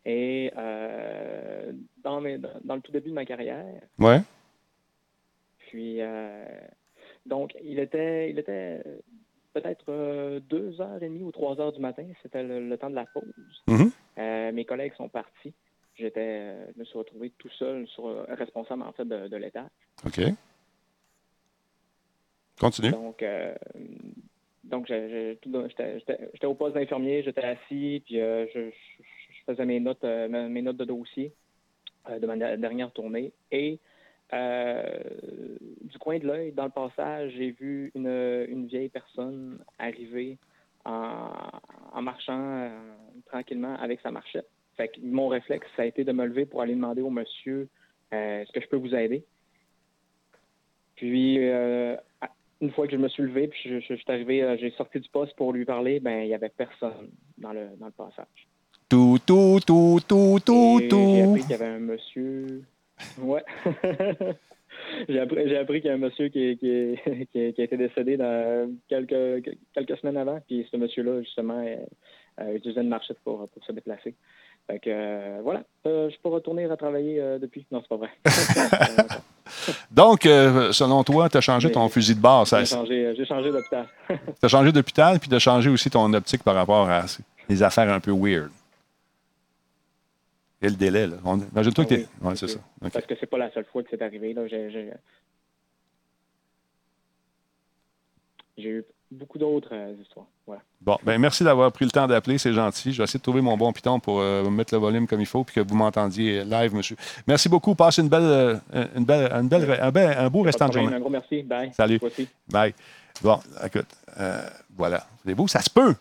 Et 0.06 0.52
euh, 0.58 1.71
dans, 2.04 2.21
mes, 2.21 2.38
dans, 2.38 2.50
dans 2.63 2.76
le 2.76 2.82
tout 2.82 2.91
début 2.91 3.10
de 3.10 3.15
ma 3.15 3.26
carrière, 3.26 3.65
Ouais. 3.98 4.19
Puis, 5.67 5.98
euh, 6.00 6.45
donc, 7.26 7.56
il 7.63 7.80
était, 7.80 8.30
il 8.30 8.38
était 8.39 8.82
peut-être 9.54 10.39
deux 10.50 10.80
heures 10.80 11.02
et 11.02 11.08
demie 11.08 11.24
ou 11.24 11.32
trois 11.32 11.60
heures 11.60 11.71
du 11.74 11.80
matin. 11.82 12.06
C'était 12.21 12.43
le, 12.43 12.67
le 12.67 12.78
temps 12.78 12.89
de 12.89 12.95
la 12.95 13.06
pause. 13.06 13.24
Mhm. 13.67 13.91
Euh, 14.19 14.52
mes 14.52 14.65
collègues 14.65 14.93
sont 14.95 15.10
partis. 15.10 15.54
J'étais, 15.97 16.19
euh, 16.19 16.65
je 16.73 16.79
me 16.79 16.86
suis 16.86 16.97
retrouvé 16.97 17.29
tout 17.38 17.49
seul, 17.58 17.88
sur, 17.88 18.08
euh, 18.08 18.25
responsable 18.29 18.84
en 18.84 18.91
fait 18.91 19.05
de, 19.05 19.27
de 19.27 19.38
l'étage. 19.38 19.69
OK. 20.05 20.19
Continue. 22.60 22.91
Donc, 22.91 23.23
euh, 23.23 23.55
donc 24.63 24.88
j'étais 24.88 26.45
au 26.45 26.53
poste 26.53 26.75
d'infirmier, 26.75 27.23
j'étais 27.23 27.43
assis, 27.43 28.01
puis 28.05 28.19
euh, 28.19 28.45
je, 28.53 28.71
faisais 29.45 29.65
mes 29.65 29.79
notes, 29.79 30.03
euh, 30.03 30.27
mes 30.49 30.62
notes 30.62 30.77
de 30.77 30.86
dossier 30.86 31.31
de 32.10 32.25
ma 32.25 32.36
der- 32.36 32.58
dernière 32.58 32.91
tournée. 32.91 33.31
Et 33.51 33.79
du 34.34 35.97
coin 35.99 36.17
de 36.17 36.25
l'œil, 36.25 36.51
dans 36.51 36.65
le 36.65 36.71
passage, 36.71 37.31
j'ai 37.38 37.51
vu 37.51 37.91
une, 37.93 38.08
une 38.08 38.65
vieille 38.67 38.89
personne 38.89 39.60
arriver 39.77 40.38
en, 40.84 41.29
en 41.93 42.01
marchant 42.01 42.71
tranquillement 43.27 43.75
avec 43.75 44.01
sa 44.01 44.12
marchette. 44.12 44.47
Fait 44.77 44.89
que 44.89 44.99
mon 45.01 45.27
réflexe, 45.29 45.67
ça 45.75 45.83
a 45.83 45.85
été 45.85 46.03
de 46.03 46.11
me 46.11 46.25
lever 46.25 46.45
pour 46.45 46.61
aller 46.61 46.75
demander 46.75 47.01
au 47.01 47.09
monsieur 47.09 47.69
euh, 48.13 48.41
est-ce 48.41 48.51
que 48.51 48.61
je 48.61 48.67
peux 48.67 48.77
vous 48.77 48.93
aider? 48.95 49.23
Puis, 50.95 51.38
euh, 51.39 51.95
une 52.61 52.71
fois 52.71 52.85
que 52.88 52.93
je 52.93 52.97
me 52.97 53.07
suis 53.09 53.23
levé, 53.23 53.47
puis 53.47 53.59
je, 53.65 53.79
je- 53.79 53.85
je 53.89 53.95
suis 53.95 54.05
arrivé, 54.11 54.41
euh, 54.43 54.55
j'ai 54.59 54.71
sorti 54.71 54.99
du 54.99 55.09
poste 55.09 55.35
pour 55.35 55.51
lui 55.53 55.65
parler, 55.65 55.99
ben 55.99 56.21
il 56.21 56.29
y 56.29 56.33
avait 56.33 56.49
personne 56.49 57.09
dans 57.38 57.51
le, 57.53 57.67
dans 57.79 57.88
le 57.88 57.91
passage. 57.91 58.47
Tout, 58.89 59.17
tout, 59.25 59.59
tout, 59.65 59.99
tout, 60.07 60.39
tout, 60.45 60.79
Et 60.79 60.83
J'ai 60.83 60.88
tout. 60.89 61.23
appris 61.23 61.41
qu'il 61.41 61.52
y 61.52 61.54
avait 61.56 61.65
un 61.65 61.79
monsieur. 61.79 62.63
Ouais. 63.17 63.43
j'ai 65.10 65.19
appris, 65.19 65.56
appris 65.56 65.81
qu'il 65.81 65.87
y 65.89 65.91
a 65.91 65.95
un 65.95 65.97
monsieur 65.97 66.29
qui, 66.29 66.58
qui, 66.58 66.95
qui, 67.31 67.54
qui 67.54 67.62
a 67.62 67.63
été 67.63 67.77
décédé 67.77 68.15
dans 68.17 68.73
quelques, 68.87 69.50
quelques 69.73 69.97
semaines 69.97 70.17
avant. 70.17 70.39
Puis 70.47 70.67
ce 70.71 70.77
monsieur-là, 70.77 71.21
justement, 71.21 71.65
euh, 72.39 72.54
utilisait 72.56 72.81
une 72.81 72.89
marchette 72.89 73.19
pour, 73.23 73.50
pour 73.50 73.65
se 73.65 73.71
déplacer. 73.71 74.15
Fait 74.67 74.79
que 74.79 74.89
euh, 74.89 75.39
voilà. 75.43 75.63
Euh, 75.85 76.09
je 76.09 76.15
peux 76.21 76.29
retourner 76.29 76.65
à 76.65 76.75
travailler 76.75 77.19
euh, 77.21 77.37
depuis. 77.37 77.65
Non, 77.71 77.81
c'est 77.81 77.87
pas 77.87 77.97
vrai. 77.97 78.09
Donc, 79.91 80.21
selon 80.23 81.03
toi, 81.03 81.29
tu 81.29 81.37
as 81.37 81.41
changé 81.41 81.71
ton 81.71 81.83
Mais- 81.83 81.89
fusil 81.89 82.15
de 82.15 82.19
base. 82.21 82.49
j'ai 82.57 82.65
changé, 82.65 83.13
j'ai 83.15 83.25
changé 83.25 83.51
d'hôpital. 83.51 83.87
Tu 84.09 84.45
as 84.45 84.47
changé 84.47 84.71
d'hôpital, 84.71 85.19
puis 85.19 85.29
tu 85.29 85.35
as 85.35 85.39
changé 85.39 85.69
aussi 85.69 85.89
ton 85.89 86.11
optique 86.13 86.43
par 86.43 86.55
rapport 86.55 86.89
à 86.89 87.05
les 87.47 87.61
affaires 87.63 87.91
un 87.93 87.99
peu 87.99 88.11
weird. 88.11 88.49
Et 90.61 90.69
le 90.69 90.75
délai, 90.75 91.05
là. 91.05 91.17
On- 91.23 91.37
Imagine-toi 91.37 91.85
que 91.85 91.93
Ah 91.93 91.97
t'es. 91.97 92.07
oui, 92.21 92.27
Ouais, 92.29 92.35
c'est 92.35 92.47
ça. 92.47 92.59
Parce 92.91 93.05
que 93.05 93.13
c'est 93.19 93.27
pas 93.27 93.37
la 93.37 93.51
seule 93.51 93.65
fois 93.65 93.83
que 93.83 93.89
c'est 93.91 94.01
arrivé. 94.01 94.33
Là. 94.33 94.47
J'ai 98.57 98.69
eu 98.69 98.83
beaucoup 99.12 99.37
d'autres 99.37 99.69
euh, 99.71 99.93
histoires. 100.01 100.25
Voilà. 100.45 100.62
Bon, 100.81 100.97
ben 101.03 101.19
merci 101.19 101.43
d'avoir 101.43 101.71
pris 101.71 101.85
le 101.85 101.91
temps 101.91 102.08
d'appeler, 102.08 102.37
c'est 102.37 102.53
gentil. 102.53 102.91
Je 102.91 102.97
vais 102.97 103.03
essayer 103.03 103.17
de 103.19 103.23
trouver 103.23 103.41
mon 103.41 103.56
bon 103.58 103.71
piton 103.71 103.99
pour 103.99 104.19
euh, 104.19 104.49
mettre 104.49 104.73
le 104.73 104.79
volume 104.79 105.08
comme 105.08 105.21
il 105.21 105.25
faut 105.25 105.43
puis 105.43 105.56
que 105.56 105.62
vous 105.62 105.75
m'entendiez 105.75 106.43
live, 106.43 106.73
monsieur. 106.75 106.95
Merci 107.27 107.47
beaucoup. 107.49 107.75
Passez 107.75 108.01
une 108.01 108.10
belle, 108.10 108.21
euh, 108.23 108.58
une 108.95 109.06
belle, 109.06 109.31
une 109.31 109.47
belle, 109.47 109.79
un, 109.81 109.91
bel- 109.91 110.17
un 110.17 110.29
beau 110.29 110.41
restant 110.41 110.67
de 110.67 110.73
journée. 110.73 110.95
Un 110.95 110.99
gros 110.99 111.10
merci. 111.10 111.43
Bye. 111.43 111.71
Salut. 111.73 111.99
Bye. 112.49 112.73
Bon, 113.21 113.39
écoute, 113.63 113.87
euh, 114.19 114.47
voilà. 114.75 115.06
C'est 115.25 115.33
beau, 115.35 115.47
ça 115.47 115.62
se 115.62 115.69
peut. 115.69 115.95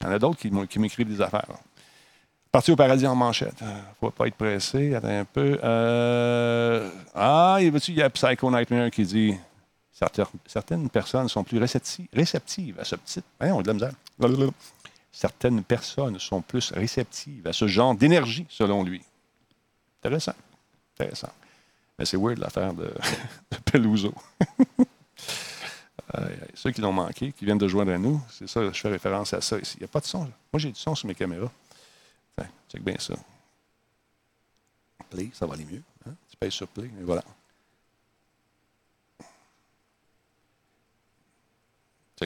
Il 0.00 0.06
y 0.06 0.10
en 0.10 0.12
a 0.12 0.18
d'autres 0.18 0.38
qui, 0.38 0.78
m'écrivent 0.78 1.08
des 1.08 1.20
affaires. 1.22 1.46
là. 1.48 1.54
Parti 2.52 2.70
au 2.70 2.76
paradis 2.76 3.06
en 3.06 3.16
manchette. 3.16 3.54
Il 3.62 3.66
ne 3.66 3.72
faut 4.00 4.10
pas 4.10 4.26
être 4.26 4.34
pressé. 4.34 4.94
Attends 4.94 5.08
un 5.08 5.24
peu. 5.24 5.58
Ah, 7.14 7.58
il 7.60 7.72
y 7.94 8.02
a 8.02 8.10
Psycho 8.10 8.50
Nightmare 8.50 8.90
qui 8.90 9.02
dit 9.04 9.34
certaines, 10.46 10.90
personnes 10.90 11.28
sont 11.28 11.44
plus 11.44 11.58
récepti- 11.58 12.08
réceptives 12.12 12.78
à 12.80 12.84
ce 12.84 12.96
petit. 12.96 13.22
Voyons, 13.38 13.62
on. 14.18 14.50
Certaines 15.12 15.62
personnes 15.62 16.18
sont 16.18 16.42
plus 16.42 16.72
réceptives 16.72 17.46
à 17.46 17.52
ce 17.52 17.68
genre 17.68 17.94
d'énergie, 17.94 18.46
selon 18.48 18.82
lui. 18.82 19.02
Intéressant. 20.00 20.34
Intéressant. 20.98 21.30
Mais 21.98 22.04
c'est 22.04 22.16
weird 22.16 22.38
l'affaire 22.38 22.74
de, 22.74 22.84
de 23.52 23.56
Peluso. 23.64 24.12
Aïe. 26.12 26.36
Ceux 26.54 26.72
qui 26.72 26.80
l'ont 26.80 26.92
manqué, 26.92 27.30
qui 27.32 27.44
viennent 27.44 27.58
de 27.58 27.68
joindre 27.68 27.92
à 27.92 27.98
nous, 27.98 28.20
c'est 28.30 28.48
ça, 28.48 28.70
je 28.72 28.80
fais 28.80 28.88
référence 28.88 29.32
à 29.32 29.40
ça 29.40 29.58
ici. 29.58 29.76
Il 29.78 29.80
n'y 29.80 29.84
a 29.84 29.88
pas 29.88 30.00
de 30.00 30.04
son. 30.06 30.20
Moi, 30.24 30.32
j'ai 30.56 30.70
du 30.72 30.78
son 30.78 30.94
sur 30.96 31.06
mes 31.06 31.14
caméras. 31.14 31.50
Tiens, 32.36 32.48
check 32.68 32.82
bien 32.82 32.96
ça. 32.98 33.14
Play, 35.10 35.30
ça 35.32 35.46
va 35.46 35.54
aller 35.54 35.64
mieux. 35.64 35.82
hein? 36.08 36.12
Tu 36.28 36.36
payes 36.36 36.50
sur 36.50 36.66
play, 36.66 36.86
et 36.86 37.04
voilà. 37.04 37.22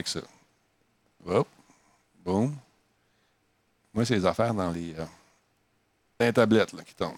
Ça. 0.07 0.21
Hop. 1.25 1.47
Boum. 2.23 2.55
Moi, 3.93 4.05
c'est 4.05 4.15
les 4.15 4.25
affaires 4.25 4.53
dans 4.53 4.71
les, 4.71 4.95
euh, 6.19 6.31
tablettes 6.31 6.75
qui 6.83 6.95
tombent. 6.95 7.17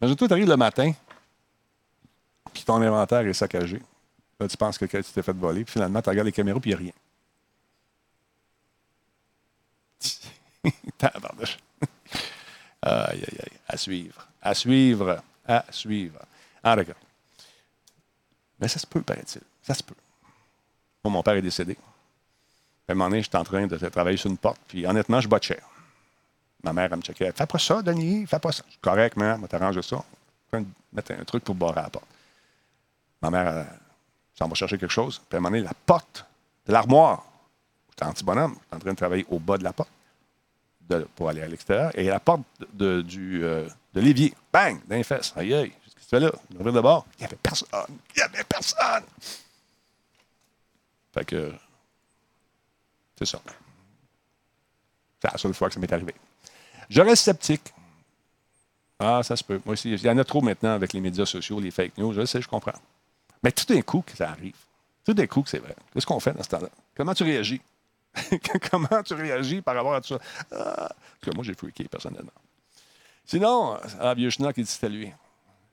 Imagine-toi, 0.00 0.28
tu 0.28 0.34
arrives 0.34 0.48
le 0.48 0.56
matin, 0.56 0.92
puis 2.52 2.64
ton 2.64 2.82
inventaire 2.82 3.20
est 3.20 3.32
saccagé. 3.32 3.80
Là, 4.38 4.48
tu 4.48 4.56
penses 4.56 4.76
que 4.76 4.84
tu 4.84 5.02
t'es 5.02 5.22
fait 5.22 5.32
voler, 5.32 5.64
puis 5.64 5.72
finalement, 5.72 6.02
tu 6.02 6.10
regardes 6.10 6.26
les 6.26 6.32
caméras, 6.32 6.60
puis 6.60 6.72
il 6.72 6.76
n'y 6.76 6.80
a 6.80 6.84
rien. 6.84 6.92
Aïe, 12.86 13.24
aïe, 13.26 13.38
aïe. 13.40 13.58
À 13.66 13.76
suivre. 13.78 14.28
À 14.42 14.54
suivre. 14.54 15.22
À 15.46 15.64
suivre. 15.70 16.20
Ah, 16.62 16.76
d'accord. 16.76 16.96
Mais 18.60 18.68
ça 18.68 18.78
se 18.78 18.86
peut, 18.86 19.00
paraît-il. 19.00 19.40
Ça 19.62 19.72
se 19.72 19.82
peut. 19.82 19.94
Mon 21.04 21.22
père 21.22 21.34
est 21.34 21.42
décédé. 21.42 21.76
À 22.88 22.92
un 22.92 22.94
moment 22.94 23.10
donné, 23.10 23.22
j'étais 23.22 23.36
en 23.36 23.44
train 23.44 23.66
de 23.66 23.76
travailler 23.88 24.16
sur 24.16 24.30
une 24.30 24.36
porte, 24.36 24.60
puis 24.68 24.86
honnêtement, 24.86 25.20
je 25.20 25.28
cher. 25.40 25.62
Ma 26.62 26.72
mère, 26.72 26.88
elle 26.90 26.96
me 26.96 27.02
checkait. 27.02 27.30
Fais 27.32 27.46
pas 27.46 27.58
ça, 27.58 27.82
Denis, 27.82 28.26
fais 28.26 28.38
pas 28.38 28.52
ça. 28.52 28.62
Je 28.66 28.72
suis 28.72 28.80
correct, 28.80 29.16
man, 29.16 29.40
on 29.42 29.46
t'arrange 29.46 29.80
ça. 29.82 30.02
Je 30.52 30.58
vais 30.58 30.64
mettre 30.92 31.12
un 31.12 31.24
truc 31.24 31.44
pour 31.44 31.54
barrer 31.54 31.80
à 31.80 31.82
la 31.84 31.90
porte. 31.90 32.06
Ma 33.20 33.30
mère, 33.30 33.48
elle 33.48 33.66
s'en 34.34 34.48
va 34.48 34.54
chercher 34.54 34.78
quelque 34.78 34.90
chose. 34.90 35.20
Puis 35.28 35.36
à 35.36 35.38
un 35.38 35.40
moment 35.40 35.50
donné, 35.50 35.62
la 35.62 35.74
porte 35.86 36.26
de 36.66 36.72
l'armoire. 36.72 37.24
J'étais 37.90 38.06
anti-bonhomme. 38.06 38.56
J'étais 38.62 38.76
en 38.76 38.78
train 38.78 38.92
de 38.92 38.96
travailler 38.96 39.26
au 39.30 39.38
bas 39.38 39.58
de 39.58 39.64
la 39.64 39.72
porte 39.72 39.90
pour 41.14 41.28
aller 41.28 41.42
à 41.42 41.48
l'extérieur. 41.48 41.90
Et 41.98 42.04
la 42.04 42.20
porte 42.20 42.42
de, 42.72 43.02
du, 43.02 43.44
euh, 43.44 43.68
de 43.92 44.00
l'évier. 44.00 44.34
Bang! 44.52 44.80
Dans 44.88 44.96
les 44.96 45.04
fesses. 45.04 45.32
Aïe, 45.36 45.54
aïe. 45.54 45.70
Qu'est-ce 45.70 45.94
que 45.94 46.00
tu 46.00 46.06
fais 46.08 46.20
là? 46.20 46.32
Reviens 46.58 46.72
de 46.72 46.80
bord. 46.80 47.06
Il 47.18 47.20
n'y 47.22 47.26
avait 47.26 47.36
personne. 47.36 47.68
Il 48.14 48.18
n'y 48.18 48.22
avait 48.22 48.44
personne. 48.44 49.04
Fait 51.14 51.24
que. 51.24 51.52
C'est 53.16 53.26
ça. 53.26 53.40
C'est 55.22 55.30
la 55.30 55.38
seule 55.38 55.54
fois 55.54 55.68
que 55.68 55.74
ça 55.74 55.80
m'est 55.80 55.92
arrivé. 55.92 56.14
Je 56.90 57.00
reste 57.00 57.22
sceptique. 57.22 57.72
Ah, 58.98 59.22
ça 59.22 59.36
se 59.36 59.44
peut. 59.44 59.60
Moi 59.64 59.74
aussi, 59.74 59.92
il 59.92 60.02
y 60.02 60.10
en 60.10 60.18
a 60.18 60.24
trop 60.24 60.40
maintenant 60.40 60.72
avec 60.72 60.92
les 60.92 61.00
médias 61.00 61.24
sociaux, 61.24 61.60
les 61.60 61.70
fake 61.70 61.96
news. 61.98 62.12
Je 62.12 62.26
sais, 62.26 62.42
je 62.42 62.48
comprends. 62.48 62.72
Mais 63.42 63.52
tout 63.52 63.64
d'un 63.72 63.80
coup 63.82 64.02
que 64.04 64.16
ça 64.16 64.30
arrive. 64.30 64.56
Tout 65.04 65.14
d'un 65.14 65.26
coup 65.26 65.42
que 65.42 65.50
c'est 65.50 65.58
vrai. 65.58 65.76
Qu'est-ce 65.92 66.06
qu'on 66.06 66.18
fait 66.18 66.32
dans 66.32 66.42
ce 66.42 66.48
temps-là? 66.48 66.68
Comment 66.96 67.14
tu 67.14 67.22
réagis? 67.22 67.60
Comment 68.70 69.02
tu 69.04 69.14
réagis 69.14 69.62
par 69.62 69.76
rapport 69.76 69.94
à 69.94 70.00
tout 70.00 70.08
ça? 70.08 70.18
Ah, 70.50 70.88
tout 71.20 71.30
cas, 71.30 71.34
moi, 71.34 71.44
j'ai 71.44 71.54
freaké 71.54 71.84
personnellement. 71.84 72.32
Sinon, 73.24 73.78
ah, 74.00 74.14
vieux 74.14 74.30
il 74.30 74.52
dit 74.52 74.66
c'était 74.66 74.88
lui. 74.88 75.12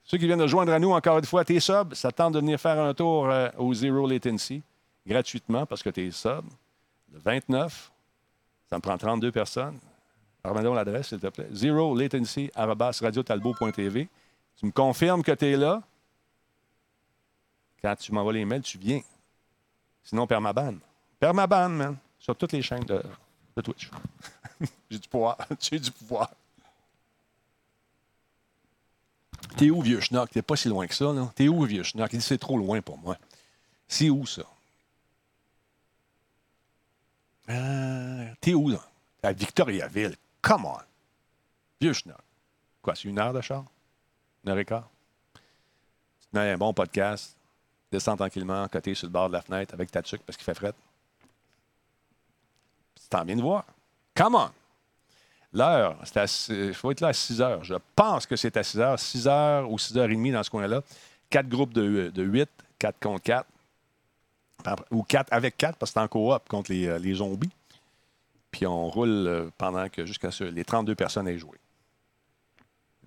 Ceux 0.04 0.18
qui 0.18 0.28
viennent 0.28 0.40
de 0.40 0.48
joindre 0.48 0.74
à 0.74 0.80
nous, 0.80 0.92
encore 0.92 1.18
une 1.18 1.26
fois, 1.26 1.44
tes 1.46 1.60
subs, 1.60 1.94
ça 1.94 2.12
tente 2.12 2.34
de 2.34 2.40
venir 2.40 2.60
faire 2.60 2.80
un 2.80 2.94
tour 2.94 3.30
euh, 3.30 3.50
au 3.58 3.74
Zero 3.74 4.08
Latency 4.08 4.62
gratuitement 5.06 5.66
parce 5.66 5.84
que 5.84 5.90
t'es 5.90 6.12
sub. 6.12 6.46
Le 7.12 7.20
29, 7.20 7.92
ça 8.70 8.78
me 8.78 8.82
prend 8.82 8.98
32 8.98 9.32
personnes. 9.32 9.80
Remets-donc 10.44 10.76
l'adresse, 10.76 11.10
s'il 11.10 11.20
te 11.20 11.28
plaît. 11.28 11.50
Zero 11.54 11.96
Latency, 11.96 12.52
radiotalbo.tv. 12.56 14.10
Tu 14.56 14.66
me 14.66 14.72
confirmes 14.72 15.24
que 15.24 15.32
tu 15.32 15.46
es 15.46 15.58
là? 15.58 15.82
Quand 17.82 17.96
tu 17.96 18.12
m'envoies 18.12 18.34
les 18.34 18.46
mails, 18.46 18.62
tu 18.62 18.78
viens. 18.78 19.02
Sinon, 20.04 20.28
permaban. 20.28 20.76
Permaban, 21.20 21.70
man. 21.70 21.98
Sur 22.20 22.36
toutes 22.36 22.52
les 22.52 22.62
chaînes 22.62 22.84
de, 22.86 23.02
de 23.56 23.62
Twitch. 23.62 23.90
J'ai 24.90 25.00
du 25.00 25.08
pouvoir. 25.08 25.38
J'ai 25.60 25.80
du 25.80 25.92
pouvoir. 25.92 26.32
T'es 29.58 29.70
où, 29.70 29.82
vieux 29.82 30.00
schnock? 30.00 30.30
T'es 30.30 30.42
pas 30.42 30.56
si 30.56 30.70
loin 30.70 30.88
que 30.88 30.96
ça, 30.96 31.12
là. 31.12 31.32
T'es 31.36 31.48
où, 31.48 31.64
vieux 31.64 31.84
schnock? 31.84 32.14
Il 32.14 32.20
dit 32.20 32.26
c'est 32.26 32.38
trop 32.38 32.58
loin 32.58 32.82
pour 32.82 32.98
moi. 32.98 33.18
C'est 33.88 34.10
où, 34.10 34.26
ça? 34.26 34.44
Euh, 37.52 38.26
T'es 38.40 38.54
où, 38.54 38.70
là? 38.70 38.80
À 39.24 39.34
Victoriaville. 39.34 40.16
Come 40.42 40.66
on! 40.66 40.78
Vieux 41.80 41.94
schnock. 41.94 42.18
Quoi, 42.82 42.96
c'est 42.96 43.08
une 43.08 43.20
heure 43.20 43.34
de 43.34 43.42
char? 43.42 43.66
Une 44.44 44.52
heure 44.52 44.58
et 44.58 44.66
quart? 44.66 44.90
Tu 45.34 46.28
te 46.28 46.38
mets 46.38 46.52
un 46.52 46.58
bon 46.58 46.74
podcast, 46.74 47.36
descends 47.92 48.16
tranquillement, 48.16 48.68
côté 48.68 48.96
sur 48.96 49.08
le 49.08 49.12
bord 49.12 49.28
de 49.28 49.34
la 49.34 49.42
fenêtre 49.42 49.74
avec 49.74 49.92
ta 49.92 50.02
tuque 50.02 50.22
parce 50.24 50.38
qu'il 50.38 50.46
fait 50.46 50.54
fret. 50.56 50.74
Tu 52.96 53.08
t'en 53.10 53.24
viens 53.24 53.36
de 53.36 53.42
voir. 53.42 53.66
Come 54.16 54.36
on! 54.36 54.50
L'heure, 55.54 55.98
il 56.50 56.74
faut 56.74 56.92
être 56.92 57.02
là 57.02 57.10
à 57.10 57.14
6 57.14 57.42
heures. 57.42 57.64
Je 57.64 57.76
pense 57.96 58.26
que 58.26 58.36
c'est 58.38 58.56
à 58.56 58.64
6 58.64 58.80
heures. 58.80 59.00
6 59.00 59.28
heures 59.28 59.70
ou 59.70 59.78
6 59.78 59.98
heures 59.98 60.10
et 60.10 60.16
demie 60.16 60.32
dans 60.32 60.44
ce 60.44 60.50
coin-là. 60.50 60.82
Quatre 61.30 61.50
groupes 61.50 61.74
de, 61.74 62.10
de 62.14 62.24
8, 62.24 62.50
4 62.80 63.00
contre 63.00 63.24
4. 63.24 63.46
Ou 64.92 65.04
4 65.04 65.32
avec 65.32 65.58
4 65.58 65.78
parce 65.78 65.92
que 65.92 66.00
c'est 66.00 66.04
en 66.04 66.08
coop 66.08 66.48
contre 66.48 66.72
les, 66.72 66.88
euh, 66.88 67.00
les 67.00 67.16
zombies. 67.16 67.52
Puis 68.52 68.66
on 68.68 68.90
roule 68.90 69.10
euh, 69.10 69.50
pendant 69.58 69.88
que 69.90 70.06
jusqu'à 70.06 70.32
ce 70.32 70.44
les 70.44 70.66
32 70.66 70.96
personnes 70.96 71.28
aient 71.28 71.38
joué. 71.38 71.58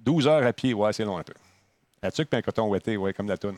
12 0.01 0.27
heures 0.27 0.47
à 0.47 0.53
pied, 0.53 0.75
ouais, 0.75 0.93
c'est 0.93 1.05
long 1.05 1.19
un 1.19 1.23
peu. 1.23 1.35
La 2.03 2.11
tuque 2.11 2.29
puis 2.29 2.39
un 2.39 2.43
coton 2.43 2.69
ouetté, 2.69 2.97
ouais, 2.97 3.13
comme 3.15 3.29
la 3.29 3.39
toune. 3.39 3.57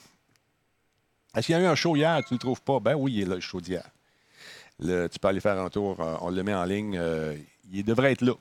Est-ce 1.34 1.47
qu'il 1.47 1.57
y 1.57 1.59
a 1.59 1.62
eu 1.62 1.66
un 1.66 1.74
show 1.74 1.97
hier, 1.97 2.22
tu 2.24 2.34
ne 2.34 2.36
le 2.36 2.40
trouves 2.40 2.62
pas? 2.62 2.80
Ben 2.80 2.94
oui, 2.94 3.14
il 3.14 3.22
est 3.22 3.26
là, 3.26 3.34
le 3.34 3.40
show 3.40 3.61
d'hier. 3.61 3.84
Tu 4.80 5.18
peux 5.20 5.28
aller 5.28 5.40
faire 5.40 5.59
un 5.59 5.68
tour, 5.68 6.01
euh, 6.01 6.16
on 6.20 6.30
le 6.30 6.42
met 6.42 6.55
en 6.55 6.64
ligne. 6.64 7.01
il 7.70 7.84
devrait 7.84 8.12
être 8.12 8.22
là. 8.22 8.34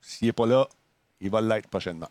S'il 0.00 0.28
n'est 0.28 0.32
pas 0.32 0.46
là, 0.46 0.68
il 1.20 1.30
va 1.30 1.40
l'être 1.40 1.68
prochainement. 1.68 2.10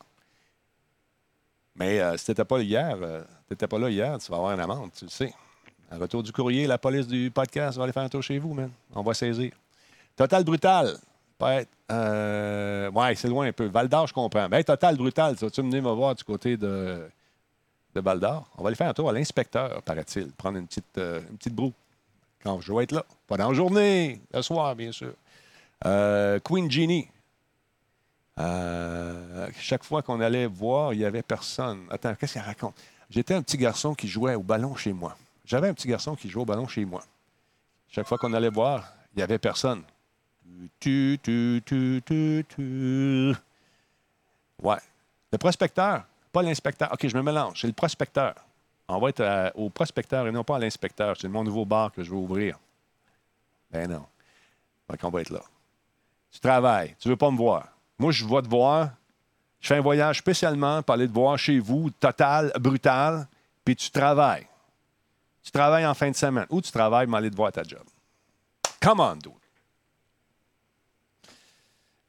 Mais 1.76 2.18
si 2.18 2.26
tu 2.26 2.32
n'étais 2.32 2.46
pas, 2.46 2.62
hier, 2.62 2.98
euh, 3.02 3.24
pas 3.70 3.80
là 3.80 3.90
hier, 3.90 4.18
tu 4.18 4.32
vas 4.32 4.38
avoir 4.38 4.54
une 4.54 4.60
amende, 4.60 4.92
tu 4.94 5.06
le 5.06 5.12
sais. 5.12 5.34
À 5.92 5.98
retour 5.98 6.24
du 6.24 6.32
courrier, 6.32 6.68
la 6.68 6.78
police 6.78 7.08
du 7.08 7.30
podcast 7.32 7.78
va 7.78 7.84
aller 7.84 7.94
faire 7.94 8.04
un 8.04 8.10
tour 8.10 8.24
chez 8.24 8.40
vous, 8.40 8.54
man. 8.54 8.72
On 8.94 9.04
va 9.04 9.14
saisir. 9.14 9.52
Total 10.16 10.44
Brutal. 10.44 10.98
Euh, 11.92 12.90
ouais, 12.92 13.16
c'est 13.16 13.28
loin 13.28 13.48
un 13.48 13.52
peu. 13.52 13.66
Val 13.66 13.88
d'Or, 13.88 14.08
je 14.08 14.14
comprends. 14.14 14.50
Ben, 14.50 14.64
Total 14.64 14.96
Brutal, 14.96 15.38
ça, 15.38 15.50
tu 15.50 15.62
venir 15.62 15.84
me 15.84 15.92
voir 15.92 16.16
du 16.16 16.24
côté 16.24 16.58
de, 16.58 17.08
de 17.94 18.02
Val 18.02 18.20
d'Or. 18.20 18.48
On 18.58 18.64
va 18.64 18.68
aller 18.70 18.76
faire 18.76 18.90
un 18.90 18.94
tour 18.94 19.10
à 19.10 19.14
l'inspecteur, 19.14 19.82
paraît-il. 19.84 20.32
Prendre 20.32 20.58
une 20.58 20.68
petite, 20.68 20.98
euh, 20.98 21.22
une 21.30 21.38
petite 21.38 21.54
broue. 21.54 21.74
Quand 22.44 22.62
je 22.62 22.74
vais 22.74 22.84
être 22.84 22.92
là. 22.92 23.06
Pas 23.28 23.38
dans 23.38 23.50
la 23.50 23.54
journée, 23.54 24.22
le 24.34 24.42
soir, 24.42 24.76
bien 24.76 24.92
sûr. 24.92 25.14
Euh, 25.86 26.40
Queen 26.40 26.70
Genie. 26.70 27.08
Euh, 28.40 29.48
chaque 29.60 29.84
fois 29.84 30.02
qu'on 30.02 30.20
allait 30.20 30.46
voir, 30.46 30.94
il 30.94 31.00
n'y 31.00 31.06
avait 31.06 31.24
personne. 31.24 31.82
Attends, 31.90 32.14
qu'est-ce 32.16 32.34
qu'elle 32.34 32.44
raconte? 32.44 32.76
J'étais 33.10 33.34
un 33.34 33.42
petit 33.42 33.58
garçon 33.58 33.94
qui 33.94 34.08
jouait 34.08 34.36
au 34.36 34.44
ballon 34.44 34.76
chez 34.76 34.94
moi. 34.94 35.16
J'avais 35.46 35.70
un 35.70 35.74
petit 35.74 35.88
garçon 35.88 36.16
qui 36.16 36.30
jouait 36.30 36.42
au 36.42 36.46
ballon 36.46 36.68
chez 36.68 36.86
moi. 36.86 37.04
Chaque 37.90 38.08
fois 38.08 38.18
qu'on 38.18 38.34
allait 38.34 38.50
voir, 38.50 38.92
il 39.14 39.18
n'y 39.18 39.24
avait 39.24 39.38
personne. 39.38 39.84
Tu, 40.80 41.20
tu, 41.22 41.62
tu, 41.66 42.02
tu, 42.06 42.46
tu. 42.50 43.36
Ouais. 44.62 44.78
Le 45.32 45.38
prospecteur, 45.38 46.04
pas 46.32 46.42
l'inspecteur. 46.42 46.92
OK, 46.92 47.08
je 47.08 47.16
me 47.16 47.22
mélange. 47.22 47.62
C'est 47.62 47.68
le 47.68 47.74
prospecteur. 47.74 48.36
On 48.88 49.00
va 49.00 49.10
être 49.10 49.52
au 49.56 49.70
prospecteur 49.70 50.28
et 50.28 50.32
non 50.32 50.44
pas 50.44 50.58
à 50.58 50.60
l'inspecteur. 50.60 51.16
C'est 51.20 51.28
mon 51.28 51.44
nouveau 51.44 51.66
bar 51.66 51.92
que 51.92 52.04
je 52.04 52.10
vais 52.10 52.18
ouvrir. 52.18 52.58
Ben 53.72 53.90
non. 53.90 54.06
Donc, 54.90 55.00
on 55.04 55.10
va 55.10 55.22
être 55.22 55.32
là. 55.32 55.42
Tu 56.32 56.40
travailles. 56.40 56.96
Tu 57.00 57.08
ne 57.08 57.14
veux 57.14 57.18
pas 57.18 57.32
me 57.32 57.38
voir. 57.38 57.68
Moi, 57.98 58.12
je 58.12 58.26
vais 58.26 58.42
te 58.42 58.48
voir. 58.48 58.90
Je 59.60 59.68
fais 59.68 59.78
un 59.78 59.82
voyage 59.82 60.20
spécialement 60.20 60.84
pour 60.84 60.94
aller 60.94 61.08
te 61.08 61.14
voir 61.14 61.38
chez 61.40 61.60
vous, 61.60 61.90
total, 61.90 62.52
brutal, 62.60 63.28
puis 63.64 63.76
tu 63.76 63.90
travailles. 63.90 64.48
Tu 65.46 65.52
travailles 65.52 65.86
en 65.86 65.94
fin 65.94 66.10
de 66.10 66.16
semaine 66.16 66.48
ou 66.50 66.60
tu 66.60 66.72
travailles 66.72 67.06
pour 67.06 67.16
aller 67.16 67.30
te 67.30 67.36
voir 67.36 67.50
à 67.50 67.52
ta 67.52 67.64
job. 67.64 67.84
Come 68.82 69.00
on, 69.00 69.16
dude. 69.16 69.32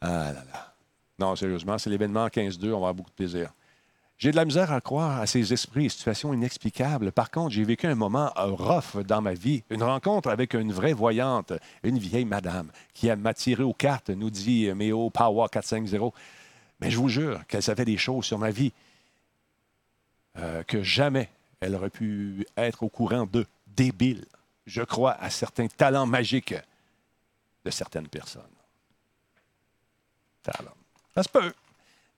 Ah 0.01 0.33
là 0.33 0.45
là. 0.53 0.75
Non, 1.19 1.37
sérieusement, 1.37 1.77
c'est 1.77 1.91
l'événement 1.91 2.27
15-2. 2.29 2.69
On 2.69 2.71
va 2.71 2.77
avoir 2.77 2.95
beaucoup 2.95 3.11
de 3.11 3.15
plaisir. 3.15 3.53
J'ai 4.17 4.31
de 4.31 4.37
la 4.37 4.47
misère 4.47 4.73
à 4.73 4.81
croire 4.81 5.21
à 5.21 5.27
ces 5.27 5.53
esprits 5.53 5.87
et 5.87 5.89
situations 5.91 6.33
inexplicables. 6.33 7.13
Par 7.13 7.31
contre, 7.31 7.51
j'ai 7.51 7.65
vécu 7.65 7.87
un 7.87 7.95
moment 7.95 8.33
euh, 8.39 8.47
rough 8.47 9.03
dans 9.05 9.21
ma 9.21 9.35
vie. 9.35 9.63
Une 9.69 9.83
rencontre 9.83 10.31
avec 10.31 10.55
une 10.55 10.73
vraie 10.73 10.95
voyante, 10.95 11.53
une 11.83 11.99
vieille 11.99 12.25
madame, 12.25 12.71
qui 12.95 13.15
m'a 13.15 13.35
tiré 13.35 13.63
aux 13.63 13.75
cartes, 13.75 14.09
nous 14.09 14.31
dit 14.31 14.73
Méo 14.73 15.11
Power 15.11 15.49
450. 15.53 16.15
Mais 16.81 16.91
je 16.91 16.97
vous 16.97 17.11
jure 17.11 17.47
qu'elle 17.47 17.63
savait 17.63 17.85
des 17.85 17.99
choses 17.99 18.25
sur 18.25 18.39
ma 18.39 18.51
vie 18.51 18.73
euh, 20.39 20.63
que 20.63 20.83
jamais 20.83 21.29
elle 21.61 21.75
aurait 21.75 21.91
pu 21.91 22.47
être 22.57 22.83
au 22.83 22.89
courant 22.89 23.27
de. 23.27 23.47
Débile. 23.77 24.25
Je 24.65 24.83
crois 24.83 25.13
à 25.21 25.29
certains 25.29 25.69
talents 25.69 26.07
magiques 26.07 26.55
de 27.65 27.71
certaines 27.71 28.09
personnes. 28.09 28.43
Talent. 30.43 30.73
Ça 31.15 31.23
se 31.23 31.29
peut. 31.29 31.53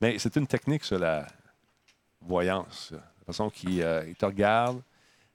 Mais 0.00 0.18
c'est 0.18 0.36
une 0.36 0.46
technique, 0.46 0.84
ça, 0.84 0.98
la 0.98 1.26
voyance. 2.22 2.92
La 2.92 3.24
façon 3.26 3.50
qu'il 3.50 3.82
euh, 3.82 4.12
te 4.16 4.24
regarde, 4.24 4.80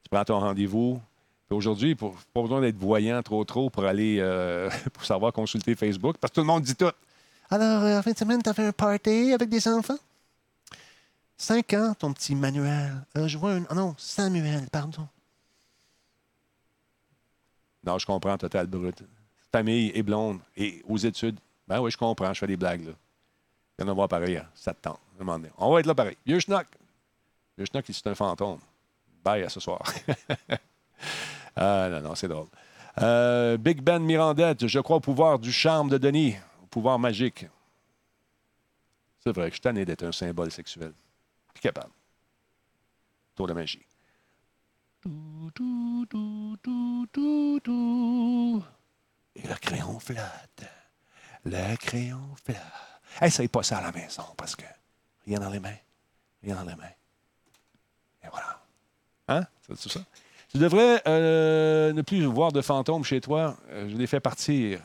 tu 0.01 0.09
prends 0.09 0.23
ton 0.23 0.39
rendez-vous. 0.39 1.01
Aujourd'hui, 1.49 1.93
pas 1.93 2.09
besoin 2.33 2.61
d'être 2.61 2.77
voyant 2.77 3.21
trop 3.21 3.43
trop 3.43 3.69
pour 3.69 3.85
aller 3.85 4.17
euh, 4.19 4.69
pour 4.93 5.05
savoir 5.05 5.33
consulter 5.33 5.75
Facebook, 5.75 6.17
parce 6.17 6.31
que 6.31 6.35
tout 6.35 6.41
le 6.41 6.47
monde 6.47 6.63
dit 6.63 6.75
tout. 6.75 6.89
Alors, 7.51 7.83
euh, 7.83 7.99
en 7.99 8.01
fin 8.01 8.11
de 8.11 8.17
semaine, 8.17 8.41
tu 8.41 8.49
as 8.49 8.53
fait 8.53 8.65
un 8.65 8.71
party 8.71 9.33
avec 9.33 9.49
des 9.49 9.67
enfants? 9.67 9.97
Cinq 11.43 11.73
ans, 11.73 11.93
ton 11.93 12.13
petit 12.13 12.35
Manuel. 12.35 13.05
Euh, 13.17 13.27
je 13.27 13.37
vois 13.37 13.51
un. 13.51 13.65
ah 13.69 13.75
non, 13.75 13.93
Samuel, 13.97 14.69
pardon. 14.71 15.09
Non, 17.83 17.97
je 17.97 18.05
comprends, 18.05 18.37
total 18.37 18.67
brut. 18.67 19.03
Famille 19.51 19.91
et 19.93 20.03
blonde 20.03 20.39
et 20.55 20.81
aux 20.87 20.95
études. 20.95 21.37
Ben 21.67 21.81
oui, 21.81 21.91
je 21.91 21.97
comprends, 21.97 22.33
je 22.33 22.39
fais 22.39 22.47
des 22.47 22.55
blagues, 22.55 22.85
là. 22.85 22.93
Il 23.77 23.81
y 23.81 23.85
en 23.85 23.91
a 23.91 23.93
voir 23.93 24.07
pareil, 24.07 24.37
hein. 24.37 24.47
ça 24.55 24.73
te 24.73 24.83
tente. 24.83 25.01
On 25.57 25.73
va 25.73 25.81
être 25.81 25.85
là 25.85 25.93
pareil. 25.93 26.15
Vieux 26.25 26.39
schnock. 26.39 26.65
Vieux 27.57 27.67
c'est 27.73 28.07
un 28.07 28.15
fantôme. 28.15 28.59
Bye 29.21 29.43
à 29.43 29.49
ce 29.49 29.59
soir. 29.59 29.83
ah 31.57 31.89
non, 31.91 31.99
non, 31.99 32.15
c'est 32.15 32.29
drôle. 32.29 32.47
Euh, 33.01 33.57
Big 33.57 33.81
Ben 33.81 33.99
Mirandette, 33.99 34.65
je 34.65 34.79
crois 34.79 34.95
au 34.95 35.01
pouvoir 35.01 35.39
du 35.39 35.51
charme 35.51 35.89
de 35.89 35.97
Denis, 35.97 36.37
au 36.63 36.67
pouvoir 36.67 36.97
magique. 36.97 37.47
C'est 39.19 39.35
vrai 39.35 39.47
que 39.47 39.49
je 39.49 39.55
suis 39.55 39.61
tanné 39.61 39.83
d'être 39.83 40.03
un 40.03 40.13
symbole 40.13 40.49
sexuel. 40.49 40.93
Plus 41.53 41.61
capable. 41.61 41.91
Tour 43.35 43.47
de 43.47 43.53
magie. 43.53 43.85
Et 49.35 49.47
le 49.47 49.55
crayon 49.55 49.99
flotte. 49.99 50.63
Le 51.45 51.75
crayon 51.75 52.35
flotte. 52.43 52.57
Essaye 53.21 53.47
pas 53.47 53.63
ça 53.63 53.77
à 53.77 53.81
la 53.81 53.91
maison 53.91 54.23
parce 54.37 54.55
que 54.55 54.65
rien 55.25 55.39
dans 55.39 55.49
les 55.49 55.59
mains. 55.59 55.75
Rien 56.41 56.55
dans 56.55 56.63
les 56.63 56.75
mains. 56.75 56.93
Et 58.23 58.27
voilà. 58.31 58.61
Hein? 59.27 59.45
C'est 59.67 59.75
tout 59.79 59.89
ça? 59.89 60.01
Tu 60.49 60.57
devrais 60.57 61.01
euh, 61.07 61.93
ne 61.93 62.01
plus 62.01 62.23
voir 62.25 62.51
de 62.51 62.61
fantômes 62.61 63.03
chez 63.03 63.19
toi. 63.19 63.57
Euh, 63.69 63.89
je 63.89 63.95
les 63.95 64.07
fais 64.07 64.19
partir. 64.19 64.81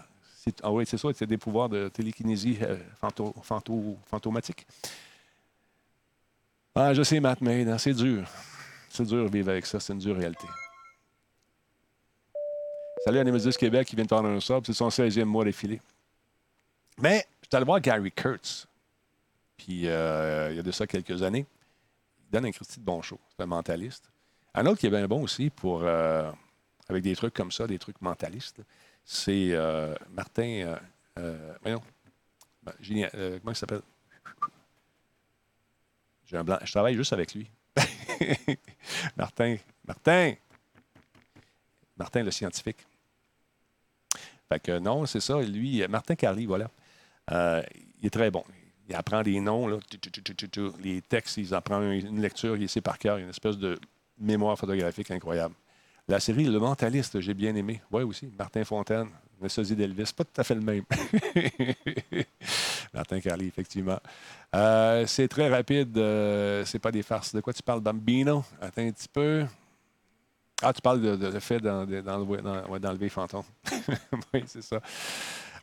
Ah 0.62 0.72
oui, 0.72 0.86
c'est 0.86 0.96
ça, 0.96 1.08
c'est 1.14 1.26
des 1.26 1.36
pouvoirs 1.36 1.68
de 1.68 1.88
télékinésie 1.90 2.58
euh, 2.62 2.78
fanto, 2.98 3.34
fanto- 3.42 3.98
fantomatiques. 4.06 4.66
Ah, 6.80 6.94
je 6.94 7.02
sais, 7.02 7.18
Matt 7.18 7.40
Maid, 7.40 7.68
hein, 7.68 7.76
c'est 7.76 7.92
dur. 7.92 8.24
C'est 8.88 9.02
dur 9.02 9.24
de 9.24 9.36
vivre 9.36 9.50
avec 9.50 9.66
ça, 9.66 9.80
c'est 9.80 9.92
une 9.92 9.98
dure 9.98 10.14
réalité. 10.14 10.46
Salut 13.04 13.18
à 13.18 13.52
Québec 13.58 13.88
qui 13.88 13.96
vient 13.96 14.04
de 14.04 14.08
prendre 14.08 14.28
un 14.28 14.38
sub, 14.38 14.64
c'est 14.64 14.72
son 14.72 14.86
16e 14.86 15.24
mois 15.24 15.44
défilé. 15.44 15.80
Mais 17.02 17.26
je 17.42 17.48
suis 17.48 17.56
allé 17.56 17.64
voir 17.64 17.80
Gary 17.80 18.12
Kurtz. 18.12 18.68
Puis 19.56 19.88
euh, 19.88 20.50
il 20.52 20.56
y 20.56 20.60
a 20.60 20.62
de 20.62 20.70
ça 20.70 20.86
quelques 20.86 21.20
années. 21.20 21.46
Il 22.20 22.30
donne 22.30 22.46
un 22.46 22.52
Christy 22.52 22.78
de 22.78 22.84
bon 22.84 23.02
show. 23.02 23.18
C'est 23.28 23.42
un 23.42 23.46
mentaliste. 23.46 24.08
Un 24.54 24.64
autre 24.66 24.78
qui 24.78 24.86
est 24.86 24.90
bien 24.90 25.08
bon 25.08 25.24
aussi 25.24 25.50
pour 25.50 25.82
euh, 25.82 26.30
avec 26.88 27.02
des 27.02 27.16
trucs 27.16 27.34
comme 27.34 27.50
ça, 27.50 27.66
des 27.66 27.80
trucs 27.80 28.00
mentalistes, 28.00 28.60
c'est 29.04 29.48
euh, 29.50 29.96
Martin. 30.12 30.76
Euh, 31.18 31.56
voyons. 31.60 31.82
Ben, 32.62 32.72
génial. 32.80 33.10
Comment 33.10 33.50
il 33.50 33.56
s'appelle? 33.56 33.82
Je 36.30 36.70
travaille 36.70 36.94
juste 36.94 37.12
avec 37.12 37.34
lui. 37.34 37.50
Martin, 39.16 39.56
Martin, 39.86 40.34
Martin 41.96 42.22
le 42.22 42.30
scientifique. 42.30 42.78
Fait 44.48 44.60
que 44.60 44.78
non, 44.78 45.06
c'est 45.06 45.20
ça. 45.20 45.40
Lui, 45.40 45.86
Martin 45.88 46.14
Carly, 46.14 46.46
voilà. 46.46 46.70
Euh, 47.30 47.62
il 48.00 48.06
est 48.06 48.10
très 48.10 48.30
bon. 48.30 48.44
Il 48.88 48.94
apprend 48.94 49.22
des 49.22 49.38
noms, 49.40 49.78
les 50.82 51.02
textes, 51.02 51.36
il 51.36 51.54
en 51.54 51.60
prend 51.60 51.82
une 51.82 52.22
lecture, 52.22 52.56
il 52.56 52.68
sait 52.68 52.80
par 52.80 52.98
cœur. 52.98 53.18
Une 53.18 53.28
espèce 53.28 53.58
de 53.58 53.78
mémoire 54.18 54.58
photographique 54.58 55.10
incroyable. 55.10 55.54
La 56.08 56.20
série 56.20 56.44
Le 56.44 56.58
Mentaliste, 56.58 57.20
j'ai 57.20 57.34
bien 57.34 57.54
aimé. 57.54 57.82
Oui, 57.92 58.02
aussi. 58.02 58.30
Martin 58.38 58.64
Fontaine, 58.64 59.08
le 59.42 59.48
sosie 59.48 59.76
d'Elvis. 59.76 60.10
Pas 60.16 60.24
tout 60.24 60.40
à 60.40 60.44
fait 60.44 60.54
le 60.54 60.62
même. 60.62 60.84
Martin 62.94 63.20
Carly, 63.20 63.46
effectivement. 63.46 63.98
Euh, 64.54 65.04
c'est 65.06 65.28
très 65.28 65.48
rapide. 65.50 65.96
euh, 65.98 66.64
c'est 66.64 66.78
pas 66.78 66.90
des 66.90 67.02
farces. 67.02 67.34
De 67.34 67.40
quoi 67.42 67.52
tu 67.52 67.62
parles, 67.62 67.80
Bambino? 67.80 68.42
Attends 68.60 68.82
un 68.82 68.90
petit 68.90 69.08
peu. 69.08 69.44
Ah, 70.62 70.72
tu 70.72 70.80
parles 70.80 71.02
de, 71.02 71.14
de- 71.14 71.38
fait 71.38 71.60
d'en- 71.60 71.84
de- 71.84 72.00
d'enlever 72.00 72.42
dans, 72.42 72.66
ouais, 72.68 72.80
d'enlever 72.80 73.08
Fantôme. 73.10 73.44
oui, 74.34 74.42
c'est 74.46 74.62
ça. 74.62 74.80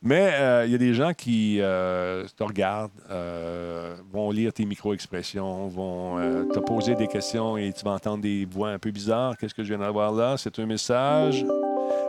Mais 0.02 0.32
euh, 0.34 0.66
il 0.66 0.72
y 0.72 0.76
a 0.76 0.78
des 0.78 0.94
gens 0.94 1.14
qui 1.14 1.58
euh, 1.60 2.26
te 2.36 2.44
regardent, 2.44 2.92
euh, 3.10 3.96
vont 4.12 4.32
lire 4.32 4.54
tes 4.54 4.66
micro-expressions, 4.66 5.68
vont 5.68 6.18
te 6.54 6.60
poser 6.60 6.96
des 6.96 7.08
questions 7.08 7.58
et 7.58 7.72
tu 7.74 7.84
vas 7.86 7.92
entendre 7.92 8.22
des 8.22 8.46
voix 8.46 8.70
un 8.70 8.80
peu 8.80 8.92
bizarres. 8.92 9.38
Qu'est-ce 9.38 9.54
que 9.54 9.64
je 9.64 9.70
viens 9.70 9.80
d'avoir 9.80 10.12
là? 10.12 10.36
C'est 10.38 10.58
un 10.60 10.66
message. 10.66 11.46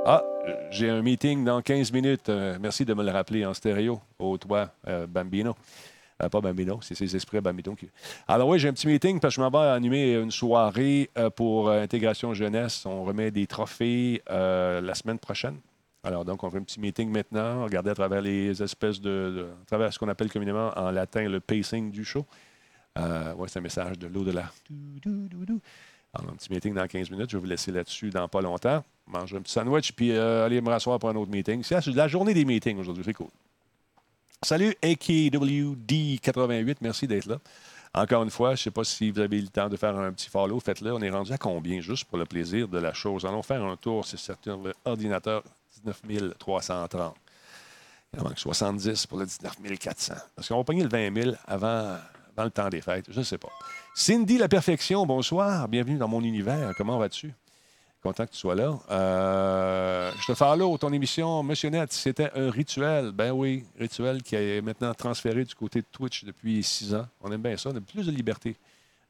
Ah, 0.04 0.22
j'ai 0.70 0.90
un 0.90 1.02
meeting 1.02 1.44
dans 1.44 1.60
15 1.60 1.92
minutes. 1.92 2.30
Merci 2.60 2.84
de 2.84 2.94
me 2.94 3.04
le 3.04 3.10
rappeler 3.10 3.44
en 3.44 3.54
stéréo 3.54 4.00
toit, 4.40 4.70
euh, 4.86 5.06
Bambino. 5.06 5.54
Pas 6.18 6.40
Bambino, 6.40 6.78
c'est 6.80 6.94
ses 6.94 7.14
esprits 7.14 7.42
Bambino. 7.42 7.74
Qui... 7.74 7.90
Alors 8.26 8.48
oui, 8.48 8.58
j'ai 8.58 8.68
un 8.68 8.72
petit 8.72 8.86
meeting 8.86 9.20
parce 9.20 9.36
que 9.36 9.42
je 9.42 9.46
m'en 9.46 9.50
vais 9.50 9.68
animer 9.68 10.14
une 10.14 10.30
soirée 10.30 11.10
pour 11.34 11.68
Intégration 11.70 12.32
Jeunesse. 12.32 12.86
On 12.86 13.04
remet 13.04 13.30
des 13.30 13.46
trophées 13.46 14.22
la 14.28 14.94
semaine 14.94 15.18
prochaine. 15.18 15.58
Alors 16.06 16.24
donc, 16.24 16.44
on 16.44 16.50
fait 16.50 16.58
un 16.58 16.62
petit 16.62 16.78
meeting 16.78 17.10
maintenant, 17.10 17.64
regarder 17.64 17.90
à 17.90 17.94
travers 17.96 18.22
les 18.22 18.62
espèces 18.62 19.00
de... 19.00 19.48
à 19.60 19.66
travers 19.66 19.92
ce 19.92 19.98
qu'on 19.98 20.06
appelle 20.06 20.30
communément 20.30 20.70
en 20.76 20.92
latin 20.92 21.28
le 21.28 21.40
pacing 21.40 21.90
du 21.90 22.04
show. 22.04 22.24
Euh, 22.96 23.34
ouais, 23.34 23.48
c'est 23.48 23.58
un 23.58 23.62
message 23.62 23.98
de 23.98 24.06
l'au-delà. 24.06 24.52
Alors, 26.14 26.30
un 26.30 26.36
petit 26.36 26.52
meeting 26.52 26.74
dans 26.74 26.86
15 26.86 27.10
minutes. 27.10 27.30
Je 27.30 27.36
vais 27.36 27.40
vous 27.40 27.48
laisser 27.48 27.72
là-dessus 27.72 28.10
dans 28.10 28.28
pas 28.28 28.40
longtemps. 28.40 28.84
Manger 29.08 29.38
un 29.38 29.40
petit 29.40 29.52
sandwich, 29.52 29.90
puis 29.94 30.12
euh, 30.12 30.46
aller 30.46 30.60
me 30.60 30.68
rasseoir 30.68 31.00
pour 31.00 31.08
un 31.08 31.16
autre 31.16 31.32
meeting. 31.32 31.64
C'est 31.64 31.84
la 31.88 32.06
journée 32.06 32.34
des 32.34 32.44
meetings 32.44 32.78
aujourd'hui. 32.78 33.02
C'est 33.04 33.12
cool. 33.12 33.26
Salut 34.42 34.76
AKWD88, 34.82 36.76
merci 36.82 37.08
d'être 37.08 37.26
là. 37.26 37.38
Encore 37.94 38.22
une 38.22 38.30
fois, 38.30 38.50
je 38.50 38.60
ne 38.60 38.64
sais 38.64 38.70
pas 38.70 38.84
si 38.84 39.10
vous 39.10 39.18
avez 39.18 39.38
eu 39.38 39.42
le 39.42 39.48
temps 39.48 39.68
de 39.68 39.76
faire 39.76 39.98
un 39.98 40.12
petit 40.12 40.30
follow, 40.30 40.60
faites-le. 40.60 40.92
On 40.92 41.00
est 41.00 41.10
rendu 41.10 41.32
à 41.32 41.38
combien, 41.38 41.80
juste 41.80 42.04
pour 42.04 42.18
le 42.18 42.26
plaisir 42.26 42.68
de 42.68 42.78
la 42.78 42.92
chose? 42.92 43.24
Allons 43.24 43.42
faire 43.42 43.64
un 43.64 43.76
tour 43.76 44.04
sur 44.04 44.20
certains 44.20 44.56
ordinateurs 44.84 45.42
19 45.92 46.38
330. 46.38 47.14
Il 48.12 48.20
en 48.20 48.24
manque 48.24 48.38
70 48.38 49.06
pour 49.06 49.18
le 49.18 49.26
19 49.26 49.78
400. 49.78 50.14
Parce 50.34 50.48
qu'on 50.48 50.56
va 50.56 50.64
pogner 50.64 50.82
le 50.82 50.88
20 50.88 51.22
000 51.22 51.36
avant, 51.46 51.96
avant 52.36 52.44
le 52.44 52.50
temps 52.50 52.68
des 52.68 52.80
fêtes. 52.80 53.06
Je 53.10 53.18
ne 53.18 53.24
sais 53.24 53.38
pas. 53.38 53.50
Cindy 53.94 54.38
La 54.38 54.48
Perfection, 54.48 55.06
bonsoir. 55.06 55.68
Bienvenue 55.68 55.98
dans 55.98 56.08
mon 56.08 56.22
univers. 56.22 56.72
Comment 56.76 56.98
vas-tu? 56.98 57.32
Content 58.02 58.26
que 58.26 58.32
tu 58.32 58.38
sois 58.38 58.54
là. 58.54 58.78
Euh, 58.90 60.12
je 60.20 60.26
te 60.26 60.34
follow, 60.34 60.78
ton 60.78 60.92
émission 60.92 61.42
Monsieur 61.42 61.70
Net, 61.70 61.92
c'était 61.92 62.30
un 62.36 62.50
rituel. 62.50 63.10
Ben 63.10 63.32
oui, 63.32 63.64
rituel 63.78 64.22
qui 64.22 64.36
est 64.36 64.60
maintenant 64.60 64.94
transféré 64.94 65.44
du 65.44 65.54
côté 65.54 65.80
de 65.80 65.86
Twitch 65.90 66.24
depuis 66.24 66.62
six 66.62 66.94
ans. 66.94 67.06
On 67.20 67.32
aime 67.32 67.42
bien 67.42 67.56
ça, 67.56 67.70
on 67.70 67.76
a 67.76 67.80
plus 67.80 68.06
de 68.06 68.12
liberté. 68.12 68.54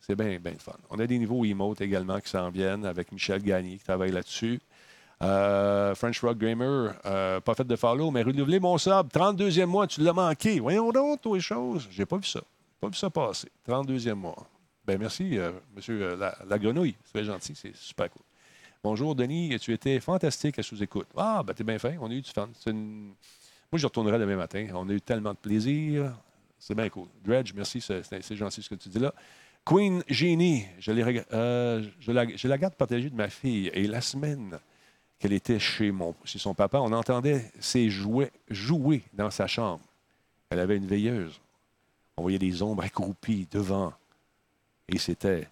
C'est 0.00 0.14
bien, 0.14 0.38
bien 0.38 0.54
fun. 0.58 0.76
On 0.88 0.98
a 0.98 1.06
des 1.06 1.18
niveaux 1.18 1.44
emotes 1.44 1.80
également 1.80 2.20
qui 2.20 2.30
s'en 2.30 2.48
viennent 2.48 2.86
avec 2.86 3.12
Michel 3.12 3.42
Gagné 3.42 3.76
qui 3.76 3.84
travaille 3.84 4.12
là-dessus. 4.12 4.60
Euh, 5.22 5.94
French 5.94 6.20
Rock 6.20 6.38
Gamer, 6.38 6.94
euh, 7.06 7.40
pas 7.40 7.54
fait 7.54 7.64
de 7.64 7.76
follow, 7.76 8.10
mais 8.10 8.22
renouvelé 8.22 8.60
mon 8.60 8.76
sub. 8.76 9.08
32e 9.08 9.66
mois, 9.66 9.86
tu 9.86 10.02
l'as 10.02 10.12
manqué. 10.12 10.60
Voyons 10.60 10.92
donc, 10.92 11.22
toi, 11.22 11.36
les 11.36 11.40
choses. 11.40 11.88
J'ai 11.90 12.04
pas 12.04 12.18
vu 12.18 12.24
ça. 12.24 12.40
Pas 12.80 12.88
vu 12.88 12.94
ça 12.94 13.08
passer. 13.08 13.48
32e 13.66 14.14
mois. 14.14 14.46
Ben 14.84 14.98
merci, 14.98 15.38
euh, 15.38 15.52
monsieur 15.74 16.02
euh, 16.02 16.32
la, 16.46 16.58
grenouille. 16.58 16.94
C'est 17.04 17.12
très 17.14 17.24
gentil, 17.24 17.54
c'est 17.56 17.74
super 17.74 18.10
cool. 18.10 18.22
Bonjour, 18.84 19.14
Denis. 19.14 19.58
Tu 19.58 19.72
étais 19.72 19.98
fantastique 20.00 20.58
à 20.58 20.62
sous-écoute. 20.62 21.08
Ah, 21.16 21.42
ben 21.44 21.54
t'es 21.54 21.64
bien 21.64 21.78
fin. 21.78 21.96
On 22.00 22.10
a 22.10 22.14
eu 22.14 22.20
du 22.20 22.30
fun. 22.30 22.48
Moi, 22.66 23.14
je 23.72 23.86
retournerai 23.86 24.18
demain 24.18 24.36
matin. 24.36 24.68
On 24.74 24.88
a 24.88 24.92
eu 24.92 25.00
tellement 25.00 25.32
de 25.32 25.38
plaisir. 25.38 26.12
C'est 26.58 26.74
bien 26.74 26.88
cool. 26.90 27.08
Dredge, 27.24 27.52
merci. 27.54 27.80
C'est 27.80 28.36
gentil 28.36 28.62
ce 28.62 28.68
que 28.68 28.74
tu 28.76 28.88
dis 28.88 28.98
là. 28.98 29.12
Queen 29.64 30.04
Genie, 30.06 30.64
je, 30.78 30.92
la, 30.92 32.36
je 32.36 32.48
la 32.48 32.58
garde 32.58 32.74
partagée 32.74 33.10
de 33.10 33.16
ma 33.16 33.28
fille. 33.28 33.68
Et 33.74 33.88
la 33.88 34.00
semaine 34.00 34.60
qu'elle 35.18 35.32
était 35.32 35.58
chez, 35.58 35.90
mon, 35.90 36.14
chez 36.24 36.38
son 36.38 36.54
papa, 36.54 36.78
on 36.78 36.92
entendait 36.92 37.50
ses 37.60 37.88
jouets 37.90 38.32
jouer 38.48 39.02
dans 39.12 39.30
sa 39.30 39.46
chambre. 39.46 39.82
Elle 40.50 40.60
avait 40.60 40.76
une 40.76 40.86
veilleuse. 40.86 41.40
On 42.16 42.22
voyait 42.22 42.38
des 42.38 42.62
ombres 42.62 42.84
accroupies 42.84 43.48
devant. 43.50 43.92
Et 44.88 44.98
c'était 44.98 45.48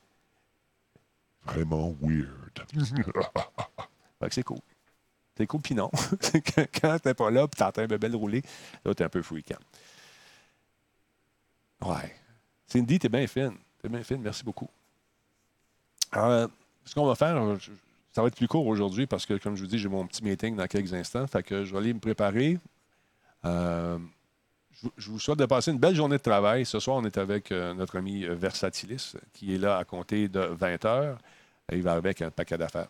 vraiment 1.44 1.94
weird. 2.00 2.64
Fait 4.20 4.28
que 4.28 4.34
c'est 4.34 4.42
cool. 4.42 4.60
C'est 5.36 5.46
cool, 5.46 5.60
puis 5.60 5.74
non. 5.74 5.90
quand 6.80 6.98
t'es 7.00 7.14
pas 7.14 7.30
là, 7.30 7.48
puis 7.48 7.58
t'entends 7.58 7.82
un 7.82 7.86
bébé 7.86 8.08
rouler, 8.08 8.42
là, 8.84 8.94
t'es 8.94 9.02
un 9.04 9.08
peu 9.08 9.20
freakant. 9.20 9.58
Ouais. 11.80 12.14
Cindy, 12.66 12.98
t'es 12.98 13.08
bien 13.08 13.26
fine. 13.26 13.56
T'es 13.82 13.88
bien 13.88 14.02
fine, 14.04 14.20
merci 14.22 14.44
beaucoup. 14.44 14.68
Euh, 16.16 16.46
ce 16.84 16.94
qu'on 16.94 17.06
va 17.06 17.14
faire, 17.16 17.58
je- 17.58 17.72
ça 18.14 18.22
va 18.22 18.28
être 18.28 18.36
plus 18.36 18.46
court 18.46 18.66
aujourd'hui 18.66 19.06
parce 19.06 19.26
que, 19.26 19.34
comme 19.34 19.56
je 19.56 19.62
vous 19.62 19.66
dis, 19.66 19.78
j'ai 19.78 19.88
mon 19.88 20.06
petit 20.06 20.22
meeting 20.22 20.54
dans 20.54 20.68
quelques 20.68 20.94
instants. 20.94 21.26
Fait 21.26 21.42
que 21.42 21.64
je 21.64 21.72
vais 21.72 21.78
aller 21.78 21.92
me 21.92 21.98
préparer. 21.98 22.58
Euh, 23.44 23.98
je, 24.96 25.10
vous 25.10 25.18
souhaite 25.18 25.38
de 25.40 25.46
passer 25.46 25.72
une 25.72 25.78
belle 25.78 25.96
journée 25.96 26.18
de 26.18 26.22
travail. 26.22 26.64
Ce 26.64 26.78
soir, 26.78 26.98
on 26.98 27.04
est 27.04 27.18
avec 27.18 27.50
euh, 27.50 27.74
notre 27.74 27.98
ami 27.98 28.24
euh, 28.24 28.36
Versatilis, 28.36 29.16
qui 29.32 29.52
est 29.52 29.58
là 29.58 29.78
à 29.78 29.84
compter 29.84 30.28
de 30.28 30.38
20 30.38 30.84
heures. 30.84 31.18
Il 31.72 31.82
va 31.82 31.94
avec 31.94 32.22
un 32.22 32.30
paquet 32.30 32.56
d'affaires. 32.56 32.86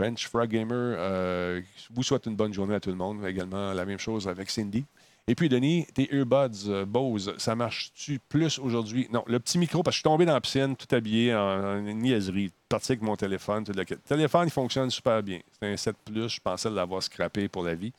French 0.00 0.26
Frog 0.26 0.48
Gamer 0.48 0.96
euh, 0.98 1.60
vous 1.92 2.02
souhaite 2.02 2.26
une 2.26 2.34
bonne 2.34 2.52
journée 2.52 2.74
à 2.74 2.80
tout 2.80 2.90
le 2.90 2.96
monde. 2.96 3.24
Également, 3.24 3.72
la 3.72 3.84
même 3.84 3.98
chose 3.98 4.26
avec 4.26 4.50
Cindy. 4.50 4.84
Et 5.28 5.34
puis, 5.34 5.48
Denis, 5.48 5.86
tes 5.94 6.12
earbuds 6.14 6.68
euh, 6.68 6.84
Bose, 6.84 7.34
ça 7.38 7.54
marche-tu 7.54 8.18
plus 8.28 8.58
aujourd'hui? 8.58 9.08
Non, 9.12 9.22
le 9.26 9.38
petit 9.38 9.58
micro, 9.58 9.82
parce 9.82 9.94
que 9.94 9.96
je 9.96 10.00
suis 10.00 10.04
tombé 10.04 10.24
dans 10.24 10.32
la 10.32 10.40
piscine, 10.40 10.74
tout 10.74 10.92
habillé 10.94 11.34
en, 11.34 11.80
niaiserie, 11.80 12.50
parti 12.68 12.92
avec 12.92 13.02
mon 13.02 13.16
téléphone. 13.16 13.64
Tout 13.64 13.72
le, 13.72 13.84
le 13.88 13.96
téléphone, 13.96 14.48
il 14.48 14.50
fonctionne 14.50 14.90
super 14.90 15.22
bien. 15.22 15.40
C'est 15.60 15.72
un 15.72 15.76
7 15.76 15.96
Plus, 16.04 16.28
je 16.28 16.40
pensais 16.40 16.70
l'avoir 16.70 17.02
scrappé 17.02 17.48
pour 17.48 17.62
la 17.62 17.74
vie. 17.74 17.92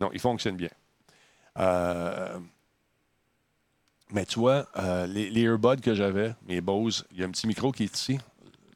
Non, 0.00 0.10
il 0.12 0.20
fonctionne 0.20 0.56
bien. 0.56 0.70
Euh, 1.58 2.38
mais 4.12 4.26
tu 4.26 4.38
vois, 4.38 4.66
euh, 4.76 5.06
les, 5.06 5.30
les 5.30 5.42
earbuds 5.42 5.80
que 5.80 5.94
j'avais, 5.94 6.34
mes 6.46 6.60
Bose, 6.60 7.06
il 7.12 7.20
y 7.20 7.22
a 7.22 7.26
un 7.26 7.30
petit 7.30 7.46
micro 7.46 7.70
qui 7.70 7.84
est 7.84 7.94
ici, 7.94 8.18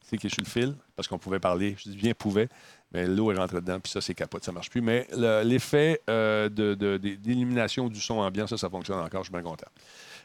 sais, 0.09 0.19
qui 0.19 0.27
est 0.27 0.31
sur 0.31 0.43
le 0.45 0.49
fil, 0.49 0.75
parce 0.97 1.09
qu'on 1.09 1.19
pouvait 1.19 1.41
parler. 1.41 1.75
Je 1.79 1.91
dis 1.91 1.97
bien 1.97 2.13
pouvait, 2.15 2.49
mais 2.93 3.07
l'eau 3.07 3.33
est 3.33 3.37
rentrée 3.37 3.61
dedans, 3.61 3.81
puis 3.81 3.91
ça, 3.91 4.01
c'est 4.01 4.15
capote, 4.15 4.45
ça 4.45 4.53
marche 4.53 4.71
plus. 4.71 4.81
Mais 4.83 5.07
le- 5.17 5.43
l'effet 5.43 6.01
euh, 6.11 6.49
de- 6.49 6.75
de- 6.75 6.97
de- 6.99 7.15
d'élimination 7.15 7.89
du 7.89 8.01
son 8.01 8.19
ambiant, 8.19 8.47
ça, 8.47 8.57
ça 8.59 8.69
fonctionne 8.71 8.99
encore, 8.99 9.23
je 9.25 9.31
suis 9.31 9.33
bien 9.33 9.43
content. 9.43 9.67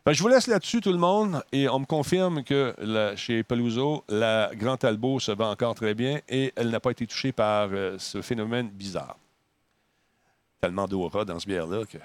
Je 0.07 0.21
vous 0.23 0.27
laisse 0.29 0.47
là-dessus, 0.47 0.81
tout 0.81 0.91
le 0.91 0.97
monde, 0.97 1.43
et 1.51 1.69
on 1.69 1.79
me 1.79 1.85
confirme 1.85 2.43
que 2.43 2.73
chez 3.15 3.43
Peluso, 3.43 4.03
la 4.09 4.49
Grand 4.55 4.83
Albo 4.83 5.19
se 5.19 5.31
vend 5.31 5.51
encore 5.51 5.75
très 5.75 5.93
bien 5.93 6.19
et 6.27 6.51
elle 6.55 6.69
n'a 6.69 6.79
pas 6.79 6.91
été 6.91 7.05
touchée 7.05 7.31
par 7.31 7.69
euh, 7.71 7.95
ce 7.99 8.21
phénomène 8.21 8.69
bizarre. 8.69 9.17
Tellement 10.61 10.87
d'aura 10.87 11.25
dans 11.25 11.37
ce 11.39 11.45
bière-là 11.45 11.85
que. 11.85 11.97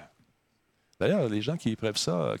D'ailleurs, 0.99 1.27
les 1.27 1.41
gens 1.41 1.57
qui 1.57 1.75
prennent 1.75 1.95
ça, 1.95 2.37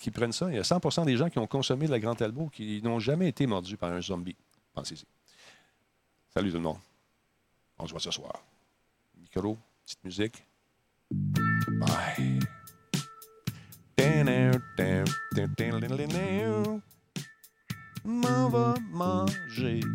il 0.49 0.55
y 0.55 0.59
a 0.59 0.61
100% 0.63 1.03
des 1.05 1.17
gens 1.17 1.29
qui 1.29 1.39
ont 1.39 1.47
consommé 1.47 1.87
la 1.87 1.99
Grand 1.99 2.21
Albo 2.21 2.47
qui 2.47 2.81
n'ont 2.83 2.99
jamais 2.99 3.27
été 3.29 3.47
mordus 3.47 3.75
par 3.75 3.91
un 3.91 4.01
zombie. 4.01 4.35
Pensez-y. 4.73 5.03
Salut 6.37 6.51
tout 6.51 6.57
le 6.57 6.63
monde. 6.63 6.79
On 7.79 7.87
se 7.87 7.91
voit 7.91 8.01
ce 8.01 8.11
soir. 8.11 8.33
Micro, 9.17 9.57
petite 9.85 10.03
musique. 10.03 10.43
Bye. 11.09 12.39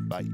Bye. 0.09 0.33